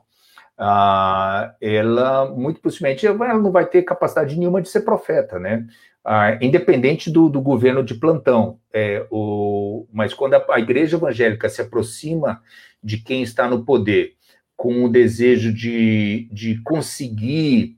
ah, 0.59 1.55
ela 1.63 2.29
muito 2.29 2.61
possivelmente 2.61 3.07
ela 3.07 3.39
não 3.39 3.51
vai 3.51 3.65
ter 3.65 3.85
capacidade 3.85 4.37
nenhuma 4.37 4.61
de 4.61 4.69
ser 4.69 4.83
profeta, 4.83 5.39
né? 5.39 5.67
ah, 6.05 6.39
independente 6.43 7.11
do, 7.11 7.31
do, 7.31 7.41
governo 7.41 7.83
de 7.83 7.95
plantão. 7.95 8.59
É, 8.73 9.07
o, 9.11 9.87
mas 9.91 10.13
quando 10.13 10.35
a, 10.35 10.45
a, 10.51 10.59
igreja 10.59 10.97
evangélica 10.97 11.49
se 11.49 11.63
aproxima 11.63 12.43
de 12.85 12.99
quem 12.99 13.23
está 13.23 13.49
no 13.49 13.65
poder 13.65 14.15
com 14.55 14.85
o 14.85 14.91
desejo 14.91 15.53
de, 15.55 16.29
de 16.31 16.61
conseguir 16.63 17.77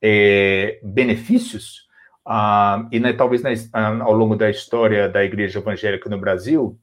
é, 0.00 0.80
benefícios, 0.82 1.89
ah, 2.26 2.88
e 2.92 3.00
né, 3.00 3.12
talvez 3.12 3.42
na, 3.42 3.50
ao 4.02 4.12
longo 4.12 4.36
da 4.36 4.50
história 4.50 5.08
da 5.08 5.24
igreja 5.24 5.58
evangélica 5.58 6.08
no 6.08 6.18
Brasil, 6.18 6.78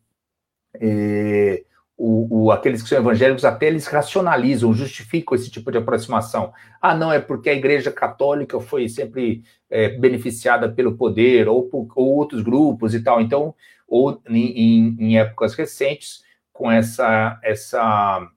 é, 0.80 1.64
o, 1.98 2.46
o, 2.46 2.52
aqueles 2.52 2.84
que 2.84 2.90
são 2.90 3.00
evangélicos 3.00 3.44
até 3.44 3.68
eles 3.68 3.88
racionalizam, 3.88 4.74
justificam 4.74 5.36
esse 5.36 5.50
tipo 5.50 5.72
de 5.72 5.80
aproximação. 5.80 6.54
Ah, 6.80 6.96
não, 6.96 7.12
é 7.12 7.20
porque 7.20 7.50
a 7.50 7.56
Igreja 7.56 7.92
Católica 7.92 8.60
foi 8.60 8.88
sempre 8.88 9.44
é, 9.70 9.90
beneficiada 9.90 10.70
pelo 10.70 10.96
poder, 10.96 11.48
ou, 11.48 11.64
por, 11.64 11.88
ou 11.96 12.16
outros 12.16 12.44
grupos 12.44 12.94
e 12.94 13.04
tal. 13.04 13.20
Então, 13.20 13.56
ou 13.88 14.22
em, 14.30 14.96
em 15.00 15.18
épocas 15.18 15.56
recentes, 15.56 16.22
com 16.54 16.72
essa, 16.72 17.40
essa, 17.44 18.28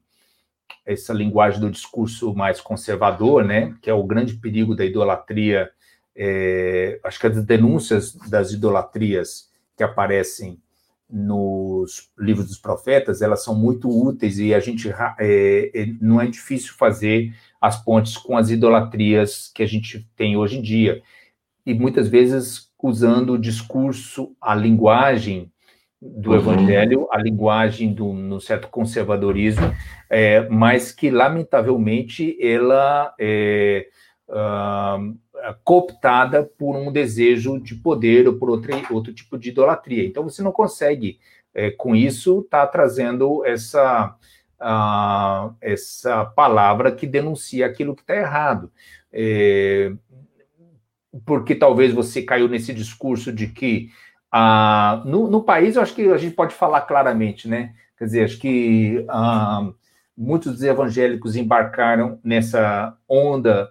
essa 0.86 1.12
linguagem 1.12 1.60
do 1.60 1.70
discurso 1.70 2.34
mais 2.34 2.60
conservador, 2.60 3.44
né, 3.44 3.74
que 3.82 3.90
é 3.90 3.94
o 3.94 4.04
grande 4.04 4.34
perigo 4.34 4.74
da 4.74 4.84
idolatria, 4.84 5.70
é, 6.22 7.00
acho 7.02 7.18
que 7.18 7.26
as 7.28 7.42
denúncias 7.46 8.12
das 8.28 8.52
idolatrias 8.52 9.48
que 9.74 9.82
aparecem 9.82 10.60
nos 11.08 12.10
livros 12.18 12.46
dos 12.46 12.58
profetas, 12.58 13.22
elas 13.22 13.42
são 13.42 13.54
muito 13.54 13.88
úteis 13.88 14.38
e 14.38 14.52
a 14.52 14.60
gente 14.60 14.90
é, 15.18 15.70
é, 15.74 15.86
não 15.98 16.20
é 16.20 16.26
difícil 16.26 16.74
fazer 16.74 17.34
as 17.58 17.82
pontes 17.82 18.18
com 18.18 18.36
as 18.36 18.50
idolatrias 18.50 19.50
que 19.52 19.62
a 19.62 19.66
gente 19.66 20.06
tem 20.14 20.36
hoje 20.36 20.58
em 20.58 20.62
dia. 20.62 21.02
E 21.64 21.72
muitas 21.72 22.06
vezes 22.06 22.70
usando 22.82 23.32
o 23.32 23.38
discurso, 23.38 24.36
a 24.40 24.54
linguagem 24.54 25.50
do 26.00 26.30
uhum. 26.30 26.36
evangelho, 26.36 27.08
a 27.10 27.16
linguagem 27.18 27.94
do 27.94 28.12
no 28.12 28.40
certo 28.40 28.68
conservadorismo, 28.68 29.74
é, 30.10 30.46
mas 30.50 30.92
que 30.92 31.10
lamentavelmente 31.10 32.36
ela 32.40 33.14
é, 33.18 33.86
uh, 34.28 35.18
cooptada 35.64 36.42
por 36.42 36.76
um 36.76 36.92
desejo 36.92 37.60
de 37.60 37.74
poder 37.74 38.28
ou 38.28 38.34
por 38.34 38.50
outro, 38.50 38.72
outro 38.90 39.12
tipo 39.12 39.38
de 39.38 39.50
idolatria. 39.50 40.04
Então 40.04 40.24
você 40.24 40.42
não 40.42 40.52
consegue, 40.52 41.18
é, 41.54 41.70
com 41.70 41.94
isso, 41.94 42.40
estar 42.40 42.66
tá 42.66 42.72
trazendo 42.72 43.44
essa, 43.44 44.16
uh, 44.60 45.54
essa 45.60 46.24
palavra 46.24 46.92
que 46.92 47.06
denuncia 47.06 47.66
aquilo 47.66 47.94
que 47.94 48.02
está 48.02 48.16
errado. 48.16 48.70
É, 49.12 49.92
porque 51.24 51.54
talvez 51.54 51.92
você 51.92 52.22
caiu 52.22 52.48
nesse 52.48 52.72
discurso 52.72 53.32
de 53.32 53.48
que 53.48 53.90
no, 55.04 55.28
no, 55.28 55.42
país, 55.42 55.74
eu 55.74 55.82
acho 55.82 55.94
que 55.94 56.08
a 56.08 56.16
gente 56.16 56.34
pode 56.34 56.54
falar 56.54 56.82
claramente, 56.82 57.48
né? 57.48 57.74
Quer 57.98 58.04
dizer, 58.04 58.24
acho 58.24 58.38
que 58.38 59.04
uh, 59.08 59.74
muitos 60.16 60.52
dos 60.52 60.62
evangélicos 60.62 61.36
embarcaram 61.36 62.18
nessa 62.22 62.96
onda 63.08 63.68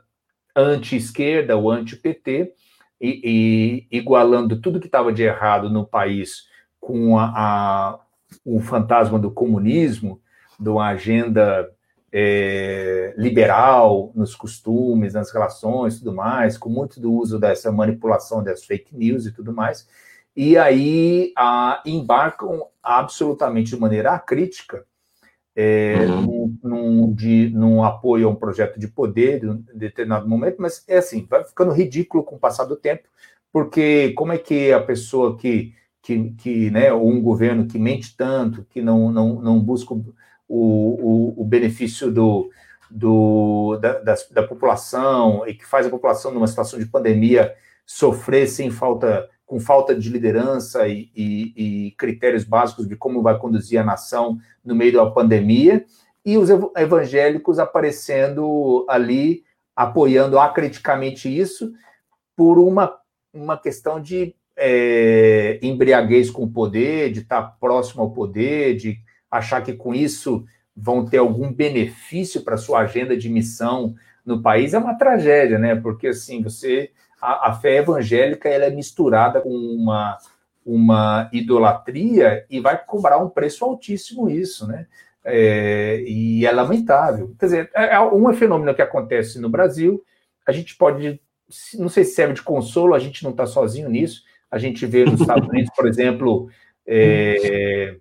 anti-esquerda, 0.56 1.58
o 1.58 1.70
anti-PT, 1.70 2.54
e, 3.02 3.88
e, 3.92 3.98
igualando 3.98 4.60
tudo 4.60 4.80
que 4.80 4.88
estava 4.88 5.14
de 5.14 5.24
errado 5.24 5.70
no 5.70 5.86
país 5.86 6.48
com 6.80 7.18
a, 7.18 7.32
a, 7.36 8.00
o 8.44 8.60
fantasma 8.60 9.18
do 9.18 9.32
comunismo, 9.32 10.22
de 10.60 10.70
uma 10.70 10.90
agenda 10.90 11.70
é, 12.12 13.14
liberal 13.18 14.12
nos 14.16 14.36
costumes, 14.36 15.14
nas 15.14 15.32
relações 15.32 16.00
tudo 16.00 16.14
mais, 16.14 16.58
com 16.58 16.70
muito 16.70 17.00
do 17.00 17.14
uso 17.14 17.40
dessa 17.40 17.72
manipulação 17.72 18.44
das 18.44 18.66
fake 18.66 18.96
news 18.96 19.26
e 19.26 19.32
tudo 19.32 19.54
mais, 19.54 19.88
e 20.36 20.58
aí 20.58 21.32
a, 21.38 21.82
embarcam 21.86 22.68
absolutamente 22.84 23.72
de 23.72 23.80
maneira 23.80 24.12
acrítica 24.12 24.86
é, 25.62 26.06
uhum. 26.06 26.22
num, 26.22 26.58
num, 26.64 27.14
de, 27.14 27.50
num 27.50 27.84
apoio 27.84 28.30
a 28.30 28.32
um 28.32 28.36
projeto 28.36 28.80
de 28.80 28.88
poder 28.88 29.44
em 29.44 29.78
determinado 29.78 30.26
momento, 30.26 30.56
mas 30.58 30.86
é 30.88 31.00
assim, 31.00 31.28
vai 31.30 31.44
ficando 31.44 31.74
ridículo 31.74 32.24
com 32.24 32.38
o 32.38 32.40
passar 32.40 32.64
do 32.64 32.78
tempo, 32.78 33.10
porque 33.52 34.14
como 34.14 34.32
é 34.32 34.38
que 34.38 34.72
a 34.72 34.80
pessoa 34.80 35.38
que, 35.38 35.74
que, 36.02 36.32
que 36.36 36.70
né, 36.72 36.94
ou 36.94 37.10
um 37.10 37.22
governo 37.22 37.68
que 37.68 37.78
mente 37.78 38.16
tanto, 38.16 38.66
que 38.70 38.82
não, 38.82 39.12
não, 39.12 39.42
não 39.42 39.60
busca 39.60 39.94
o, 39.94 40.14
o, 40.48 41.42
o 41.42 41.44
benefício 41.44 42.10
do, 42.10 42.50
do, 42.90 43.78
da, 43.82 44.00
da, 44.00 44.16
da 44.32 44.44
população 44.44 45.46
e 45.46 45.54
que 45.54 45.66
faz 45.66 45.86
a 45.86 45.90
população 45.90 46.32
numa 46.32 46.48
situação 46.48 46.80
de 46.80 46.86
pandemia 46.86 47.54
sofrer 47.86 48.48
sem 48.48 48.72
falta 48.72 49.30
com 49.50 49.60
falta 49.60 49.96
de 49.96 50.12
liderança 50.12 50.88
e, 50.88 51.10
e, 51.16 51.88
e, 51.88 51.92
critérios 51.98 52.44
básicos 52.44 52.88
de 52.88 52.96
como 52.96 53.24
vai 53.24 53.36
conduzir 53.36 53.80
a 53.80 53.84
nação 53.84 54.38
no 54.64 54.76
meio 54.76 54.94
da 54.94 55.10
pandemia, 55.10 55.84
e 56.24 56.38
os 56.38 56.52
evangélicos 56.78 57.58
aparecendo 57.58 58.86
ali, 58.88 59.44
apoiando 59.76 60.38
acriticamente 60.38 61.36
isso, 61.36 61.74
por 62.36 62.60
uma, 62.60 62.96
uma 63.34 63.58
questão 63.58 64.00
de 64.00 64.36
é, 64.56 65.58
embriaguez 65.64 66.30
com 66.30 66.44
o 66.44 66.52
poder, 66.52 67.12
de 67.12 67.22
estar 67.22 67.42
próximo 67.60 68.04
ao 68.04 68.12
poder, 68.12 68.76
de 68.76 69.00
achar 69.32 69.64
que 69.64 69.74
com 69.74 69.96
isso 69.96 70.46
vão 70.78 71.04
ter 71.04 71.18
algum 71.18 71.52
benefício 71.52 72.44
para 72.44 72.56
sua 72.56 72.82
agenda 72.82 73.18
de 73.18 73.28
missão 73.28 73.96
no 74.24 74.44
país, 74.44 74.76
é 74.76 74.78
uma 74.78 74.94
tragédia, 74.94 75.58
né? 75.58 75.76
Porque 75.76 76.10
assim, 76.10 76.44
você 76.44 76.92
a, 77.22 77.50
a 77.50 77.54
fé 77.54 77.78
evangélica 77.78 78.48
ela 78.50 78.66
é 78.66 78.70
misturada 78.70 79.42
com 79.42 79.50
uma, 79.50 80.18
uma 80.66 81.30
idolatria 81.34 82.46
e 82.50 82.60
vai 82.60 82.78
cobrar 82.84 83.18
um 83.18 83.30
preço 83.30 83.66
altíssimo 83.66 84.30
isso, 84.30 84.68
né? 84.68 84.88
É, 85.24 86.02
e 86.08 86.46
é 86.46 86.52
lamentável. 86.52 87.36
Quer 87.40 87.46
dizer, 87.46 87.72
é, 87.76 87.96
é 87.96 88.00
um 88.00 88.34
fenômeno 88.34 88.74
que 88.74 88.82
acontece 88.82 89.40
no 89.40 89.50
Brasil, 89.50 90.04
a 90.48 90.52
gente 90.52 90.76
pode, 90.76 91.22
não 91.76 91.90
sei 91.90 92.04
se 92.04 92.16
serve 92.16 92.34
de 92.34 92.42
consolo, 92.42 92.94
a 92.94 93.00
gente 93.00 93.24
não 93.24 93.32
está 93.32 93.46
sozinho 93.46 93.90
nisso, 93.90 94.24
a 94.50 94.58
gente 94.58 94.86
vê 94.86 95.06
nos 95.06 95.22
Estados 95.22 95.48
Unidos, 95.50 95.72
por 95.76 95.88
exemplo, 95.88 96.50
é, 96.88 97.98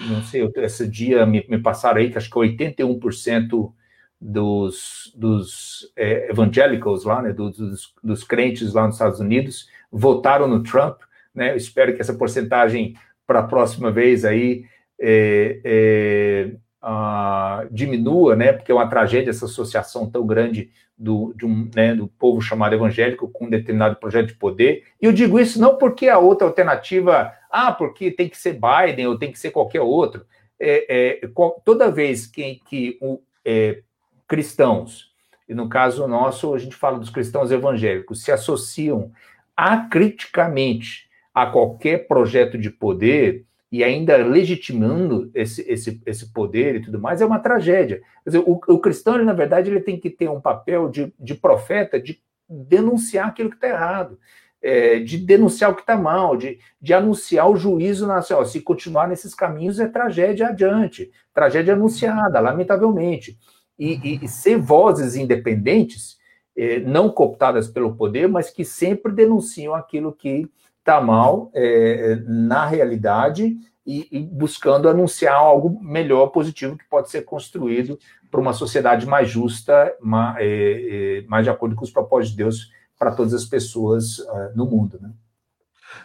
não 0.00 0.22
sei, 0.22 0.50
esse 0.56 0.88
dia 0.88 1.24
me, 1.24 1.44
me 1.48 1.58
passaram 1.58 1.98
aí 1.98 2.10
que 2.10 2.18
acho 2.18 2.30
que 2.30 2.36
81% 2.36 3.72
dos, 4.20 5.12
dos 5.14 5.92
é, 5.96 6.30
evangélicos 6.30 7.04
lá, 7.04 7.22
né, 7.22 7.32
dos, 7.32 7.92
dos, 8.02 8.24
crentes 8.24 8.72
lá 8.72 8.86
nos 8.86 8.96
Estados 8.96 9.20
Unidos, 9.20 9.68
votaram 9.90 10.48
no 10.48 10.62
Trump, 10.62 11.00
né? 11.34 11.52
Eu 11.52 11.56
espero 11.56 11.94
que 11.94 12.00
essa 12.00 12.14
porcentagem 12.14 12.96
para 13.26 13.40
a 13.40 13.46
próxima 13.46 13.90
vez 13.90 14.24
aí 14.24 14.64
é, 14.98 15.60
é, 15.64 16.50
a, 16.80 17.66
diminua, 17.70 18.34
né? 18.34 18.52
Porque 18.52 18.72
é 18.72 18.74
uma 18.74 18.88
tragédia 18.88 19.30
essa 19.30 19.44
associação 19.44 20.08
tão 20.08 20.26
grande 20.26 20.70
do, 20.96 21.34
um, 21.42 21.70
né, 21.74 21.94
do 21.94 22.08
povo 22.08 22.40
chamado 22.40 22.74
evangélico 22.74 23.28
com 23.28 23.46
um 23.46 23.50
determinado 23.50 23.96
projeto 23.96 24.28
de 24.28 24.34
poder. 24.34 24.84
E 25.00 25.04
eu 25.04 25.12
digo 25.12 25.38
isso 25.38 25.60
não 25.60 25.76
porque 25.76 26.08
a 26.08 26.18
outra 26.18 26.46
alternativa, 26.46 27.32
ah, 27.50 27.72
porque 27.72 28.10
tem 28.10 28.28
que 28.28 28.38
ser 28.38 28.58
Biden 28.58 29.06
ou 29.06 29.18
tem 29.18 29.30
que 29.30 29.38
ser 29.38 29.50
qualquer 29.50 29.82
outro. 29.82 30.24
É, 30.58 31.20
é, 31.22 31.30
toda 31.64 31.90
vez 31.90 32.26
que, 32.26 32.62
que 32.66 32.96
o, 33.02 33.20
é, 33.44 33.82
cristãos, 34.26 35.14
e 35.48 35.54
no 35.54 35.68
caso 35.68 36.06
nosso, 36.06 36.54
a 36.54 36.58
gente 36.58 36.74
fala 36.74 36.98
dos 36.98 37.10
cristãos 37.10 37.50
evangélicos, 37.50 38.22
se 38.22 38.32
associam 38.32 39.12
acriticamente 39.56 41.08
a 41.32 41.46
qualquer 41.46 42.06
projeto 42.06 42.58
de 42.58 42.70
poder, 42.70 43.44
e 43.70 43.82
ainda 43.82 44.16
legitimando 44.16 45.30
esse, 45.34 45.60
esse, 45.70 46.00
esse 46.06 46.32
poder 46.32 46.76
e 46.76 46.80
tudo 46.80 47.00
mais, 47.00 47.20
é 47.20 47.26
uma 47.26 47.38
tragédia. 47.38 48.00
Quer 48.24 48.30
dizer, 48.30 48.44
o, 48.46 48.60
o 48.68 48.78
cristão, 48.78 49.16
ele, 49.16 49.24
na 49.24 49.32
verdade, 49.32 49.70
ele 49.70 49.80
tem 49.80 49.98
que 49.98 50.08
ter 50.08 50.28
um 50.30 50.40
papel 50.40 50.88
de, 50.88 51.12
de 51.18 51.34
profeta, 51.34 52.00
de 52.00 52.22
denunciar 52.48 53.28
aquilo 53.28 53.50
que 53.50 53.56
está 53.56 53.68
errado, 53.68 54.18
é, 54.62 55.00
de 55.00 55.18
denunciar 55.18 55.70
o 55.70 55.74
que 55.74 55.82
está 55.82 55.96
mal, 55.96 56.36
de, 56.36 56.58
de 56.80 56.94
anunciar 56.94 57.50
o 57.50 57.56
juízo 57.56 58.06
nacional. 58.06 58.46
Se 58.46 58.60
continuar 58.60 59.08
nesses 59.08 59.34
caminhos, 59.34 59.80
é 59.80 59.88
tragédia 59.88 60.48
adiante, 60.48 61.10
tragédia 61.34 61.74
anunciada, 61.74 62.40
lamentavelmente. 62.40 63.38
E, 63.78 63.94
e, 64.02 64.24
e 64.24 64.28
ser 64.28 64.58
vozes 64.58 65.16
independentes, 65.16 66.16
é, 66.56 66.80
não 66.80 67.10
cooptadas 67.10 67.68
pelo 67.68 67.94
poder, 67.94 68.28
mas 68.28 68.50
que 68.50 68.64
sempre 68.64 69.12
denunciam 69.12 69.74
aquilo 69.74 70.12
que 70.12 70.48
está 70.78 71.00
mal 71.00 71.50
é, 71.52 72.16
na 72.26 72.64
realidade 72.64 73.56
e, 73.86 74.08
e, 74.10 74.20
buscando 74.20 74.88
anunciar 74.88 75.34
algo 75.34 75.80
melhor, 75.82 76.28
positivo, 76.28 76.76
que 76.76 76.88
pode 76.88 77.10
ser 77.10 77.22
construído 77.22 77.98
para 78.30 78.40
uma 78.40 78.52
sociedade 78.52 79.06
mais 79.06 79.28
justa, 79.28 79.94
mais, 80.00 80.36
é, 80.38 81.18
é, 81.20 81.24
mais, 81.28 81.44
de 81.44 81.50
acordo 81.50 81.76
com 81.76 81.84
os 81.84 81.90
propósitos 81.90 82.30
de 82.32 82.36
Deus 82.42 82.70
para 82.98 83.12
todas 83.12 83.34
as 83.34 83.44
pessoas 83.44 84.18
uh, 84.18 84.52
no 84.56 84.66
mundo. 84.66 84.98
Né? 85.00 85.10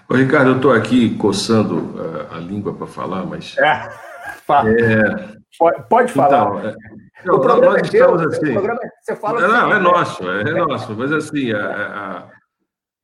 Ô, 0.09 0.15
Ricardo, 0.15 0.51
eu 0.51 0.55
estou 0.57 0.71
aqui 0.71 1.15
coçando 1.15 1.77
uh, 1.77 2.35
a 2.35 2.37
língua 2.37 2.73
para 2.73 2.85
falar, 2.85 3.25
mas. 3.25 3.57
É, 3.57 3.89
fala. 4.45 4.69
É... 4.69 5.40
Pode, 5.57 5.89
pode, 5.89 6.13
falar. 6.13 6.75
Então, 7.19 7.33
é, 7.33 7.69
o 7.69 7.75
é 7.77 7.81
estamos 7.81 8.21
assim. 8.21 8.53
Programa, 8.53 8.79
você 9.01 9.15
fala 9.15 9.47
não, 9.47 9.73
é 9.73 9.79
nosso, 9.79 10.29
é, 10.29 10.41
é, 10.41 10.53
nosso. 10.53 10.95
Mas 10.95 11.11
assim, 11.11 11.51
a, 11.51 11.67
a, 11.67 12.31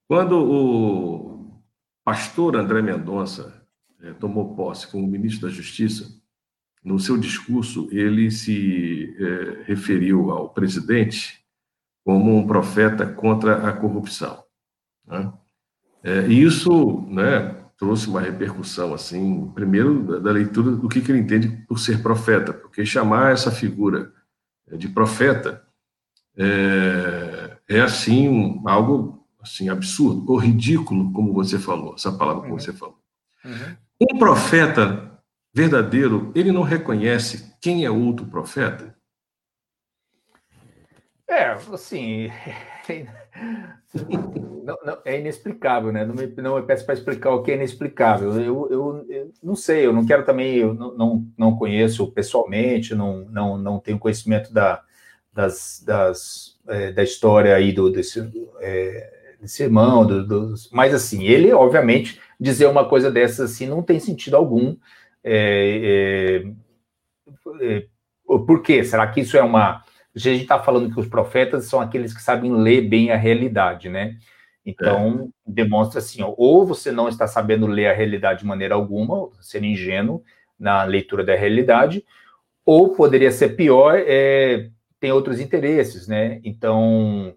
quando 0.07 0.37
o 0.39 1.61
pastor 2.05 2.55
André 2.55 2.81
Mendonça 2.81 3.61
é, 4.01 4.13
tomou 4.13 4.55
posse 4.55 4.87
como 4.87 5.05
ministro 5.07 5.47
da 5.47 5.53
Justiça, 5.53 6.07
no 6.83 6.99
seu 6.99 7.17
discurso 7.17 7.89
ele 7.91 8.31
se 8.31 9.15
é, 9.19 9.63
referiu 9.63 10.31
ao 10.31 10.49
presidente 10.49 11.43
como 12.05 12.37
um 12.37 12.47
profeta 12.47 13.05
contra 13.05 13.67
a 13.67 13.73
corrupção. 13.73 14.41
Né? 15.05 15.33
É, 16.01 16.27
e 16.27 16.41
isso 16.41 17.01
né, 17.09 17.66
trouxe 17.77 18.07
uma 18.07 18.21
repercussão, 18.21 18.93
assim, 18.93 19.51
primeiro 19.53 20.19
da, 20.19 20.31
leitura 20.31 20.71
do 20.71 20.89
que, 20.89 20.99
que 20.99 21.11
ele 21.11 21.19
entende 21.19 21.47
por 21.67 21.79
ser 21.79 22.01
profeta, 22.01 22.51
porque 22.51 22.85
chamar 22.85 23.33
essa 23.33 23.51
figura 23.51 24.11
de 24.73 24.89
profeta 24.89 25.63
é, 26.35 27.57
é 27.69 27.81
assim, 27.81 28.61
algo 28.65 29.25
assim, 29.39 29.69
absurdo, 29.69 30.31
ou 30.31 30.37
ridículo, 30.37 31.11
como 31.13 31.33
você 31.33 31.59
falou, 31.59 31.93
essa 31.95 32.11
palavra 32.11 32.41
como 32.41 32.53
uhum. 32.53 32.59
você 32.59 32.73
falou. 32.73 32.99
Uhum. 33.45 33.77
Um 34.11 34.17
profeta 34.17 35.21
verdadeiro, 35.53 36.31
ele 36.35 36.51
não 36.51 36.63
reconhece 36.63 37.55
quem 37.61 37.85
é 37.85 37.91
outro 37.91 38.25
profeta? 38.25 38.95
É, 41.29 41.51
assim, 41.51 42.29
não, 44.63 44.77
não, 44.85 44.97
é 45.05 45.19
inexplicável, 45.19 45.91
né? 45.91 46.05
Não 46.05 46.13
me, 46.13 46.27
não 46.37 46.55
me 46.55 46.63
peço 46.63 46.85
para 46.85 46.93
explicar 46.93 47.31
o 47.31 47.41
que 47.41 47.51
é 47.51 47.55
inexplicável. 47.55 48.33
Eu, 48.39 48.67
eu, 48.69 49.05
eu, 49.09 49.31
não 49.41 49.55
sei, 49.55 49.85
eu 49.85 49.93
não 49.93 50.05
quero 50.05 50.25
também, 50.25 50.55
eu 50.57 50.73
não, 50.73 50.95
não, 50.95 51.27
não 51.37 51.55
conheço 51.55 52.11
pessoalmente, 52.11 52.93
não, 52.93 53.25
não, 53.29 53.57
não 53.57 53.79
tenho 53.79 53.99
conhecimento 53.99 54.53
da, 54.53 54.83
das, 55.33 55.83
das, 55.85 56.57
é, 56.67 56.91
da 56.91 57.03
história 57.03 57.55
aí 57.55 57.71
do, 57.71 57.89
desse, 57.89 58.19
é, 58.59 59.35
desse 59.39 59.63
irmão, 59.63 60.05
do, 60.05 60.25
do, 60.25 60.53
mas 60.71 60.93
assim, 60.93 61.23
ele, 61.23 61.53
obviamente, 61.53 62.19
dizer 62.39 62.67
uma 62.67 62.87
coisa 62.87 63.11
dessas 63.11 63.51
assim 63.51 63.67
não 63.67 63.81
tem 63.81 63.99
sentido 63.99 64.35
algum. 64.35 64.75
É, 65.23 66.43
é, 67.61 67.79
é, 67.79 67.87
por 68.25 68.61
quê? 68.61 68.83
Será 68.83 69.07
que 69.07 69.21
isso 69.21 69.37
é 69.37 69.43
uma. 69.43 69.83
A 70.17 70.31
gente 70.31 70.41
está 70.41 70.59
falando 70.59 70.91
que 70.91 70.99
os 70.99 71.07
profetas 71.07 71.65
são 71.65 71.79
aqueles 71.79 72.13
que 72.13 72.21
sabem 72.21 72.51
ler 72.51 72.81
bem 72.81 73.11
a 73.11 73.15
realidade, 73.15 73.89
né? 73.89 74.17
Então, 74.65 75.31
é. 75.47 75.51
demonstra 75.51 75.99
assim: 75.99 76.21
ó, 76.21 76.33
ou 76.35 76.65
você 76.65 76.91
não 76.91 77.07
está 77.07 77.27
sabendo 77.27 77.67
ler 77.67 77.87
a 77.87 77.93
realidade 77.93 78.39
de 78.39 78.45
maneira 78.45 78.75
alguma, 78.75 79.29
ser 79.39 79.63
ingênuo 79.63 80.23
na 80.59 80.83
leitura 80.83 81.23
da 81.23 81.35
realidade, 81.35 82.03
ou 82.65 82.95
poderia 82.95 83.31
ser 83.31 83.55
pior, 83.55 83.95
é, 83.95 84.69
tem 84.99 85.11
outros 85.11 85.39
interesses, 85.39 86.07
né? 86.07 86.41
Então, 86.43 87.33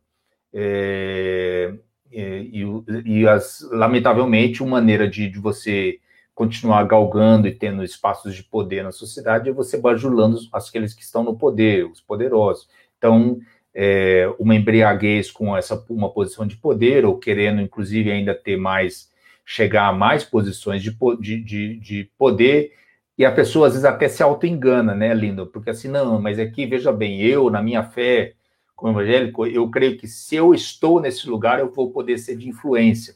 é, 0.53 1.73
e, 2.11 2.65
e, 3.05 3.29
as, 3.29 3.61
lamentavelmente, 3.71 4.63
uma 4.63 4.73
maneira 4.73 5.09
de, 5.09 5.29
de, 5.29 5.39
você 5.39 6.01
continuar 6.35 6.85
galgando 6.85 7.47
e 7.47 7.55
tendo 7.55 7.85
espaços 7.85 8.35
de 8.35 8.43
poder 8.43 8.83
na 8.83 8.93
sociedade 8.93 9.51
é 9.51 9.53
você 9.53 9.77
bajulando 9.77 10.39
aqueles 10.53 10.95
que 10.95 11.03
estão 11.03 11.23
no 11.23 11.37
poder, 11.37 11.85
os 11.87 12.01
poderosos. 12.01 12.69
Então, 12.97 13.39
é, 13.75 14.33
uma 14.39 14.55
embriaguez 14.55 15.31
com 15.31 15.57
essa 15.57 15.83
uma 15.89 16.11
posição 16.13 16.47
de 16.47 16.57
poder, 16.57 17.05
ou 17.05 17.19
querendo, 17.19 17.61
inclusive, 17.61 18.11
ainda 18.11 18.35
ter 18.35 18.57
mais, 18.57 19.11
chegar 19.45 19.89
a 19.89 19.93
mais 19.93 20.25
posições 20.25 20.83
de, 20.83 20.91
de, 21.21 21.77
de 21.77 22.11
poder, 22.19 22.73
e 23.17 23.25
a 23.25 23.31
pessoa 23.31 23.67
às 23.67 23.75
vezes 23.75 23.85
até 23.85 24.09
se 24.09 24.23
auto-engana, 24.23 24.95
né, 24.95 25.13
Lindo? 25.13 25.47
Porque 25.47 25.71
assim, 25.71 25.89
não, 25.89 26.21
mas 26.21 26.39
aqui, 26.39 26.65
veja 26.65 26.91
bem, 26.91 27.21
eu, 27.21 27.51
na 27.51 27.63
minha 27.63 27.85
fé, 27.85 28.33
como 28.75 28.99
evangélico, 28.99 29.47
eu 29.47 29.69
creio 29.71 29.99
que 29.99 30.09
se 30.09 30.37
eu 30.37 30.55
estou 30.55 31.01
nesse 31.01 31.29
lugar, 31.29 31.59
eu 31.59 31.71
vou 31.71 31.91
poder 31.91 32.17
ser 32.17 32.35
de 32.37 32.49
influência 32.49 33.15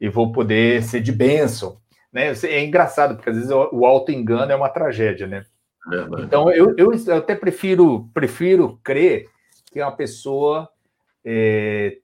e 0.00 0.08
vou 0.08 0.32
poder 0.32 0.82
ser 0.82 1.02
de 1.02 1.12
bênção. 1.12 1.78
Né? 2.12 2.32
É 2.44 2.64
engraçado, 2.64 3.16
porque 3.16 3.30
às 3.30 3.36
vezes 3.36 3.50
o 3.50 3.84
auto-engano 3.84 4.50
é 4.50 4.56
uma 4.56 4.68
tragédia, 4.68 5.26
né? 5.26 5.44
Verdade. 5.86 6.22
Então, 6.22 6.50
eu, 6.50 6.74
eu, 6.76 6.92
eu, 6.92 7.16
até 7.16 7.34
prefiro, 7.34 8.08
prefiro 8.12 8.78
crer 8.82 9.26
que 9.70 9.80
uma 9.80 9.92
pessoa 9.92 10.68
é, 11.24 11.98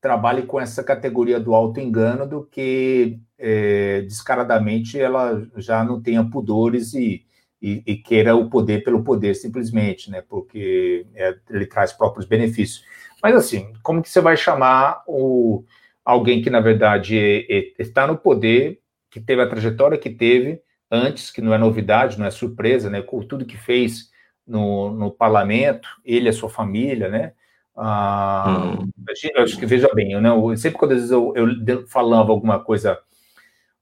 trabalhe 0.00 0.42
com 0.42 0.60
essa 0.60 0.82
categoria 0.82 1.38
do 1.38 1.54
auto-engano 1.54 2.26
do 2.26 2.44
que 2.44 3.18
é, 3.38 4.02
descaradamente 4.02 4.98
ela 5.00 5.46
já 5.56 5.84
não 5.84 6.02
tenha 6.02 6.24
pudores 6.24 6.94
e, 6.94 7.24
e, 7.62 7.82
e, 7.86 7.96
queira 7.96 8.34
o 8.34 8.50
poder 8.50 8.82
pelo 8.82 9.04
poder 9.04 9.34
simplesmente, 9.34 10.10
né? 10.10 10.22
Porque 10.28 11.06
é, 11.14 11.36
ele 11.50 11.66
traz 11.66 11.92
próprios 11.92 12.26
benefícios. 12.26 12.84
Mas 13.22 13.34
assim, 13.34 13.72
como 13.82 14.02
que 14.02 14.08
você 14.08 14.20
vai 14.20 14.36
chamar 14.36 15.02
o, 15.06 15.64
alguém 16.04 16.42
que 16.42 16.50
na 16.50 16.60
verdade 16.60 17.16
é, 17.16 17.58
é, 17.58 17.72
está 17.78 18.06
no 18.06 18.16
poder, 18.16 18.80
que 19.10 19.20
teve 19.20 19.42
a 19.42 19.48
trajetória 19.48 19.98
que 19.98 20.10
teve 20.10 20.62
antes, 20.90 21.30
que 21.30 21.40
não 21.40 21.54
é 21.54 21.58
novidade, 21.58 22.18
não 22.18 22.26
é 22.26 22.30
surpresa, 22.30 22.88
né? 22.90 23.02
Com 23.02 23.20
tudo 23.20 23.44
que 23.44 23.56
fez 23.56 24.10
no, 24.46 24.90
no 24.90 25.10
parlamento, 25.10 25.88
ele 26.04 26.26
e 26.26 26.28
a 26.30 26.32
sua 26.32 26.48
família, 26.48 27.08
né? 27.08 27.32
Ah, 27.76 28.74
hum. 28.80 28.90
Acho 29.36 29.58
que 29.58 29.66
veja 29.66 29.88
bem, 29.94 30.12
eu, 30.12 30.20
não, 30.20 30.56
sempre 30.56 30.78
quando 30.78 30.92
eu, 30.92 31.32
eu 31.66 31.86
falava 31.86 32.32
alguma 32.32 32.58
coisa 32.58 32.98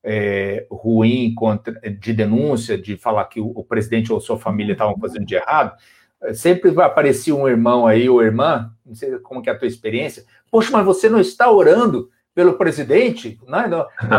é, 0.05 0.67
ruim 0.71 1.35
contra, 1.35 1.73
de 1.73 2.13
denúncia, 2.13 2.77
de 2.77 2.97
falar 2.97 3.25
que 3.25 3.41
o, 3.41 3.47
o 3.47 3.65
presidente 3.65 4.13
ou 4.13 4.21
sua 4.21 4.39
família 4.39 4.73
estavam 4.73 4.97
fazendo 4.99 5.25
de 5.25 5.35
errado, 5.35 5.77
é, 6.23 6.35
sempre 6.35 6.71
vai 6.71 6.87
aparecer 6.87 7.33
um 7.33 7.49
irmão 7.49 7.87
aí 7.87 8.09
ou 8.09 8.23
irmã, 8.23 8.71
não 8.85 8.95
sei 8.95 9.19
como 9.19 9.43
que 9.43 9.49
é 9.49 9.53
a 9.53 9.59
tua 9.59 9.67
experiência, 9.67 10.25
poxa, 10.51 10.71
mas 10.71 10.85
você 10.85 11.09
não 11.09 11.19
está 11.19 11.51
orando 11.51 12.11
pelo 12.37 12.59
presidente? 12.59 13.41
Né? 13.49 13.67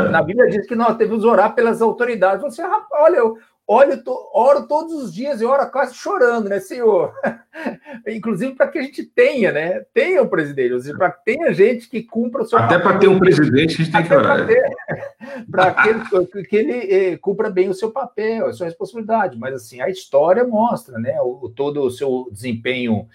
Na, 0.09 0.23
Bíblia 0.23 0.49
diz 0.49 0.65
que 0.65 0.75
nós 0.75 0.97
devemos 0.97 1.23
orar 1.23 1.53
pelas 1.53 1.83
autoridades. 1.83 2.41
Você, 2.41 2.63
olha, 2.93 3.21
olho, 3.67 4.03
to, 4.03 4.29
oro 4.33 4.67
todos 4.67 4.91
os 4.91 5.13
dias 5.13 5.39
e 5.39 5.45
oro 5.45 5.69
quase 5.69 5.93
chorando, 5.93 6.49
né, 6.49 6.59
senhor? 6.59 7.13
Inclusive 8.07 8.55
para 8.55 8.69
que 8.69 8.79
a 8.79 8.81
gente 8.81 9.03
tenha, 9.03 9.51
né? 9.51 9.85
Tenha 9.93 10.23
o 10.23 10.27
presidente, 10.27 10.97
para 10.97 11.11
que 11.11 11.25
tenha 11.25 11.53
gente 11.53 11.87
que 11.87 12.01
cumpra 12.01 12.41
o 12.41 12.45
seu 12.47 12.57
Até 12.57 12.79
para 12.79 12.97
ter 12.97 13.07
um 13.07 13.19
presidente, 13.19 13.75
a 13.75 13.85
gente 13.85 13.91
tem 13.91 14.03
que 14.03 14.13
orar. 14.15 14.47
Para 15.51 15.73
que, 15.83 15.89
ele, 15.89 16.45
que 16.45 16.55
ele 16.55 16.73
eh, 16.91 17.17
cumpra 17.17 17.51
bem 17.51 17.69
o 17.69 17.73
seu 17.75 17.91
papel, 17.91 18.47
a 18.47 18.53
sua 18.53 18.65
responsabilidade. 18.65 19.37
Mas, 19.37 19.53
assim, 19.53 19.79
a 19.79 19.89
história 19.89 20.43
mostra, 20.43 20.97
né? 20.97 21.21
O, 21.21 21.47
todo 21.55 21.83
o 21.83 21.91
seu 21.91 22.27
desempenho 22.31 23.07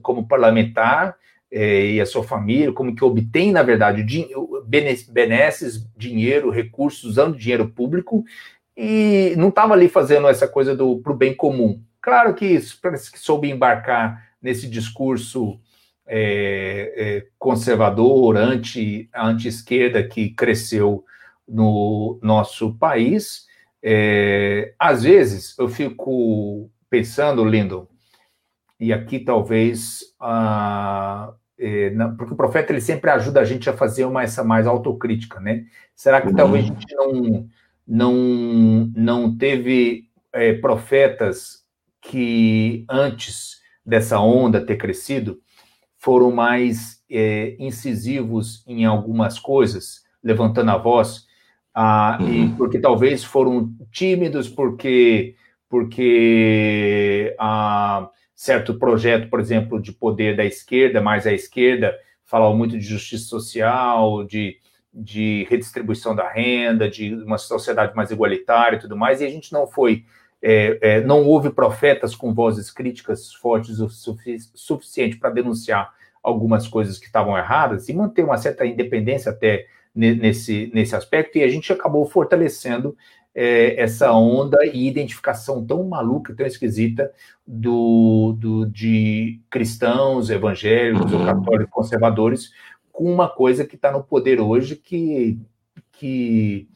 como 0.00 0.28
parlamentar 0.28 1.16
eh, 1.56 1.92
e 1.92 2.00
a 2.00 2.06
sua 2.06 2.24
família, 2.24 2.72
como 2.72 2.96
que 2.96 3.04
obtém, 3.04 3.52
na 3.52 3.62
verdade, 3.62 4.04
benesses, 5.08 5.86
dinheiro, 5.96 6.50
recursos, 6.50 7.04
usando 7.04 7.38
dinheiro 7.38 7.68
público 7.68 8.24
e 8.76 9.34
não 9.38 9.50
estava 9.50 9.72
ali 9.72 9.88
fazendo 9.88 10.26
essa 10.26 10.48
coisa 10.48 10.74
do 10.74 10.98
para 10.98 11.12
o 11.12 11.16
bem 11.16 11.32
comum. 11.32 11.80
Claro 12.02 12.34
que, 12.34 12.58
que 12.58 13.18
soube 13.20 13.48
embarcar 13.48 14.34
nesse 14.42 14.68
discurso 14.68 15.60
é, 16.04 16.92
é, 16.96 17.26
conservador, 17.38 18.36
anti, 18.36 19.08
anti-esquerda 19.14 20.02
que 20.02 20.30
cresceu 20.30 21.04
no 21.46 22.18
nosso 22.20 22.74
país. 22.74 23.46
É, 23.80 24.74
às 24.76 25.04
vezes 25.04 25.56
eu 25.56 25.68
fico 25.68 26.68
pensando, 26.90 27.44
Lindo, 27.44 27.88
e 28.80 28.92
aqui 28.92 29.20
talvez 29.20 30.00
ah, 30.18 31.32
porque 32.18 32.34
o 32.34 32.36
profeta 32.36 32.72
ele 32.72 32.80
sempre 32.80 33.10
ajuda 33.10 33.40
a 33.40 33.44
gente 33.44 33.70
a 33.70 33.72
fazer 33.72 34.04
uma 34.04 34.22
essa 34.22 34.42
mais 34.42 34.66
autocrítica, 34.66 35.40
né? 35.40 35.64
Será 35.94 36.20
que 36.20 36.28
uhum. 36.28 36.34
talvez 36.34 36.64
a 36.64 36.68
gente 36.68 36.94
não 36.94 37.48
não, 37.86 38.90
não 38.96 39.36
teve 39.36 40.08
é, 40.32 40.54
profetas 40.54 41.64
que 42.00 42.84
antes 42.88 43.60
dessa 43.84 44.18
onda 44.18 44.64
ter 44.64 44.76
crescido 44.76 45.38
foram 45.98 46.30
mais 46.30 47.02
é, 47.10 47.56
incisivos 47.58 48.64
em 48.66 48.84
algumas 48.84 49.38
coisas, 49.38 50.02
levantando 50.22 50.70
a 50.70 50.78
voz, 50.78 51.26
ah, 51.74 52.18
uhum. 52.20 52.54
porque 52.56 52.78
talvez 52.78 53.24
foram 53.24 53.72
tímidos, 53.90 54.48
porque 54.48 55.34
porque 55.68 57.34
ah, 57.38 58.08
certo 58.34 58.74
projeto, 58.78 59.28
por 59.28 59.40
exemplo, 59.40 59.80
de 59.80 59.92
poder 59.92 60.36
da 60.36 60.44
esquerda, 60.44 61.00
mais 61.00 61.26
à 61.26 61.32
esquerda, 61.32 61.96
falava 62.24 62.54
muito 62.54 62.76
de 62.76 62.84
justiça 62.84 63.26
social, 63.26 64.24
de, 64.24 64.56
de 64.92 65.46
redistribuição 65.48 66.14
da 66.14 66.28
renda, 66.28 66.88
de 66.88 67.14
uma 67.14 67.38
sociedade 67.38 67.94
mais 67.94 68.10
igualitária 68.10 68.76
e 68.76 68.80
tudo 68.80 68.96
mais, 68.96 69.20
e 69.20 69.24
a 69.24 69.30
gente 69.30 69.52
não 69.52 69.66
foi, 69.66 70.04
é, 70.42 70.78
é, 70.80 71.00
não 71.00 71.24
houve 71.24 71.50
profetas 71.50 72.16
com 72.16 72.34
vozes 72.34 72.70
críticas 72.70 73.32
fortes 73.32 73.78
o 73.78 73.88
sufici 73.88 74.50
suficiente 74.54 75.16
para 75.16 75.30
denunciar 75.30 75.92
algumas 76.22 76.66
coisas 76.66 76.98
que 76.98 77.06
estavam 77.06 77.36
erradas 77.36 77.88
e 77.88 77.92
manter 77.92 78.24
uma 78.24 78.38
certa 78.38 78.64
independência 78.64 79.30
até 79.30 79.66
nesse, 79.94 80.72
nesse 80.74 80.96
aspecto, 80.96 81.38
e 81.38 81.42
a 81.42 81.48
gente 81.48 81.72
acabou 81.72 82.04
fortalecendo 82.06 82.96
é, 83.34 83.80
essa 83.80 84.12
onda 84.12 84.64
e 84.64 84.86
identificação 84.86 85.64
tão 85.64 85.82
maluca, 85.84 86.34
tão 86.34 86.46
esquisita 86.46 87.10
do, 87.46 88.36
do 88.38 88.66
de 88.66 89.40
cristãos, 89.50 90.30
evangélicos 90.30 91.12
uhum. 91.12 91.20
ou 91.20 91.26
católicos 91.26 91.72
conservadores 91.72 92.50
com 92.92 93.12
uma 93.12 93.28
coisa 93.28 93.64
que 93.64 93.74
está 93.74 93.90
no 93.90 94.04
poder 94.04 94.40
hoje 94.40 94.76
que, 94.76 95.40
que, 95.92 96.68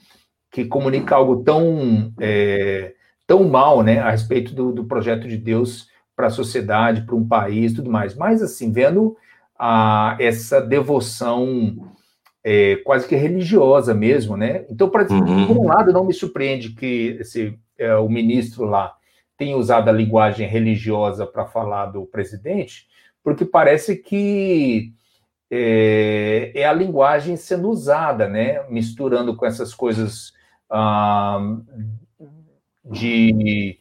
que 0.50 0.64
comunica 0.64 1.14
algo 1.14 1.44
tão, 1.44 2.12
é, 2.18 2.94
tão 3.24 3.48
mal 3.48 3.84
né, 3.84 4.00
a 4.00 4.10
respeito 4.10 4.52
do, 4.52 4.72
do 4.72 4.84
projeto 4.84 5.28
de 5.28 5.36
Deus 5.36 5.88
para 6.16 6.26
a 6.26 6.30
sociedade, 6.30 7.02
para 7.02 7.14
um 7.14 7.26
país 7.26 7.72
tudo 7.72 7.88
mais. 7.88 8.16
Mas, 8.16 8.42
assim, 8.42 8.72
vendo 8.72 9.16
a, 9.56 10.16
essa 10.18 10.60
devoção 10.60 11.88
é, 12.44 12.76
quase 12.76 13.06
que 13.08 13.16
religiosa 13.16 13.94
mesmo, 13.94 14.36
né? 14.36 14.64
Então, 14.70 14.88
pra, 14.88 15.06
uhum. 15.10 15.46
por 15.46 15.58
um 15.58 15.66
lado, 15.66 15.92
não 15.92 16.04
me 16.04 16.14
surpreende 16.14 16.70
que 16.70 17.16
esse, 17.20 17.58
é, 17.76 17.94
o 17.96 18.08
ministro 18.08 18.64
lá 18.64 18.94
tenha 19.36 19.56
usado 19.56 19.88
a 19.88 19.92
linguagem 19.92 20.48
religiosa 20.48 21.26
para 21.26 21.46
falar 21.46 21.86
do 21.86 22.04
presidente, 22.06 22.86
porque 23.22 23.44
parece 23.44 23.96
que 23.96 24.92
é, 25.50 26.52
é, 26.54 26.64
a 26.64 26.72
linguagem 26.72 27.36
sendo 27.36 27.68
usada, 27.68 28.28
né? 28.28 28.62
Misturando 28.68 29.34
com 29.36 29.46
essas 29.46 29.74
coisas 29.74 30.32
ah, 30.70 31.56
de 32.84 33.78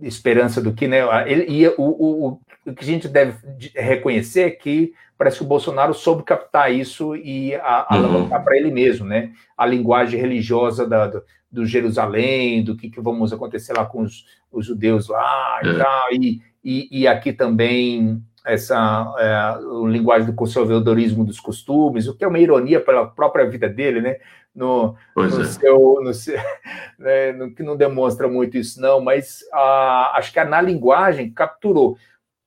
esperança 0.00 0.60
do 0.60 0.72
que, 0.72 0.88
né? 0.88 1.00
Ele, 1.30 1.46
e 1.48 1.68
o, 1.68 1.74
o, 1.78 2.40
o 2.66 2.74
que 2.74 2.82
a 2.82 2.86
gente 2.86 3.08
deve 3.08 3.38
reconhecer 3.74 4.42
é 4.42 4.50
que 4.50 4.92
parece 5.16 5.38
que 5.38 5.44
o 5.44 5.48
Bolsonaro 5.48 5.94
soube 5.94 6.22
captar 6.22 6.72
isso 6.72 7.14
e 7.16 7.54
alavancar 7.54 8.38
uhum. 8.38 8.44
para 8.44 8.56
ele 8.56 8.70
mesmo, 8.70 9.06
né? 9.06 9.32
A 9.56 9.64
linguagem 9.64 10.20
religiosa 10.20 10.86
da, 10.86 11.06
do, 11.06 11.22
do, 11.50 11.66
Jerusalém, 11.66 12.64
do 12.64 12.76
que, 12.76 12.90
que 12.90 13.00
vamos 13.00 13.32
acontecer 13.32 13.72
lá 13.72 13.86
com 13.86 14.02
os, 14.02 14.26
os 14.50 14.66
judeus 14.66 15.08
lá 15.08 15.60
e 15.62 15.68
é. 15.68 15.78
tal, 15.78 16.12
e, 16.12 16.42
e, 16.64 17.00
e, 17.00 17.06
aqui 17.06 17.32
também 17.32 18.22
essa 18.44 19.14
é, 19.18 19.88
linguagem 19.88 20.26
do 20.26 20.34
conservadorismo 20.34 21.24
dos 21.24 21.40
costumes, 21.40 22.08
o 22.08 22.14
que 22.14 22.24
é 22.24 22.28
uma 22.28 22.38
ironia 22.38 22.80
pela 22.80 23.06
própria 23.06 23.48
vida 23.48 23.68
dele, 23.68 24.00
né? 24.00 24.16
No, 24.54 24.94
no 25.16 25.42
é. 25.42 25.44
seu, 25.44 25.98
no 26.00 26.10
né? 26.98 27.32
no, 27.32 27.54
que 27.54 27.62
não 27.62 27.76
demonstra 27.76 28.28
muito 28.28 28.56
isso, 28.56 28.80
não, 28.80 29.00
mas 29.00 29.40
ah, 29.52 30.12
acho 30.16 30.32
que 30.32 30.42
na 30.44 30.60
linguagem 30.60 31.30
capturou. 31.30 31.96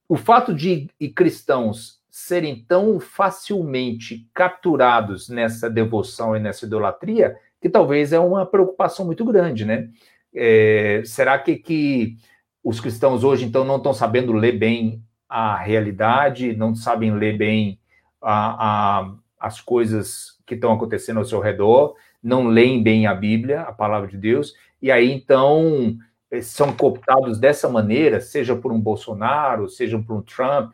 O 0.09 0.15
fato 0.15 0.53
de 0.53 0.87
cristãos 1.13 1.96
serem 2.27 2.63
tão 2.67 2.99
facilmente 2.99 4.29
capturados 4.33 5.29
nessa 5.29 5.69
devoção 5.69 6.35
e 6.35 6.39
nessa 6.39 6.65
idolatria, 6.65 7.37
que 7.61 7.69
talvez 7.69 8.11
é 8.11 8.19
uma 8.19 8.45
preocupação 8.45 9.05
muito 9.05 9.23
grande, 9.25 9.65
né? 9.65 9.89
É, 10.35 11.01
será 11.05 11.39
que, 11.39 11.55
que 11.55 12.17
os 12.63 12.79
cristãos 12.79 13.23
hoje, 13.23 13.45
então, 13.45 13.63
não 13.63 13.77
estão 13.77 13.93
sabendo 13.93 14.33
ler 14.33 14.59
bem 14.59 15.01
a 15.27 15.55
realidade, 15.55 16.55
não 16.55 16.75
sabem 16.75 17.13
ler 17.13 17.37
bem 17.37 17.79
a, 18.21 18.99
a, 18.99 19.15
as 19.39 19.61
coisas 19.61 20.37
que 20.45 20.55
estão 20.55 20.73
acontecendo 20.73 21.17
ao 21.17 21.25
seu 21.25 21.39
redor, 21.39 21.95
não 22.21 22.47
leem 22.47 22.83
bem 22.83 23.07
a 23.07 23.13
Bíblia, 23.13 23.61
a 23.61 23.71
palavra 23.71 24.07
de 24.07 24.17
Deus, 24.17 24.53
e 24.81 24.91
aí, 24.91 25.11
então, 25.11 25.97
são 26.41 26.73
cooptados 26.73 27.39
dessa 27.39 27.69
maneira, 27.69 28.19
seja 28.19 28.55
por 28.55 28.71
um 28.71 28.79
Bolsonaro, 28.79 29.69
seja 29.69 29.97
por 29.97 30.15
um 30.15 30.21
Trump, 30.21 30.73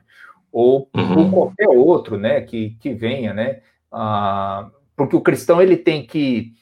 ou 0.54 0.88
uhum. 0.96 1.14
por 1.14 1.32
qualquer 1.32 1.68
outro, 1.68 2.16
né, 2.16 2.40
que, 2.42 2.78
que 2.80 2.94
venha, 2.94 3.34
né, 3.34 3.62
ah, 3.92 4.70
porque 4.96 5.16
o 5.16 5.22
cristão 5.22 5.60
ele 5.60 5.76
tem 5.76 6.06
que, 6.06 6.54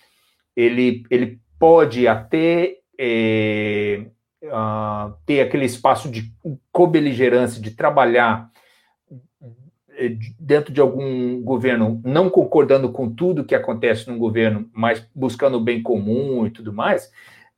ele, 0.55 1.03
ele 1.11 1.41
pode 1.59 2.07
até 2.07 2.77
é, 2.97 4.05
ah, 4.49 5.13
ter 5.25 5.41
aquele 5.41 5.65
espaço 5.65 6.09
de 6.09 6.33
cobeligerância, 6.71 7.61
de 7.61 7.71
trabalhar 7.71 8.49
é, 9.89 10.17
dentro 10.39 10.73
de 10.73 10.79
algum 10.79 11.41
governo, 11.41 12.01
não 12.05 12.29
concordando 12.29 12.91
com 12.93 13.13
tudo 13.13 13.43
que 13.43 13.53
acontece 13.53 14.09
no 14.09 14.17
governo, 14.17 14.69
mas 14.73 15.05
buscando 15.13 15.57
o 15.57 15.63
bem 15.63 15.83
comum 15.83 16.47
e 16.47 16.49
tudo 16.49 16.71
mais, 16.71 17.11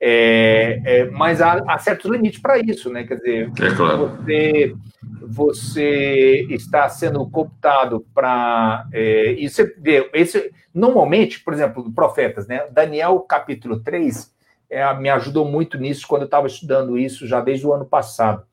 é, 0.05 0.81
é, 0.83 1.05
mas 1.11 1.39
há, 1.39 1.63
há, 1.65 1.79
certos 1.79 2.11
limites 2.11 2.41
para 2.41 2.59
isso, 2.59 2.91
né? 2.91 3.05
Quer 3.05 3.15
dizer, 3.15 3.51
é 3.57 3.73
claro. 3.73 4.17
você, 4.17 4.75
você 5.21 6.45
está 6.49 6.89
sendo 6.89 7.25
cooptado 7.29 8.05
para. 8.13 8.85
É, 8.91 9.31
e 9.31 9.49
você 9.49 9.73
esse, 10.13 10.51
normalmente, 10.73 11.39
por 11.39 11.53
exemplo, 11.53 11.89
profetas, 11.93 12.47
né? 12.47 12.67
Daniel 12.69 13.17
capítulo 13.21 13.79
3 13.79 14.29
é, 14.69 14.93
me 14.95 15.07
ajudou 15.07 15.45
muito 15.45 15.77
nisso 15.77 16.05
quando 16.05 16.23
eu 16.23 16.25
estava 16.25 16.47
estudando 16.47 16.99
isso 16.99 17.25
já 17.25 17.39
desde 17.39 17.65
o 17.65 17.71
ano 17.71 17.85
passado. 17.85 18.45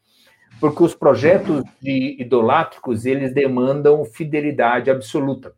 Porque 0.61 0.85
os 0.85 0.95
projetos 0.95 1.65
de 1.83 2.17
idolátricos, 2.21 3.05
eles 3.05 3.35
demandam 3.35 4.05
fidelidade 4.05 4.89
absoluta. 4.89 5.53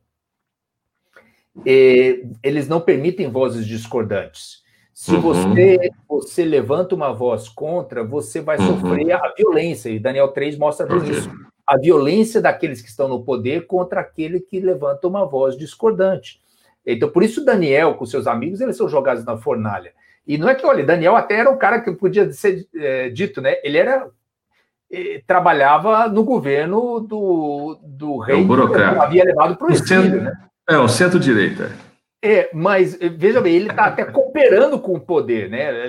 E, 1.67 2.25
eles 2.43 2.67
não 2.67 2.81
permitem 2.81 3.31
vozes 3.31 3.67
discordantes. 3.67 4.62
Se 4.93 5.15
uhum. 5.15 5.21
você, 5.21 5.91
você 6.09 6.45
levanta 6.45 6.95
uma 6.95 7.13
voz 7.13 7.49
contra, 7.49 8.05
você 8.05 8.41
vai 8.41 8.59
uhum. 8.59 8.79
sofrer 8.79 9.13
a 9.13 9.33
violência, 9.37 9.89
e 9.89 9.99
Daniel 9.99 10.29
3 10.29 10.59
mostra 10.59 10.87
okay. 10.87 11.11
isso. 11.11 11.31
A 11.67 11.79
violência 11.79 12.41
daqueles 12.41 12.83
que 12.83 12.89
estão 12.89 13.09
no 13.09 13.25
poder 13.25 13.67
contra 13.67 14.01
aquele 14.01 14.41
que 14.41 14.61
levanta 14.61 15.09
uma 15.09 15.25
voz 15.25 15.57
discordante. 15.57 16.41
Então, 16.85 17.09
por 17.09 17.23
isso, 17.23 17.45
Daniel, 17.45 17.95
com 17.95 18.05
seus 18.05 18.27
amigos, 18.27 18.61
eles 18.61 18.77
são 18.77 18.89
jogados 18.89 19.25
na 19.25 19.37
fornalha. 19.37 19.93
E 20.27 20.37
não 20.37 20.49
é 20.49 20.55
que, 20.55 20.67
olha, 20.67 20.85
Daniel 20.85 21.17
até 21.17 21.37
era 21.37 21.51
um 21.51 21.57
cara 21.57 21.81
que 21.81 21.93
podia 21.93 22.31
ser 22.33 22.67
é, 22.75 23.09
dito, 23.09 23.41
né? 23.41 23.57
Ele 23.63 23.79
era. 23.79 24.09
Eh, 24.91 25.23
trabalhava 25.27 26.07
no 26.07 26.23
governo 26.23 27.01
do, 27.01 27.79
do 27.83 28.19
rei 28.19 28.37
é 28.37 28.39
um 28.39 28.47
que 28.47 28.83
havia 28.83 29.25
levado 29.25 29.57
para 29.57 29.69
o 29.69 29.73
exílio, 29.73 30.23
né? 30.23 30.33
É, 30.69 30.77
o 30.77 30.87
centro-direita. 30.87 31.73
É, 32.25 32.49
mas 32.55 32.97
veja 33.17 33.41
bem, 33.41 33.57
ele 33.57 33.69
está 33.69 33.87
até 33.87 34.05
cooperando 34.05 34.79
com 34.79 34.95
o 34.95 35.01
poder, 35.01 35.51
né? 35.51 35.89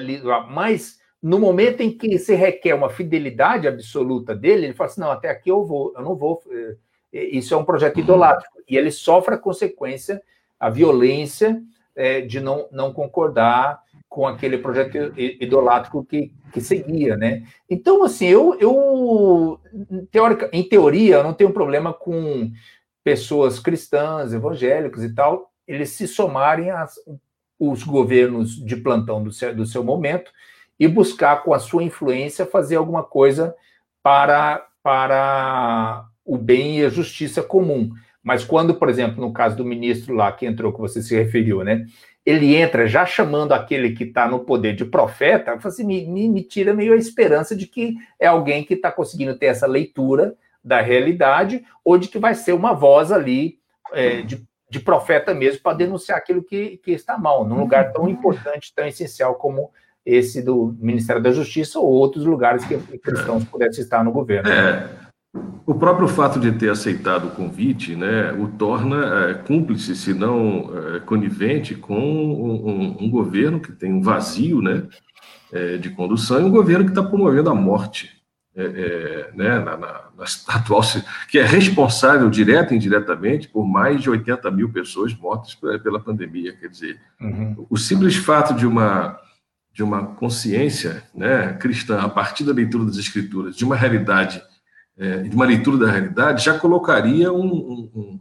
Mas 0.50 1.00
no 1.22 1.40
momento 1.40 1.82
em 1.82 1.96
que 1.96 2.18
se 2.18 2.34
requer 2.36 2.74
uma 2.74 2.90
fidelidade 2.90 3.68
absoluta 3.68 4.36
dele, 4.36 4.66
ele 4.66 4.74
fala 4.74 4.90
assim: 4.90 5.02
não, 5.02 5.12
até 5.12 5.30
aqui 5.30 5.50
eu 5.50 5.64
vou, 5.64 5.94
eu 5.96 6.02
não 6.02 6.16
vou. 6.16 6.42
Eh, 6.52 6.76
eh, 7.14 7.24
isso 7.38 7.54
é 7.54 7.58
um 7.58 7.64
projeto 7.64 8.00
idolátrico. 8.00 8.58
E 8.68 8.76
ele 8.76 8.92
sofre 8.92 9.36
a 9.36 9.38
consequência, 9.38 10.22
a 10.60 10.70
violência 10.70 11.62
é, 11.96 12.22
de 12.22 12.42
não, 12.42 12.68
não 12.72 12.92
concordar 12.92 13.82
com 14.10 14.28
aquele 14.28 14.58
projeto 14.58 15.14
idolátrico 15.18 16.04
que, 16.04 16.32
que 16.52 16.60
seguia, 16.60 17.16
né? 17.16 17.44
Então, 17.70 18.04
assim, 18.04 18.28
eu, 18.28 18.58
eu 18.60 19.60
teórica, 20.12 20.50
em 20.52 20.68
teoria, 20.68 21.16
eu 21.16 21.24
não 21.24 21.34
tenho 21.34 21.54
problema 21.54 21.94
com 21.94 22.52
pessoas 23.04 23.60
cristãs, 23.60 24.34
evangélicos 24.34 25.04
e 25.04 25.14
tal, 25.14 25.53
eles 25.68 25.92
se 25.92 26.08
somarem 26.08 26.70
os 27.60 27.84
governos 27.84 28.56
de 28.64 28.76
plantão 28.76 29.24
do 29.24 29.32
seu, 29.32 29.56
do 29.56 29.66
seu 29.66 29.84
momento 29.84 30.32
e 30.80 30.88
buscar, 30.88 31.44
com 31.44 31.54
a 31.54 31.60
sua 31.60 31.84
influência, 31.84 32.46
fazer 32.46 32.76
alguma 32.76 33.04
coisa 33.04 33.56
para, 34.02 34.68
para 34.82 36.06
o 36.26 36.38
bem 36.38 36.80
e 36.80 36.86
a 36.86 36.90
justiça 36.90 37.42
comum. 37.42 37.92
Mas 38.22 38.44
quando, 38.44 38.76
por 38.76 38.90
exemplo, 38.90 39.22
no 39.22 39.34
caso 39.34 39.56
do 39.56 39.66
ministro 39.66 40.16
lá 40.16 40.32
que 40.32 40.46
entrou, 40.46 40.74
que 40.74 40.80
você 40.80 41.02
se 41.02 41.16
referiu, 41.16 41.64
né? 41.64 41.86
Ele 42.26 42.56
entra 42.56 42.88
já 42.88 43.06
chamando 43.06 43.52
aquele 43.52 43.92
que 43.92 44.06
está 44.06 44.30
no 44.30 44.40
poder 44.40 44.76
de 44.76 44.86
profeta, 44.86 45.60
assim, 45.62 45.84
me, 45.84 46.06
me, 46.06 46.30
me, 46.30 46.42
tira 46.42 46.74
meio 46.74 46.94
a 46.94 46.98
esperança 46.98 47.54
de 47.54 47.68
que 47.68 47.96
é 48.18 48.28
alguém 48.28 48.64
que 48.64 48.76
está 48.76 48.90
conseguindo 48.90 49.38
ter 49.38 49.48
essa 49.48 49.68
leitura 49.68 50.34
da 50.64 50.80
realidade, 50.80 51.66
ou 51.84 51.98
de 51.98 52.08
que 52.08 52.18
vai 52.18 52.34
ser 52.34 52.54
uma 52.54 52.74
voz 52.74 53.12
ali 53.12 53.60
é, 53.92 54.22
de 54.22 54.48
de 54.74 54.80
profeta 54.80 55.36
mesmo 55.36 55.62
para 55.62 55.78
denunciar 55.78 56.18
aquilo 56.18 56.42
que, 56.42 56.78
que 56.78 56.92
está 56.92 57.16
mal, 57.16 57.46
num 57.46 57.60
lugar 57.60 57.94
tão 57.94 58.10
importante, 58.10 58.74
tão 58.76 58.88
essencial 58.88 59.36
como 59.36 59.70
esse 60.04 60.42
do 60.42 60.76
Ministério 60.80 61.22
da 61.22 61.32
Justiça 61.32 61.80
ou 61.80 61.86
outros 61.86 62.26
lugares 62.26 62.66
que 62.66 62.76
cristãos 62.98 63.44
pudessem 63.44 63.84
estar 63.84 64.04
no 64.04 64.12
governo. 64.12 64.50
É, 64.50 64.90
o 65.64 65.76
próprio 65.76 66.08
fato 66.08 66.40
de 66.40 66.52
ter 66.54 66.72
aceitado 66.72 67.28
o 67.28 67.32
convite 67.32 67.96
né, 67.96 68.32
o 68.32 68.48
torna 68.48 69.30
é, 69.30 69.34
cúmplice, 69.36 69.96
se 69.96 70.12
não 70.12 70.72
é, 70.76 71.00
conivente, 71.02 71.76
com 71.76 71.96
um, 71.96 72.68
um, 72.68 72.98
um, 73.02 73.10
governo 73.12 73.60
que 73.60 73.72
tem 73.72 73.94
um 73.94 74.02
vazio 74.02 74.60
né, 74.60 74.88
é, 75.52 75.78
de 75.78 75.92
condução 75.92 76.42
e 76.42 76.44
um 76.44 76.52
governo 76.52 76.86
que 76.86 76.92
está 76.92 77.04
promovendo 77.04 77.52
a 77.52 77.56
morte 77.56 78.23
é, 78.56 78.64
é, 78.64 79.32
né, 79.34 79.60
na, 79.60 79.76
na, 79.76 79.88
na, 80.16 80.26
atual, 80.50 80.82
que 81.28 81.40
é 81.40 81.44
responsável 81.44 82.30
direta 82.30 82.74
e 82.74 82.78
indiretamente 82.78 83.48
por 83.48 83.66
mais 83.66 84.02
de 84.02 84.10
80 84.12 84.52
mil 84.52 84.72
pessoas 84.72 85.14
mortas 85.16 85.56
pela 85.56 86.00
pandemia. 86.00 86.56
Quer 86.56 86.68
dizer, 86.68 87.00
uhum. 87.20 87.66
o 87.68 87.78
simples 87.78 88.16
fato 88.16 88.54
de 88.54 88.68
uma, 88.68 89.20
de 89.74 89.82
uma 89.82 90.06
consciência 90.06 91.04
né, 91.16 91.54
cristã, 91.54 92.00
a 92.00 92.10
partir 92.10 92.44
da 92.44 92.54
leitura 92.54 92.86
das 92.86 92.98
escrituras, 92.98 93.56
de 93.56 93.66
uma 93.66 93.76
realidade, 93.76 94.40
é, 94.98 95.24
de 95.24 95.36
uma 95.36 95.46
leitura 95.46 95.78
da 95.86 95.92
realidade, 95.92 96.46
já 96.46 96.60
colocaria 96.60 97.34
um, 97.34 97.48
um, 97.48 97.92
um 97.96 98.20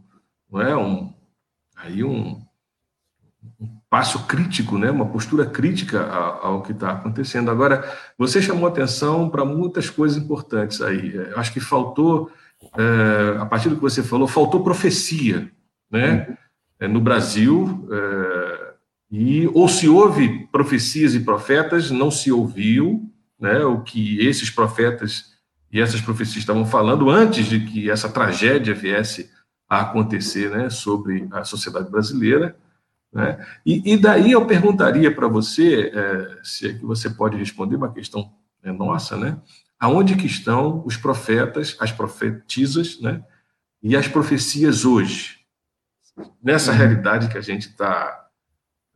não 0.51 0.61
é, 0.61 0.75
um, 0.75 1.13
aí 1.75 2.03
um, 2.03 2.43
passo 3.93 4.25
crítico, 4.25 4.75
né, 4.75 4.89
uma 4.89 5.05
postura 5.05 5.45
crítica 5.45 6.03
ao, 6.07 6.63
que 6.63 6.71
está 6.71 6.93
acontecendo. 6.93 7.51
Agora, 7.51 7.87
você 8.17 8.41
chamou 8.41 8.65
atenção 8.65 9.29
para 9.29 9.45
muitas 9.45 9.87
coisas 9.87 10.17
importantes 10.17 10.81
aí. 10.81 11.13
Eu 11.13 11.37
acho 11.37 11.53
que 11.53 11.59
faltou, 11.59 12.31
é, 12.75 13.37
a 13.37 13.45
partir 13.45 13.69
do 13.69 13.75
que 13.75 13.81
você 13.83 14.01
falou, 14.01 14.27
faltou 14.27 14.63
profecia, 14.63 15.47
né, 15.91 16.35
é, 16.79 16.87
no 16.87 16.99
Brasil. 16.99 17.87
É, 17.91 18.73
e 19.11 19.47
ou 19.53 19.69
se 19.69 19.87
houve 19.87 20.47
profecias 20.51 21.13
e 21.13 21.19
profetas, 21.19 21.91
não 21.91 22.09
se 22.09 22.31
ouviu, 22.31 23.07
né, 23.39 23.63
o 23.63 23.81
que 23.81 24.25
esses 24.25 24.49
profetas 24.49 25.35
e 25.71 25.79
essas 25.79 26.01
profecias 26.01 26.37
estavam 26.37 26.65
falando 26.65 27.11
antes 27.11 27.45
de 27.45 27.59
que 27.59 27.91
essa 27.91 28.09
tragédia 28.09 28.73
viesse 28.73 29.29
a 29.69 29.81
acontecer, 29.81 30.49
né, 30.49 30.71
sobre 30.71 31.27
a 31.31 31.43
sociedade 31.43 31.91
brasileira. 31.91 32.55
Né? 33.13 33.45
E, 33.65 33.93
e, 33.93 33.97
daí 33.97 34.31
eu 34.31 34.45
perguntaria 34.45 35.13
para 35.13 35.27
você, 35.27 35.91
é, 35.93 36.39
se 36.43 36.69
é 36.69 36.73
que 36.73 36.83
você 36.83 37.09
pode 37.09 37.37
responder 37.37 37.75
uma 37.75 37.93
questão 37.93 38.33
é, 38.63 38.71
nossa, 38.71 39.15
né? 39.15 39.37
Aonde 39.79 40.15
que 40.15 40.25
estão 40.25 40.81
os 40.85 40.97
profetas, 40.97 41.77
as 41.79 41.91
profetisas, 41.91 42.99
né? 42.99 43.23
E 43.83 43.95
as 43.95 44.07
profecias 44.07 44.85
hoje, 44.85 45.39
nessa 46.41 46.71
uhum. 46.71 46.77
realidade 46.77 47.27
que 47.27 47.37
a 47.37 47.41
gente 47.41 47.67
está 47.67 48.27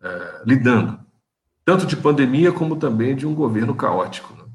é, 0.01 0.41
lidando, 0.45 0.99
tanto 1.63 1.85
de 1.85 1.97
pandemia 1.97 2.51
como 2.51 2.77
também 2.77 3.15
de 3.15 3.27
um 3.27 3.35
governo 3.35 3.75
caótico. 3.75 4.33
Né? 4.33 4.46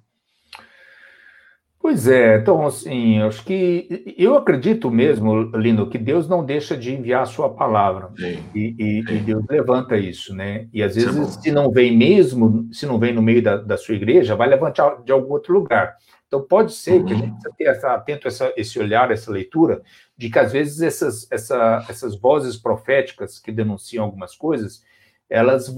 Pois 1.83 2.07
é, 2.07 2.39
então, 2.39 2.64
assim, 2.64 3.20
acho 3.22 3.45
que 3.45 4.14
eu 4.16 4.37
acredito 4.37 4.89
mesmo, 4.89 5.43
Lino, 5.57 5.91
que 5.91 5.99
Deus 5.99 6.28
não 6.28 6.45
deixa 6.45 6.76
de 6.76 6.95
enviar 6.95 7.24
a 7.24 7.26
sua 7.26 7.53
palavra. 7.53 8.09
Sim, 8.16 8.39
e, 8.55 8.74
e, 8.78 9.05
sim. 9.05 9.14
e, 9.16 9.18
Deus 9.18 9.45
levanta 9.51 9.97
isso, 9.97 10.33
né? 10.33 10.68
E 10.72 10.80
às 10.80 10.97
é 10.97 11.01
vezes, 11.01 11.35
se 11.43 11.51
não 11.51 11.72
vem 11.72 11.97
mesmo, 11.97 12.72
se 12.72 12.87
não 12.87 13.01
vem 13.01 13.12
no 13.12 13.20
meio 13.20 13.43
da, 13.43 13.57
da, 13.57 13.76
sua 13.76 13.97
igreja, 13.97 14.37
vai 14.37 14.49
levantar 14.49 15.03
de 15.03 15.11
algum 15.11 15.33
outro 15.33 15.53
lugar. 15.53 15.97
Então, 16.28 16.41
pode 16.41 16.72
ser 16.72 17.01
uhum. 17.01 17.05
que 17.05 17.14
a 17.14 17.16
gente 17.16 17.33
precisa 17.33 17.55
ter 17.59 17.64
essa, 17.64 17.95
atento 17.95 18.26
a 18.26 18.30
essa, 18.30 18.53
esse 18.57 18.78
olhar, 18.78 19.11
essa 19.11 19.33
leitura, 19.33 19.83
de 20.16 20.30
que 20.30 20.39
às 20.39 20.53
vezes 20.53 20.83
essas, 20.83 21.26
essa, 21.33 21.85
essas 21.89 22.14
vozes 22.14 22.57
proféticas 22.57 23.41
que 23.41 23.51
denunciam 23.51 24.05
algumas 24.05 24.37
coisas, 24.37 24.85
elas 25.28 25.74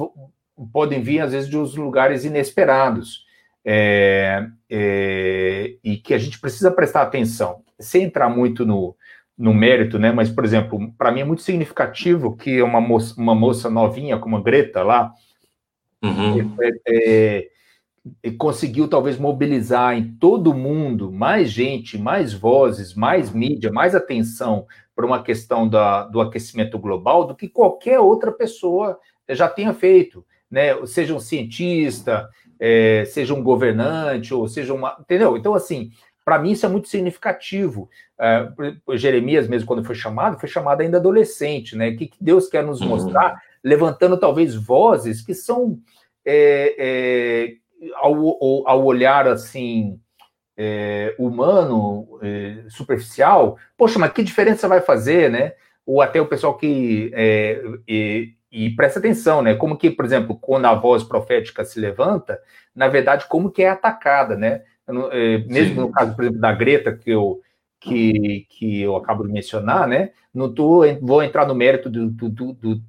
podem 0.70 1.00
vir, 1.00 1.20
às 1.20 1.32
vezes, 1.32 1.48
de 1.48 1.57
uns 1.57 1.74
lugares 1.74 2.26
inesperados 2.26 3.24
é, 3.64 4.46
é, 4.68 5.76
e 5.82 5.96
que 5.96 6.12
a 6.12 6.18
gente 6.18 6.38
precisa 6.38 6.70
prestar 6.70 7.02
atenção, 7.02 7.62
sem 7.78 8.04
entrar 8.04 8.28
muito 8.28 8.66
no, 8.66 8.94
no 9.36 9.54
mérito, 9.54 9.98
né? 9.98 10.12
Mas, 10.12 10.30
por 10.30 10.44
exemplo, 10.44 10.92
para 10.98 11.10
mim 11.10 11.20
é 11.20 11.24
muito 11.24 11.42
significativo 11.42 12.36
que 12.36 12.60
uma 12.62 12.80
moça, 12.80 13.14
uma 13.18 13.34
moça 13.34 13.70
novinha 13.70 14.18
como 14.18 14.36
a 14.36 14.42
Greta 14.42 14.82
lá 14.82 15.12
uhum. 16.02 16.56
é, 16.60 17.48
é 18.22 18.30
conseguiu 18.36 18.86
talvez 18.86 19.18
mobilizar 19.18 19.96
em 19.96 20.14
todo 20.16 20.52
mundo 20.52 21.10
mais 21.10 21.50
gente, 21.50 21.96
mais 21.96 22.34
vozes, 22.34 22.94
mais 22.94 23.32
mídia, 23.32 23.72
mais 23.72 23.94
atenção 23.94 24.66
para 24.94 25.06
uma 25.06 25.22
questão 25.22 25.66
da, 25.66 26.04
do 26.04 26.20
aquecimento 26.20 26.78
global 26.78 27.26
do 27.26 27.34
que 27.34 27.48
qualquer 27.48 27.98
outra 27.98 28.30
pessoa 28.30 28.98
já 29.30 29.48
tenha 29.48 29.72
feito, 29.72 30.24
né? 30.50 30.84
Seja 30.86 31.14
um 31.14 31.20
cientista, 31.20 32.28
é, 32.59 33.05
seja 33.07 33.34
um 33.34 33.42
governante, 33.42 34.32
ou 34.34 34.48
seja 34.48 34.72
uma. 34.72 34.96
Entendeu? 35.00 35.36
Então, 35.36 35.55
assim, 35.55 35.90
para 36.24 36.38
mim 36.38 36.52
isso 36.52 36.64
é 36.64 36.68
muito 36.68 36.88
significativo. 36.88 37.88
É, 38.18 38.48
Jeremias, 38.96 39.46
mesmo 39.48 39.66
quando 39.66 39.84
foi 39.84 39.94
chamado, 39.94 40.38
foi 40.38 40.48
chamado 40.48 40.80
ainda 40.80 40.98
adolescente, 40.98 41.76
né? 41.76 41.90
O 41.90 41.96
que, 41.96 42.11
Deus 42.20 42.48
quer 42.48 42.64
nos 42.64 42.80
uhum. 42.80 42.88
mostrar, 42.88 43.40
levantando 43.62 44.18
talvez 44.18 44.55
vozes 44.55 45.20
que 45.20 45.34
são 45.34 45.78
é, 46.24 46.74
é 46.78 47.55
ao, 47.96 48.66
ao, 48.68 48.84
olhar 48.84 49.28
assim. 49.28 50.00
É, 50.57 51.16
humano, 51.18 52.20
é, 52.22 52.66
superficial, 52.68 53.59
poxa, 53.76 53.98
mas 53.98 54.12
que 54.12 54.22
diferença 54.22 54.68
vai 54.68 54.80
fazer, 54.80 55.28
né? 55.28 55.55
Ou 55.84 56.00
até 56.00 56.20
o 56.20 56.28
pessoal 56.28 56.57
que 56.57 57.11
e 58.55 58.70
presta 58.70 59.00
atenção, 59.00 59.42
né? 59.42 59.57
Como 59.57 59.76
que, 59.76 59.90
por 59.90 60.05
exemplo, 60.05 60.38
quando 60.40 60.66
a 60.66 60.74
voz 60.74 61.02
profética 61.02 61.64
se 61.64 61.80
levanta, 61.80 62.38
na 62.72 62.86
verdade, 62.86 63.26
como 63.28 63.50
que 63.50 63.64
é 63.64 63.68
atacada, 63.68 64.36
né? 64.36 64.62
É, 65.11 65.38
mesmo 65.38 65.74
Sim. 65.74 65.80
no 65.80 65.90
caso, 65.90 66.14
por 66.14 66.22
exemplo, 66.22 66.40
da 66.40 66.52
Greta, 66.52 66.92
que 66.96 67.11
eu, 67.11 67.40
que, 67.80 68.46
que 68.48 68.80
eu 68.80 68.94
acabo 68.94 69.26
de 69.26 69.32
mencionar, 69.32 69.88
né? 69.88 70.11
Não 70.32 70.55
tô, 70.55 70.82
vou 71.02 71.20
entrar 71.20 71.48
no 71.48 71.55
mérito 71.55 71.90
do, 71.90 72.09
do, 72.09 72.28
do, 72.28 72.52
do 72.52 72.80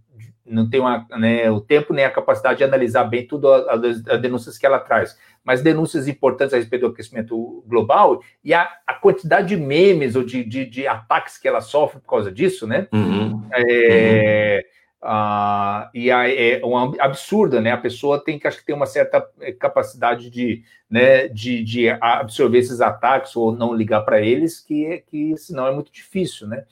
não 0.45 0.70
tenho 0.70 0.84
né, 1.18 1.49
o 1.49 1.59
tempo 1.59 1.91
nem 1.91 2.05
a 2.05 2.11
capacidade 2.11 2.59
de 2.59 2.63
analisar 2.63 3.05
bem 3.05 3.26
tudo 3.26 3.51
as, 3.51 4.07
as 4.07 4.22
denúncias 4.22 4.59
que 4.59 4.68
ela 4.68 4.78
traz, 4.78 5.18
mas 5.43 5.63
denúncias 5.63 6.07
importantes 6.07 6.53
a 6.53 6.57
respeito 6.57 6.82
do 6.84 6.93
aquecimento 6.93 7.63
global 7.66 8.22
e 8.43 8.53
a, 8.53 8.70
a 8.86 8.93
quantidade 8.93 9.47
de 9.47 9.57
memes 9.57 10.16
ou 10.16 10.24
de, 10.24 10.43
de, 10.43 10.63
de, 10.66 10.86
ataques 10.86 11.39
que 11.39 11.47
ela 11.47 11.61
sofre 11.61 11.99
por 11.99 12.07
causa 12.07 12.32
disso, 12.32 12.68
né? 12.68 12.88
Uhum. 12.93 13.41
É, 13.51 14.63
uhum 14.63 14.74
ah, 15.06 15.89
e 15.93 16.10
é 16.10 16.60
uma 16.64 16.93
absurda, 16.99 17.62
né? 17.62 17.72
A 17.72 17.78
pessoa 17.78 18.24
tem 18.24 18.39
que 18.39 18.47
acho 18.47 18.60
que 18.60 18.66
ter 18.66 18.74
uma 18.74 18.86
certa 18.86 19.26
eh, 19.39 19.51
capacidade 19.51 20.30
de, 20.30 20.64
né, 20.89 21.28
de, 21.28 21.64
de 21.64 21.89
absorver 21.89 22.60
esses 22.60 22.82
ataques 22.82 23.36
ou 23.36 23.51
não 23.51 23.74
ligar 23.74 24.01
para 24.01 24.22
eles, 24.22 24.60
que, 24.60 25.03
que 25.08 25.38
senão 25.38 25.68
é 25.68 25.74
muito 25.74 25.91
difícil, 25.91 26.47
né? 26.47 26.66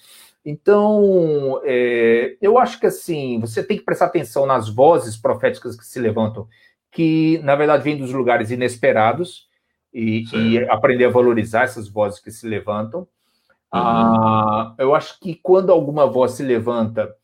Então, 0.46 1.62
é, 1.64 2.36
eu 2.42 2.58
acho 2.58 2.80
que 2.80 2.88
assim, 2.88 3.40
você 3.40 3.64
tem 3.64 3.78
que 3.78 3.86
prestar 3.86 4.08
atenção 4.08 4.46
nas 4.46 4.68
vozes 4.68 5.16
proféticas 5.16 5.78
que 5.78 5.86
se 5.86 6.00
levantam, 6.00 6.48
que 6.92 7.40
na 7.44 7.56
verdade 7.56 7.84
vêm 7.84 7.98
dos 7.98 8.12
lugares 8.12 8.52
inesperados, 8.52 9.48
e, 9.94 10.26
e 10.34 10.58
aprender 10.70 11.06
a 11.06 11.10
valorizar 11.10 11.64
essas 11.64 11.88
vozes 11.88 12.20
que 12.20 12.32
se 12.32 12.48
levantam. 12.48 13.02
Uhum. 13.02 13.08
Ah, 13.72 14.76
eu 14.78 14.96
acho 14.96 15.20
que 15.20 15.36
quando 15.36 15.72
alguma 15.72 16.08
voz 16.08 16.32
se 16.32 16.44
levanta 16.44 17.16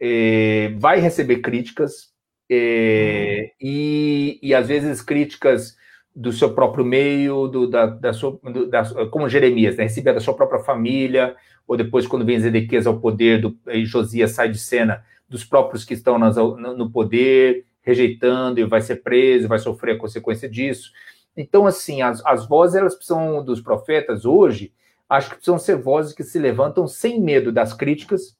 é, 0.00 0.74
vai 0.78 1.00
receber 1.00 1.38
críticas 1.38 2.12
é, 2.50 3.52
e, 3.60 4.38
e 4.42 4.54
às 4.54 4.68
vezes 4.68 5.02
críticas 5.02 5.76
do 6.14 6.32
seu 6.32 6.54
próprio 6.54 6.84
meio, 6.84 7.46
do, 7.46 7.68
da, 7.68 7.86
da 7.86 8.12
sua, 8.12 8.38
do, 8.42 8.68
da, 8.68 8.84
como 9.10 9.28
Jeremias, 9.28 9.76
né, 9.76 9.84
recebe 9.84 10.12
da 10.12 10.20
sua 10.20 10.34
própria 10.34 10.62
família, 10.62 11.36
ou 11.66 11.76
depois 11.76 12.06
quando 12.06 12.24
vem 12.24 12.40
Zedequias 12.40 12.86
ao 12.86 12.98
poder, 12.98 13.40
do, 13.40 13.56
e 13.68 13.84
Josias 13.84 14.30
sai 14.30 14.50
de 14.50 14.58
cena, 14.58 15.04
dos 15.28 15.44
próprios 15.44 15.84
que 15.84 15.92
estão 15.92 16.18
nas, 16.18 16.36
no 16.36 16.90
poder, 16.90 17.66
rejeitando, 17.82 18.60
e 18.60 18.64
vai 18.64 18.80
ser 18.80 19.02
preso, 19.02 19.48
vai 19.48 19.58
sofrer 19.58 19.96
a 19.96 19.98
consequência 19.98 20.48
disso. 20.48 20.90
Então, 21.36 21.66
assim, 21.66 22.00
as, 22.00 22.24
as 22.24 22.48
vozes, 22.48 22.76
elas 22.76 22.94
precisam, 22.94 23.44
dos 23.44 23.60
profetas 23.60 24.24
hoje, 24.24 24.72
acho 25.08 25.28
que 25.28 25.36
precisam 25.36 25.58
ser 25.58 25.76
vozes 25.76 26.14
que 26.14 26.24
se 26.24 26.38
levantam 26.38 26.88
sem 26.88 27.20
medo 27.20 27.52
das 27.52 27.74
críticas, 27.74 28.36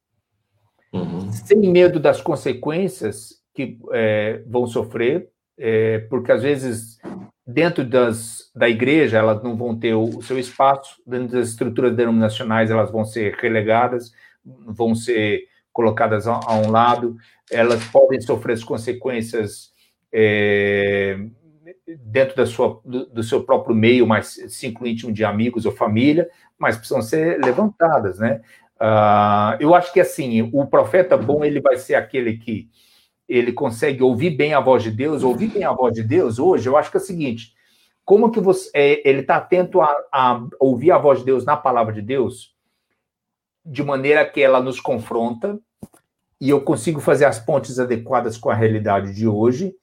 uhum. 0.93 1.31
sem 1.33 1.59
medo 1.71 1.99
das 1.99 2.21
consequências 2.21 3.35
que 3.55 3.79
é, 3.93 4.43
vão 4.47 4.67
sofrer, 4.67 5.29
é, 5.59 6.01
porque 6.11 6.31
às 6.31 6.43
vezes 6.43 6.99
dentro 7.47 7.85
das, 7.85 8.51
da 8.55 8.69
igreja 8.69 9.19
elas 9.19 9.43
não 9.43 9.57
vão 9.57 9.79
ter 9.79 9.95
o, 9.95 10.21
seu 10.21 10.39
espaço, 10.39 11.01
dentro 11.07 11.39
das 11.39 11.51
estruturas 11.51 11.95
denominacionais 11.95 12.71
elas 12.71 12.91
vão 12.91 13.05
ser 13.05 13.35
relegadas, 13.37 14.13
vão 14.45 14.95
ser 14.95 15.45
colocadas 15.73 16.27
a, 16.27 16.41
a 16.45 16.55
um 16.57 16.71
lado, 16.71 17.17
elas 17.51 17.85
podem 17.89 18.21
sofrer 18.21 18.55
as 18.55 18.65
consequências 18.65 19.71
é, 20.13 21.19
dentro 22.05 22.37
da 22.37 22.47
sua, 22.47 22.81
do, 22.85 23.07
do, 23.07 23.23
seu 23.23 23.45
próprio 23.45 23.75
meio, 23.75 24.07
mais 24.07 24.41
ciclo 24.49 24.87
íntimo 24.87 25.13
de 25.13 25.25
amigos 25.25 25.67
ou 25.67 25.73
família, 25.73 26.29
mas 26.59 26.77
precisam 26.77 27.03
ser 27.03 27.39
levantadas, 27.45 28.19
né? 28.19 28.41
Uh, 28.81 29.57
eu 29.59 29.75
acho 29.75 29.93
que 29.93 30.01
assim, 30.01 30.51
o 30.53 30.67
profeta 30.67 31.17
bom 31.17 31.45
ele 31.45 31.61
vai 31.61 31.77
ser 31.77 31.95
aquele 31.95 32.37
que 32.37 32.69
ele 33.29 33.53
consegue 33.53 34.03
ouvir 34.03 34.31
bem 34.31 34.55
a 34.55 34.61
voz 34.61 34.83
de 34.83 34.91
Deus, 34.91 35.23
ouvir 35.23 35.49
bem 35.49 35.65
a 35.65 35.73
voz 35.73 35.95
de 35.95 36.03
Deus 36.03 36.39
hoje, 36.39 36.69
eu 36.69 36.77
acho 36.77 36.91
que 36.91 36.97
é 36.97 37.01
o 37.01 37.03
seguinte, 37.03 37.55
como 38.05 38.31
que 38.31 38.39
você, 38.39 38.71
é, 38.73 39.09
ele 39.09 39.21
está 39.21 39.37
atento 39.37 39.81
a, 39.81 39.89
a, 40.13 40.47
ouvir 40.61 40.93
a 40.93 40.99
voz 40.99 41.21
de 41.21 41.25
Deus 41.25 41.45
na 41.45 41.57
palavra 41.57 41.93
de 41.93 42.03
Deus, 42.03 42.55
de 43.65 43.83
maneira 43.83 44.25
que 44.25 44.41
ela 44.41 44.61
nos 44.61 44.79
confronta, 44.79 45.59
e 46.41 46.51
eu 46.51 46.61
consigo 46.61 47.01
fazer 47.01 47.25
as 47.25 47.39
pontes 47.39 47.79
adequadas 47.79 48.39
com 48.39 48.49
a 48.49 48.55
realidade 48.55 49.13
de 49.13 49.27
hoje, 49.27 49.75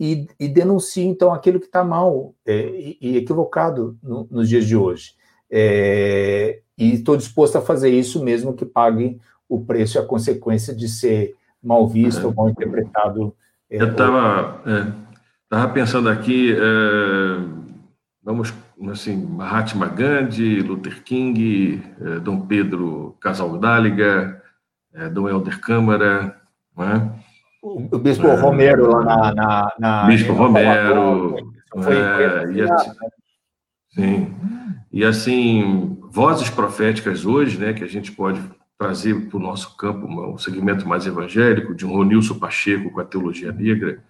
e, 0.00 0.26
e 0.38 0.48
denuncio, 0.48 1.04
então, 1.04 1.32
aquilo 1.32 1.60
que 1.60 1.66
está 1.66 1.84
mal 1.84 2.34
é, 2.46 2.96
e, 3.00 3.16
equivocado 3.16 3.98
no, 4.02 4.26
nos 4.30 4.48
dias 4.48 4.66
de 4.66 4.76
hoje. 4.76 5.14
É, 5.50 6.60
e 6.78 6.94
estou 6.94 7.16
disposto 7.16 7.58
a 7.58 7.62
fazer 7.62 7.90
isso 7.90 8.22
mesmo 8.22 8.54
que 8.54 8.64
pague 8.64 9.20
o 9.48 9.64
preço 9.64 9.98
e 9.98 10.00
a 10.00 10.04
consequência 10.04 10.74
de 10.74 10.88
ser 10.88 11.34
mal 11.62 11.88
visto 11.88 12.26
ou 12.26 12.34
mal 12.34 12.48
interpretado. 12.48 13.34
É, 13.68 13.82
Eu 13.82 13.90
estava 13.90 14.62
é, 15.50 15.66
pensando 15.66 16.08
aqui, 16.08 16.52
é, 16.52 17.40
vamos 18.22 18.54
assim, 18.90 19.16
Mahatma 19.16 19.86
Gandhi, 19.86 20.60
Luther 20.60 21.02
King, 21.02 21.82
é, 22.00 22.20
Dom 22.20 22.42
Pedro 22.42 23.16
Casaldáliga, 23.20 24.40
é, 24.94 25.08
Dom 25.08 25.28
Helder 25.28 25.60
Câmara, 25.60 26.38
o, 27.60 27.96
o 27.96 27.98
Bispo 27.98 28.28
Romero 28.36 28.92
lá 28.92 29.04
na... 29.04 29.34
na, 29.34 29.72
na 29.78 30.06
Bispo 30.06 30.32
Romero, 30.32 31.36
foi, 31.72 31.82
foi 31.82 32.54
e 32.54 32.62
assim, 32.62 32.90
sim, 33.90 34.34
e 34.92 35.04
assim, 35.04 35.97
vozes 36.10 36.50
proféticas 36.50 37.24
hoje, 37.24 37.58
né, 37.58 37.72
que 37.72 37.84
a 37.84 37.88
gente 37.88 38.12
pode 38.12 38.40
trazer 38.78 39.28
para 39.28 39.36
o 39.36 39.40
nosso 39.40 39.76
campo 39.76 40.06
um 40.06 40.38
segmento 40.38 40.86
mais 40.86 41.04
evangélico, 41.04 41.74
de 41.74 41.84
um 41.84 41.92
Ronilson 41.92 42.38
Pacheco 42.38 42.90
com 42.90 43.00
a 43.00 43.04
teologia 43.04 43.50
negra, 43.50 44.02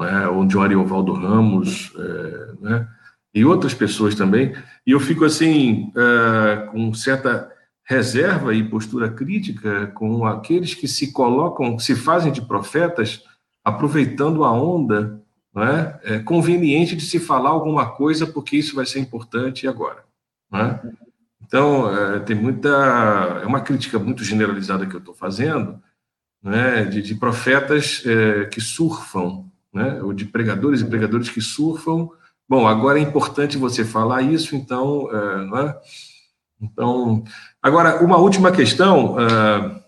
é? 0.00 0.28
ou 0.28 0.44
de 0.44 0.56
um 0.56 0.62
Ariovaldo 0.62 1.12
Ramos, 1.14 1.92
é, 1.96 2.52
né? 2.60 2.88
e 3.34 3.44
outras 3.44 3.72
pessoas 3.72 4.14
também. 4.14 4.54
E 4.86 4.90
eu 4.90 5.00
fico 5.00 5.24
assim, 5.24 5.90
é, 5.96 6.66
com 6.66 6.92
certa 6.92 7.50
reserva 7.84 8.54
e 8.54 8.68
postura 8.68 9.10
crítica 9.10 9.86
com 9.88 10.26
aqueles 10.26 10.74
que 10.74 10.86
se 10.86 11.10
colocam, 11.10 11.78
se 11.78 11.96
fazem 11.96 12.30
de 12.30 12.42
profetas, 12.42 13.24
aproveitando 13.64 14.44
a 14.44 14.52
onda 14.52 15.20
não 15.54 15.62
é? 15.62 16.18
conveniente 16.24 16.96
de 16.96 17.02
se 17.02 17.18
falar 17.18 17.50
alguma 17.50 17.90
coisa 17.90 18.26
porque 18.26 18.56
isso 18.56 18.74
vai 18.74 18.86
ser 18.86 19.00
importante 19.00 19.66
agora. 19.66 20.04
Não 20.50 20.60
é? 20.60 20.80
Então, 21.52 21.94
é, 21.94 22.18
tem 22.20 22.34
muita. 22.34 22.70
É 23.42 23.46
uma 23.46 23.60
crítica 23.60 23.98
muito 23.98 24.24
generalizada 24.24 24.86
que 24.86 24.94
eu 24.94 25.00
estou 25.00 25.14
fazendo, 25.14 25.78
né, 26.42 26.86
de, 26.86 27.02
de 27.02 27.14
profetas 27.14 28.02
é, 28.06 28.46
que 28.46 28.58
surfam, 28.58 29.44
né, 29.70 30.02
ou 30.02 30.14
de 30.14 30.24
pregadores 30.24 30.80
e 30.80 30.86
pregadores 30.86 31.28
que 31.28 31.42
surfam. 31.42 32.08
Bom, 32.48 32.66
agora 32.66 32.98
é 32.98 33.02
importante 33.02 33.58
você 33.58 33.84
falar 33.84 34.22
isso, 34.22 34.56
então. 34.56 35.14
É, 35.14 35.44
não 35.44 35.58
é? 35.58 35.80
Então, 36.58 37.22
agora, 37.60 38.02
uma 38.02 38.16
última 38.16 38.50
questão, 38.50 39.16
uh, 39.16 39.82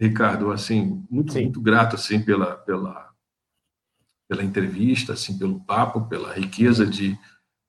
Ricardo, 0.00 0.50
assim, 0.50 1.06
muito, 1.08 1.34
muito 1.34 1.60
grato 1.60 1.94
assim, 1.94 2.18
pela, 2.18 2.56
pela, 2.56 3.10
pela 4.28 4.42
entrevista, 4.42 5.12
assim, 5.12 5.38
pelo 5.38 5.60
papo, 5.60 6.08
pela 6.08 6.32
riqueza 6.32 6.84
de 6.84 7.16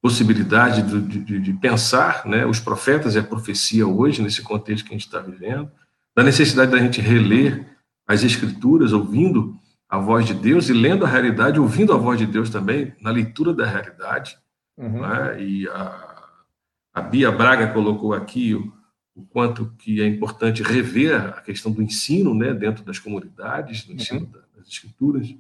possibilidade 0.06 0.84
de, 0.84 1.24
de, 1.24 1.40
de, 1.40 1.54
pensar 1.54 2.28
né, 2.28 2.46
os 2.46 2.60
profetas 2.60 3.16
e 3.16 3.18
a 3.18 3.24
profecia 3.24 3.88
hoje, 3.88 4.22
nesse 4.22 4.44
contexto 4.44 4.86
que 4.86 4.92
a 4.92 4.96
gente 4.96 5.08
está 5.08 5.20
vivendo, 5.20 5.68
da 6.16 6.22
necessidade 6.22 6.70
da 6.70 6.78
gente 6.78 7.02
reler 7.02 7.76
as 8.08 8.22
escrituras, 8.24 8.94
ouvindo 8.94 9.60
a 9.90 9.98
voz 9.98 10.28
de 10.28 10.36
Deus 10.36 10.70
e 10.70 10.74
lendo 10.74 11.04
a 11.04 11.08
realidade, 11.08 11.60
ouvindo 11.60 11.92
a 11.92 11.98
voz 11.98 12.20
de 12.20 12.28
Deus 12.28 12.52
também, 12.52 12.94
na 13.02 13.10
leitura 13.10 13.52
da 13.52 13.66
realidade. 13.66 14.38
Uhum. 14.78 15.02
Né, 15.02 15.42
e 15.42 15.68
a, 15.70 16.24
a 16.94 17.02
Bia 17.02 17.32
Braga 17.32 17.74
colocou 17.74 18.14
aqui 18.14 18.54
o, 18.54 18.72
o, 19.16 19.26
quanto 19.26 19.74
que 19.80 20.02
é 20.02 20.06
importante 20.06 20.62
rever 20.62 21.16
a 21.16 21.42
questão 21.42 21.72
do 21.72 21.82
ensino 21.82 22.36
né, 22.36 22.54
dentro 22.54 22.84
das 22.84 23.00
comunidades, 23.00 23.84
do 23.86 23.94
ensino 23.94 24.20
uhum. 24.20 24.32
das 24.56 24.68
escrituras. 24.68 25.34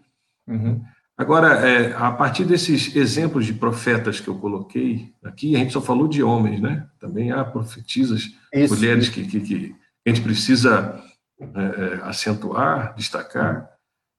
Uhum. 0.47 0.84
Agora, 1.18 1.66
é, 1.66 1.95
a 1.95 2.11
partir 2.11 2.43
desses 2.43 2.93
exemplos 2.93 3.45
de 3.45 3.53
profetas 3.53 4.20
que 4.20 4.28
eu 4.28 4.38
coloquei 4.38 5.13
aqui, 5.24 5.55
a 5.55 5.59
gente 5.59 5.72
só 5.72 5.82
falou 5.82 6.09
de 6.09 6.22
homens, 6.22 6.59
né? 6.59 6.88
Também 6.99 7.32
há 7.32 7.43
profetisas, 7.43 8.34
Isso. 8.53 8.76
mulheres 8.76 9.07
que, 9.07 9.26
que, 9.26 9.39
que, 9.39 9.76
a 10.05 10.09
gente 10.09 10.22
precisa 10.22 11.01
é, 11.39 11.45
é, 11.45 11.99
acentuar, 12.03 12.93
destacar. 12.95 13.70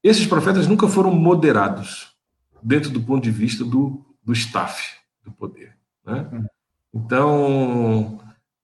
Esses 0.02 0.26
profetas 0.26 0.66
nunca 0.66 0.88
foram 0.88 1.12
moderados 1.12 2.14
dentro 2.62 2.90
do 2.90 3.02
ponto 3.02 3.22
de 3.22 3.30
vista 3.30 3.62
do, 3.62 4.02
do 4.24 4.32
staff 4.32 4.94
do 5.22 5.30
poder. 5.30 5.76
Né? 6.04 6.46
Então, 6.94 8.18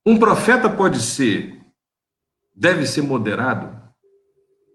um 0.07 0.19
profeta 0.19 0.71
pode 0.71 1.01
ser, 1.03 1.61
deve 2.55 2.87
ser 2.87 3.03
moderado? 3.03 3.82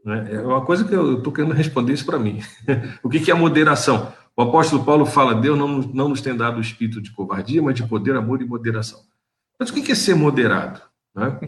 É 0.06 0.40
uma 0.40 0.66
coisa 0.66 0.86
que 0.86 0.94
eu 0.94 1.18
estou 1.18 1.34
querendo 1.34 1.54
responder 1.54 1.94
isso 1.94 2.06
para 2.06 2.20
mim. 2.20 2.42
o 3.04 3.10
que, 3.10 3.20
que 3.20 3.32
é 3.32 3.34
moderação? 3.34 4.14
O 4.36 4.42
apóstolo 4.42 4.86
Paulo 4.86 5.06
fala: 5.06 5.36
Deus 5.36 5.58
não, 5.58 5.80
não 5.80 6.10
nos 6.10 6.22
tem 6.22 6.36
dado 6.36 6.58
o 6.58 6.62
espírito 6.62 7.02
de 7.02 7.12
covardia, 7.12 7.62
mas 7.62 7.76
de 7.76 7.88
poder, 7.88 8.16
amor 8.16 8.42
e 8.42 8.46
moderação. 8.46 9.02
Mas 9.60 9.70
o 9.70 9.74
que 9.74 9.92
é 9.92 9.96
ser 9.96 10.16
moderado? 10.16 10.82
Né? 11.16 11.40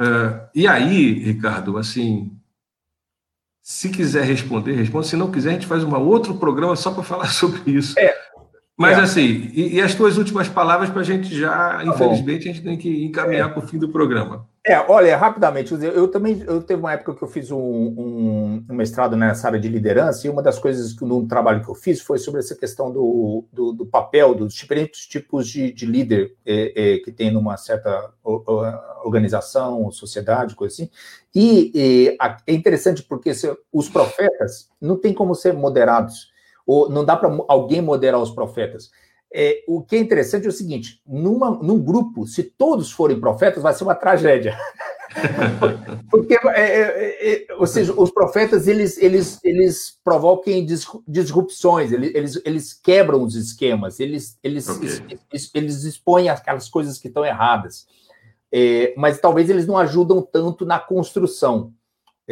Uh, 0.00 0.48
e 0.54 0.66
aí, 0.66 1.12
Ricardo, 1.22 1.76
assim, 1.76 2.36
se 3.62 3.90
quiser 3.90 4.24
responder, 4.24 4.72
responda. 4.72 5.06
Se 5.06 5.16
não 5.16 5.30
quiser, 5.30 5.50
a 5.50 5.52
gente 5.52 5.66
faz 5.66 5.84
um 5.84 5.94
outro 5.94 6.34
programa 6.36 6.74
só 6.74 6.90
para 6.90 7.02
falar 7.02 7.26
sobre 7.30 7.70
isso. 7.70 7.98
É, 7.98 8.12
mas 8.82 8.98
é. 8.98 9.00
assim, 9.02 9.50
e, 9.54 9.76
e, 9.76 9.80
as 9.80 9.94
tuas 9.94 10.18
últimas 10.18 10.48
palavras 10.48 10.90
para 10.90 11.02
a 11.02 11.04
gente 11.04 11.32
já, 11.32 11.76
tá 11.78 11.84
infelizmente, 11.84 12.44
bom. 12.44 12.50
a 12.50 12.52
gente 12.52 12.64
tem 12.64 12.76
que 12.76 13.04
encaminhar 13.04 13.48
é. 13.48 13.52
para 13.52 13.64
o 13.64 13.66
fim 13.66 13.78
do 13.78 13.88
programa. 13.88 14.46
É, 14.64 14.78
olha, 14.78 15.16
rapidamente, 15.16 15.72
eu 15.72 16.08
também 16.08 16.42
eu 16.46 16.60
teve 16.62 16.80
uma 16.80 16.92
época 16.92 17.14
que 17.14 17.22
eu 17.22 17.28
fiz 17.28 17.50
um, 17.50 17.58
um, 17.58 18.64
um, 18.68 18.74
mestrado 18.74 19.16
nessa 19.16 19.46
área 19.46 19.58
de 19.58 19.68
liderança, 19.68 20.26
e 20.26 20.30
uma 20.30 20.42
das 20.42 20.58
coisas 20.58 20.92
que 20.92 21.04
no 21.04 21.26
trabalho 21.26 21.62
que 21.62 21.68
eu 21.68 21.74
fiz 21.74 22.00
foi 22.00 22.18
sobre 22.18 22.40
essa 22.40 22.56
questão 22.56 22.92
do, 22.92 23.44
do, 23.52 23.72
do 23.72 23.86
papel 23.86 24.34
dos 24.34 24.52
diferentes 24.54 25.06
tipos 25.06 25.48
de, 25.48 25.72
de 25.72 25.86
líder 25.86 26.34
é, 26.44 26.94
é, 26.94 26.98
que 26.98 27.12
tem 27.12 27.30
numa 27.30 27.56
certa 27.56 28.12
organização, 29.04 29.90
sociedade, 29.92 30.56
coisa 30.56 30.74
assim. 30.74 30.90
E 31.34 32.16
é 32.46 32.52
interessante 32.52 33.02
porque 33.02 33.32
os 33.72 33.88
profetas 33.88 34.70
não 34.80 34.96
tem 34.96 35.12
como 35.12 35.34
ser 35.34 35.52
moderados 35.54 36.31
ou 36.72 36.90
não 36.90 37.04
dá 37.04 37.16
para 37.16 37.30
alguém 37.48 37.82
moderar 37.82 38.20
os 38.20 38.30
profetas. 38.30 38.90
É, 39.34 39.62
o 39.66 39.82
que 39.82 39.96
é 39.96 39.98
interessante 39.98 40.46
é 40.46 40.48
o 40.48 40.52
seguinte: 40.52 41.00
numa, 41.06 41.50
num 41.50 41.82
grupo, 41.82 42.26
se 42.26 42.42
todos 42.42 42.92
forem 42.92 43.18
profetas, 43.18 43.62
vai 43.62 43.72
ser 43.72 43.84
uma 43.84 43.94
tragédia. 43.94 44.56
Porque, 46.10 46.34
é, 46.34 46.60
é, 46.60 47.32
é, 47.32 47.54
ou 47.54 47.66
seja, 47.66 47.92
os 47.94 48.10
profetas 48.10 48.66
eles, 48.66 48.96
eles, 48.98 49.38
eles 49.42 49.98
provocam 50.02 50.54
disrupções, 51.06 51.92
eles, 51.92 52.14
eles, 52.14 52.42
eles 52.44 52.72
quebram 52.72 53.22
os 53.22 53.34
esquemas, 53.34 54.00
eles, 54.00 54.38
eles, 54.42 54.68
okay. 54.68 54.88
eles, 55.30 55.50
eles 55.54 55.84
expõem 55.84 56.28
aquelas 56.28 56.68
coisas 56.68 56.98
que 56.98 57.08
estão 57.08 57.24
erradas. 57.24 57.86
É, 58.50 58.92
mas 58.96 59.18
talvez 59.18 59.48
eles 59.48 59.66
não 59.66 59.78
ajudam 59.78 60.20
tanto 60.20 60.66
na 60.66 60.78
construção. 60.78 61.72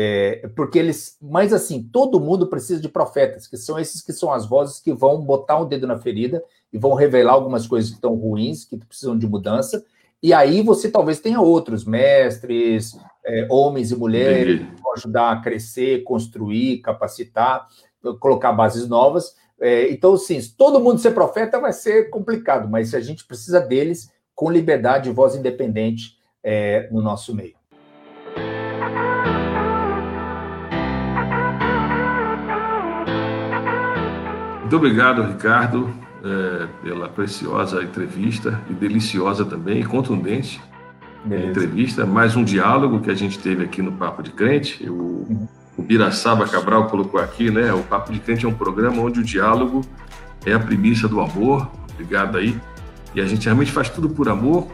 É, 0.02 0.48
porque 0.56 0.78
eles, 0.78 1.18
mas 1.20 1.52
assim, 1.52 1.82
todo 1.82 2.18
mundo 2.18 2.46
precisa 2.46 2.80
de 2.80 2.88
profetas, 2.88 3.46
que 3.46 3.58
são 3.58 3.78
esses 3.78 4.00
que 4.00 4.14
são 4.14 4.32
as 4.32 4.46
vozes 4.46 4.80
que 4.80 4.94
vão 4.94 5.20
botar 5.20 5.58
o 5.58 5.64
um 5.64 5.68
dedo 5.68 5.86
na 5.86 5.98
ferida 5.98 6.42
e 6.72 6.78
vão 6.78 6.94
revelar 6.94 7.34
algumas 7.34 7.66
coisas 7.66 7.90
que 7.90 7.96
estão 7.96 8.14
ruins, 8.14 8.64
que 8.64 8.78
precisam 8.78 9.18
de 9.18 9.26
mudança. 9.26 9.84
E 10.22 10.32
aí 10.32 10.62
você 10.62 10.90
talvez 10.90 11.20
tenha 11.20 11.38
outros 11.42 11.84
mestres, 11.84 12.98
é, 13.26 13.46
homens 13.50 13.90
e 13.90 13.96
mulheres, 13.96 14.60
que 14.60 14.82
vão 14.82 14.94
ajudar 14.94 15.32
a 15.32 15.40
crescer, 15.42 16.02
construir, 16.02 16.78
capacitar, 16.78 17.68
colocar 18.18 18.52
bases 18.54 18.88
novas. 18.88 19.36
É, 19.60 19.90
então, 19.90 20.16
sim, 20.16 20.40
se 20.40 20.56
todo 20.56 20.80
mundo 20.80 20.98
ser 20.98 21.10
profeta 21.10 21.60
vai 21.60 21.74
ser 21.74 22.08
complicado, 22.08 22.70
mas 22.70 22.94
a 22.94 23.00
gente 23.00 23.26
precisa 23.26 23.60
deles 23.60 24.10
com 24.34 24.50
liberdade 24.50 25.10
e 25.10 25.12
voz 25.12 25.34
independente 25.34 26.16
é, 26.42 26.88
no 26.90 27.02
nosso 27.02 27.34
meio. 27.34 27.59
Muito 34.70 34.86
obrigado, 34.86 35.22
Ricardo, 35.24 35.92
é, 36.22 36.68
pela 36.80 37.08
preciosa 37.08 37.82
entrevista 37.82 38.60
e 38.70 38.72
deliciosa 38.72 39.44
também, 39.44 39.80
e 39.80 39.84
contundente 39.84 40.62
Beleza. 41.24 41.48
entrevista. 41.48 42.06
Mais 42.06 42.36
um 42.36 42.44
diálogo 42.44 43.00
que 43.00 43.10
a 43.10 43.14
gente 43.16 43.36
teve 43.36 43.64
aqui 43.64 43.82
no 43.82 43.90
Papo 43.90 44.22
de 44.22 44.30
Crente. 44.30 44.88
O, 44.88 44.92
uhum. 44.92 45.48
o 45.76 45.82
Biraçaba 45.82 46.46
Cabral 46.46 46.86
colocou 46.86 47.18
aqui, 47.18 47.50
né? 47.50 47.72
O 47.72 47.82
Papo 47.82 48.12
de 48.12 48.20
Crente 48.20 48.46
é 48.46 48.48
um 48.48 48.54
programa 48.54 49.02
onde 49.02 49.18
o 49.18 49.24
diálogo 49.24 49.80
é 50.46 50.52
a 50.52 50.60
premissa 50.60 51.08
do 51.08 51.20
amor. 51.20 51.68
Obrigado 51.92 52.38
aí. 52.38 52.56
E 53.12 53.20
a 53.20 53.26
gente 53.26 53.46
realmente 53.46 53.72
faz 53.72 53.88
tudo 53.88 54.08
por 54.08 54.28
amor 54.28 54.68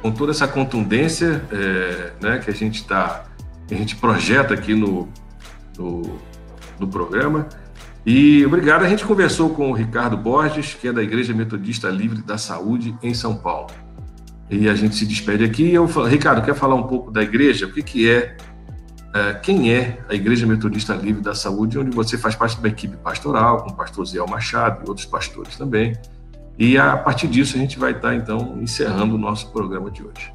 com 0.00 0.10
toda 0.10 0.32
essa 0.32 0.48
contundência 0.48 1.44
é, 1.52 2.12
né, 2.18 2.38
que 2.38 2.50
a 2.50 2.54
gente 2.54 2.76
está, 2.76 3.24
a 3.70 3.74
gente 3.74 3.94
projeta 3.96 4.54
aqui 4.54 4.74
no, 4.74 5.06
no, 5.76 6.18
no 6.80 6.88
programa. 6.88 7.46
E 8.06 8.44
obrigado. 8.44 8.84
A 8.84 8.88
gente 8.88 9.04
conversou 9.04 9.50
com 9.50 9.70
o 9.70 9.72
Ricardo 9.72 10.16
Borges, 10.16 10.74
que 10.74 10.88
é 10.88 10.92
da 10.92 11.02
Igreja 11.02 11.32
Metodista 11.32 11.88
Livre 11.88 12.22
da 12.22 12.36
Saúde 12.36 12.94
em 13.02 13.14
São 13.14 13.34
Paulo. 13.34 13.68
E 14.50 14.68
a 14.68 14.74
gente 14.74 14.94
se 14.94 15.06
despede 15.06 15.42
aqui. 15.42 15.72
Eu 15.72 15.88
falo, 15.88 16.06
Ricardo, 16.06 16.44
quer 16.44 16.54
falar 16.54 16.74
um 16.74 16.82
pouco 16.82 17.10
da 17.10 17.22
igreja? 17.22 17.66
O 17.66 17.72
que, 17.72 17.82
que 17.82 18.10
é, 18.10 18.36
é, 19.14 19.32
quem 19.34 19.72
é 19.72 19.98
a 20.08 20.14
Igreja 20.14 20.46
Metodista 20.46 20.94
Livre 20.94 21.22
da 21.22 21.34
Saúde, 21.34 21.78
onde 21.78 21.96
você 21.96 22.18
faz 22.18 22.34
parte 22.34 22.60
da 22.60 22.68
equipe 22.68 22.96
pastoral, 22.98 23.62
com 23.62 23.70
o 23.70 23.74
pastor 23.74 24.04
Zé 24.06 24.18
Machado 24.28 24.84
e 24.84 24.88
outros 24.88 25.06
pastores 25.06 25.56
também. 25.56 25.96
E 26.58 26.76
a 26.76 26.96
partir 26.96 27.26
disso 27.26 27.56
a 27.56 27.58
gente 27.58 27.78
vai 27.78 27.92
estar, 27.92 28.14
então, 28.14 28.58
encerrando 28.60 29.14
o 29.14 29.18
nosso 29.18 29.50
programa 29.50 29.90
de 29.90 30.02
hoje. 30.02 30.33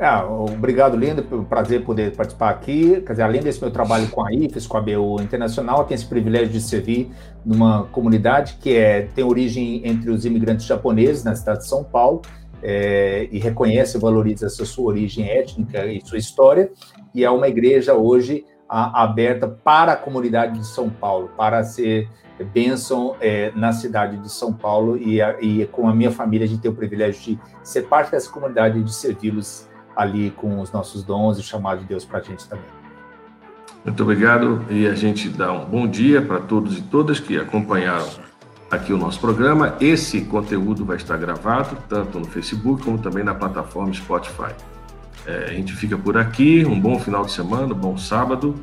Ah, 0.00 0.24
obrigado, 0.24 0.96
Linda, 0.96 1.22
pelo 1.22 1.44
prazer 1.44 1.84
poder 1.84 2.14
participar 2.14 2.50
aqui. 2.50 3.00
Quer 3.00 3.12
dizer, 3.12 3.22
além 3.22 3.42
desse 3.42 3.60
meu 3.60 3.70
trabalho 3.70 4.08
com 4.08 4.24
a 4.24 4.32
IFES, 4.32 4.64
com 4.64 4.76
a 4.76 4.80
BU 4.80 5.20
Internacional, 5.20 5.84
tenho 5.84 5.96
esse 5.96 6.06
privilégio 6.06 6.50
de 6.50 6.60
servir 6.60 7.10
numa 7.44 7.82
comunidade 7.86 8.58
que 8.60 8.76
é, 8.76 9.08
tem 9.12 9.24
origem 9.24 9.82
entre 9.84 10.08
os 10.10 10.24
imigrantes 10.24 10.66
japoneses 10.66 11.24
na 11.24 11.34
cidade 11.34 11.60
de 11.60 11.68
São 11.68 11.82
Paulo 11.82 12.22
é, 12.62 13.28
e 13.32 13.40
reconhece 13.40 13.96
e 13.96 14.00
valoriza 14.00 14.46
essa 14.46 14.64
sua 14.64 14.86
origem 14.86 15.28
étnica 15.28 15.84
e 15.86 16.00
sua 16.00 16.18
história, 16.18 16.70
e 17.12 17.24
é 17.24 17.30
uma 17.30 17.48
igreja 17.48 17.94
hoje 17.94 18.44
a, 18.68 19.02
aberta 19.02 19.48
para 19.48 19.92
a 19.92 19.96
comunidade 19.96 20.60
de 20.60 20.66
São 20.66 20.88
Paulo, 20.88 21.30
para 21.36 21.64
ser 21.64 22.08
bênção 22.54 23.16
é, 23.20 23.50
na 23.56 23.72
cidade 23.72 24.16
de 24.18 24.30
São 24.30 24.52
Paulo, 24.52 24.96
e, 24.96 25.20
a, 25.20 25.40
e 25.40 25.66
com 25.66 25.88
a 25.88 25.94
minha 25.94 26.12
família 26.12 26.44
a 26.44 26.48
gente 26.48 26.60
tem 26.60 26.70
o 26.70 26.74
privilégio 26.74 27.34
de 27.34 27.40
ser 27.64 27.88
parte 27.88 28.12
dessa 28.12 28.30
comunidade 28.30 28.78
e 28.78 28.82
de 28.84 28.94
servi-los 28.94 29.68
ali 29.98 30.30
com 30.30 30.60
os 30.60 30.70
nossos 30.70 31.02
dons 31.02 31.38
e 31.38 31.42
chamado 31.42 31.80
de 31.80 31.86
Deus 31.86 32.04
para 32.04 32.20
a 32.20 32.22
gente 32.22 32.48
também. 32.48 32.64
Muito 33.84 34.00
obrigado 34.02 34.64
e 34.70 34.86
a 34.86 34.94
gente 34.94 35.28
dá 35.28 35.52
um 35.52 35.64
bom 35.64 35.88
dia 35.88 36.22
para 36.22 36.38
todos 36.38 36.78
e 36.78 36.82
todas 36.82 37.18
que 37.18 37.36
acompanharam 37.36 38.06
aqui 38.70 38.92
o 38.92 38.96
nosso 38.96 39.18
programa. 39.18 39.76
Esse 39.80 40.20
conteúdo 40.20 40.84
vai 40.84 40.96
estar 40.96 41.16
gravado 41.16 41.76
tanto 41.88 42.20
no 42.20 42.26
Facebook 42.26 42.84
como 42.84 42.98
também 42.98 43.24
na 43.24 43.34
plataforma 43.34 43.92
Spotify. 43.92 44.54
É, 45.26 45.46
a 45.50 45.52
gente 45.52 45.72
fica 45.74 45.98
por 45.98 46.16
aqui, 46.16 46.64
um 46.64 46.78
bom 46.78 46.98
final 47.00 47.24
de 47.24 47.32
semana, 47.32 47.74
um 47.74 47.78
bom 47.78 47.98
sábado 47.98 48.54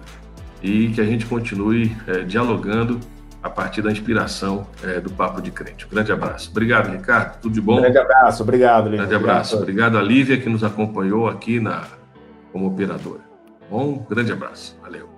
e 0.64 0.90
que 0.90 1.02
a 1.02 1.06
gente 1.06 1.26
continue 1.26 1.96
é, 2.08 2.24
dialogando 2.24 3.00
a 3.46 3.50
partir 3.50 3.84
da 3.84 3.92
inspiração 3.92 4.66
é, 4.84 5.00
do 5.00 5.12
Papo 5.12 5.40
de 5.40 5.52
Crente. 5.52 5.86
Um 5.86 5.90
grande 5.90 6.12
abraço. 6.12 6.50
Obrigado, 6.50 6.92
Ricardo. 6.92 7.40
Tudo 7.40 7.54
de 7.54 7.62
bom? 7.62 7.78
Um 7.78 7.82
grande 7.82 8.00
abraço. 8.00 8.42
Obrigado, 8.42 8.86
Lívia. 8.86 9.06
Grande 9.06 9.16
abraço. 9.16 9.58
Obrigado, 9.58 9.98
a 10.00 10.02
Lívia, 10.02 10.36
que 10.42 10.50
nos 10.50 10.64
acompanhou 10.64 11.28
aqui 11.28 11.60
na, 11.60 11.84
como 12.52 12.66
operadora. 12.66 13.22
Bom, 13.70 14.04
grande 14.10 14.32
abraço. 14.32 14.76
Valeu. 14.82 15.15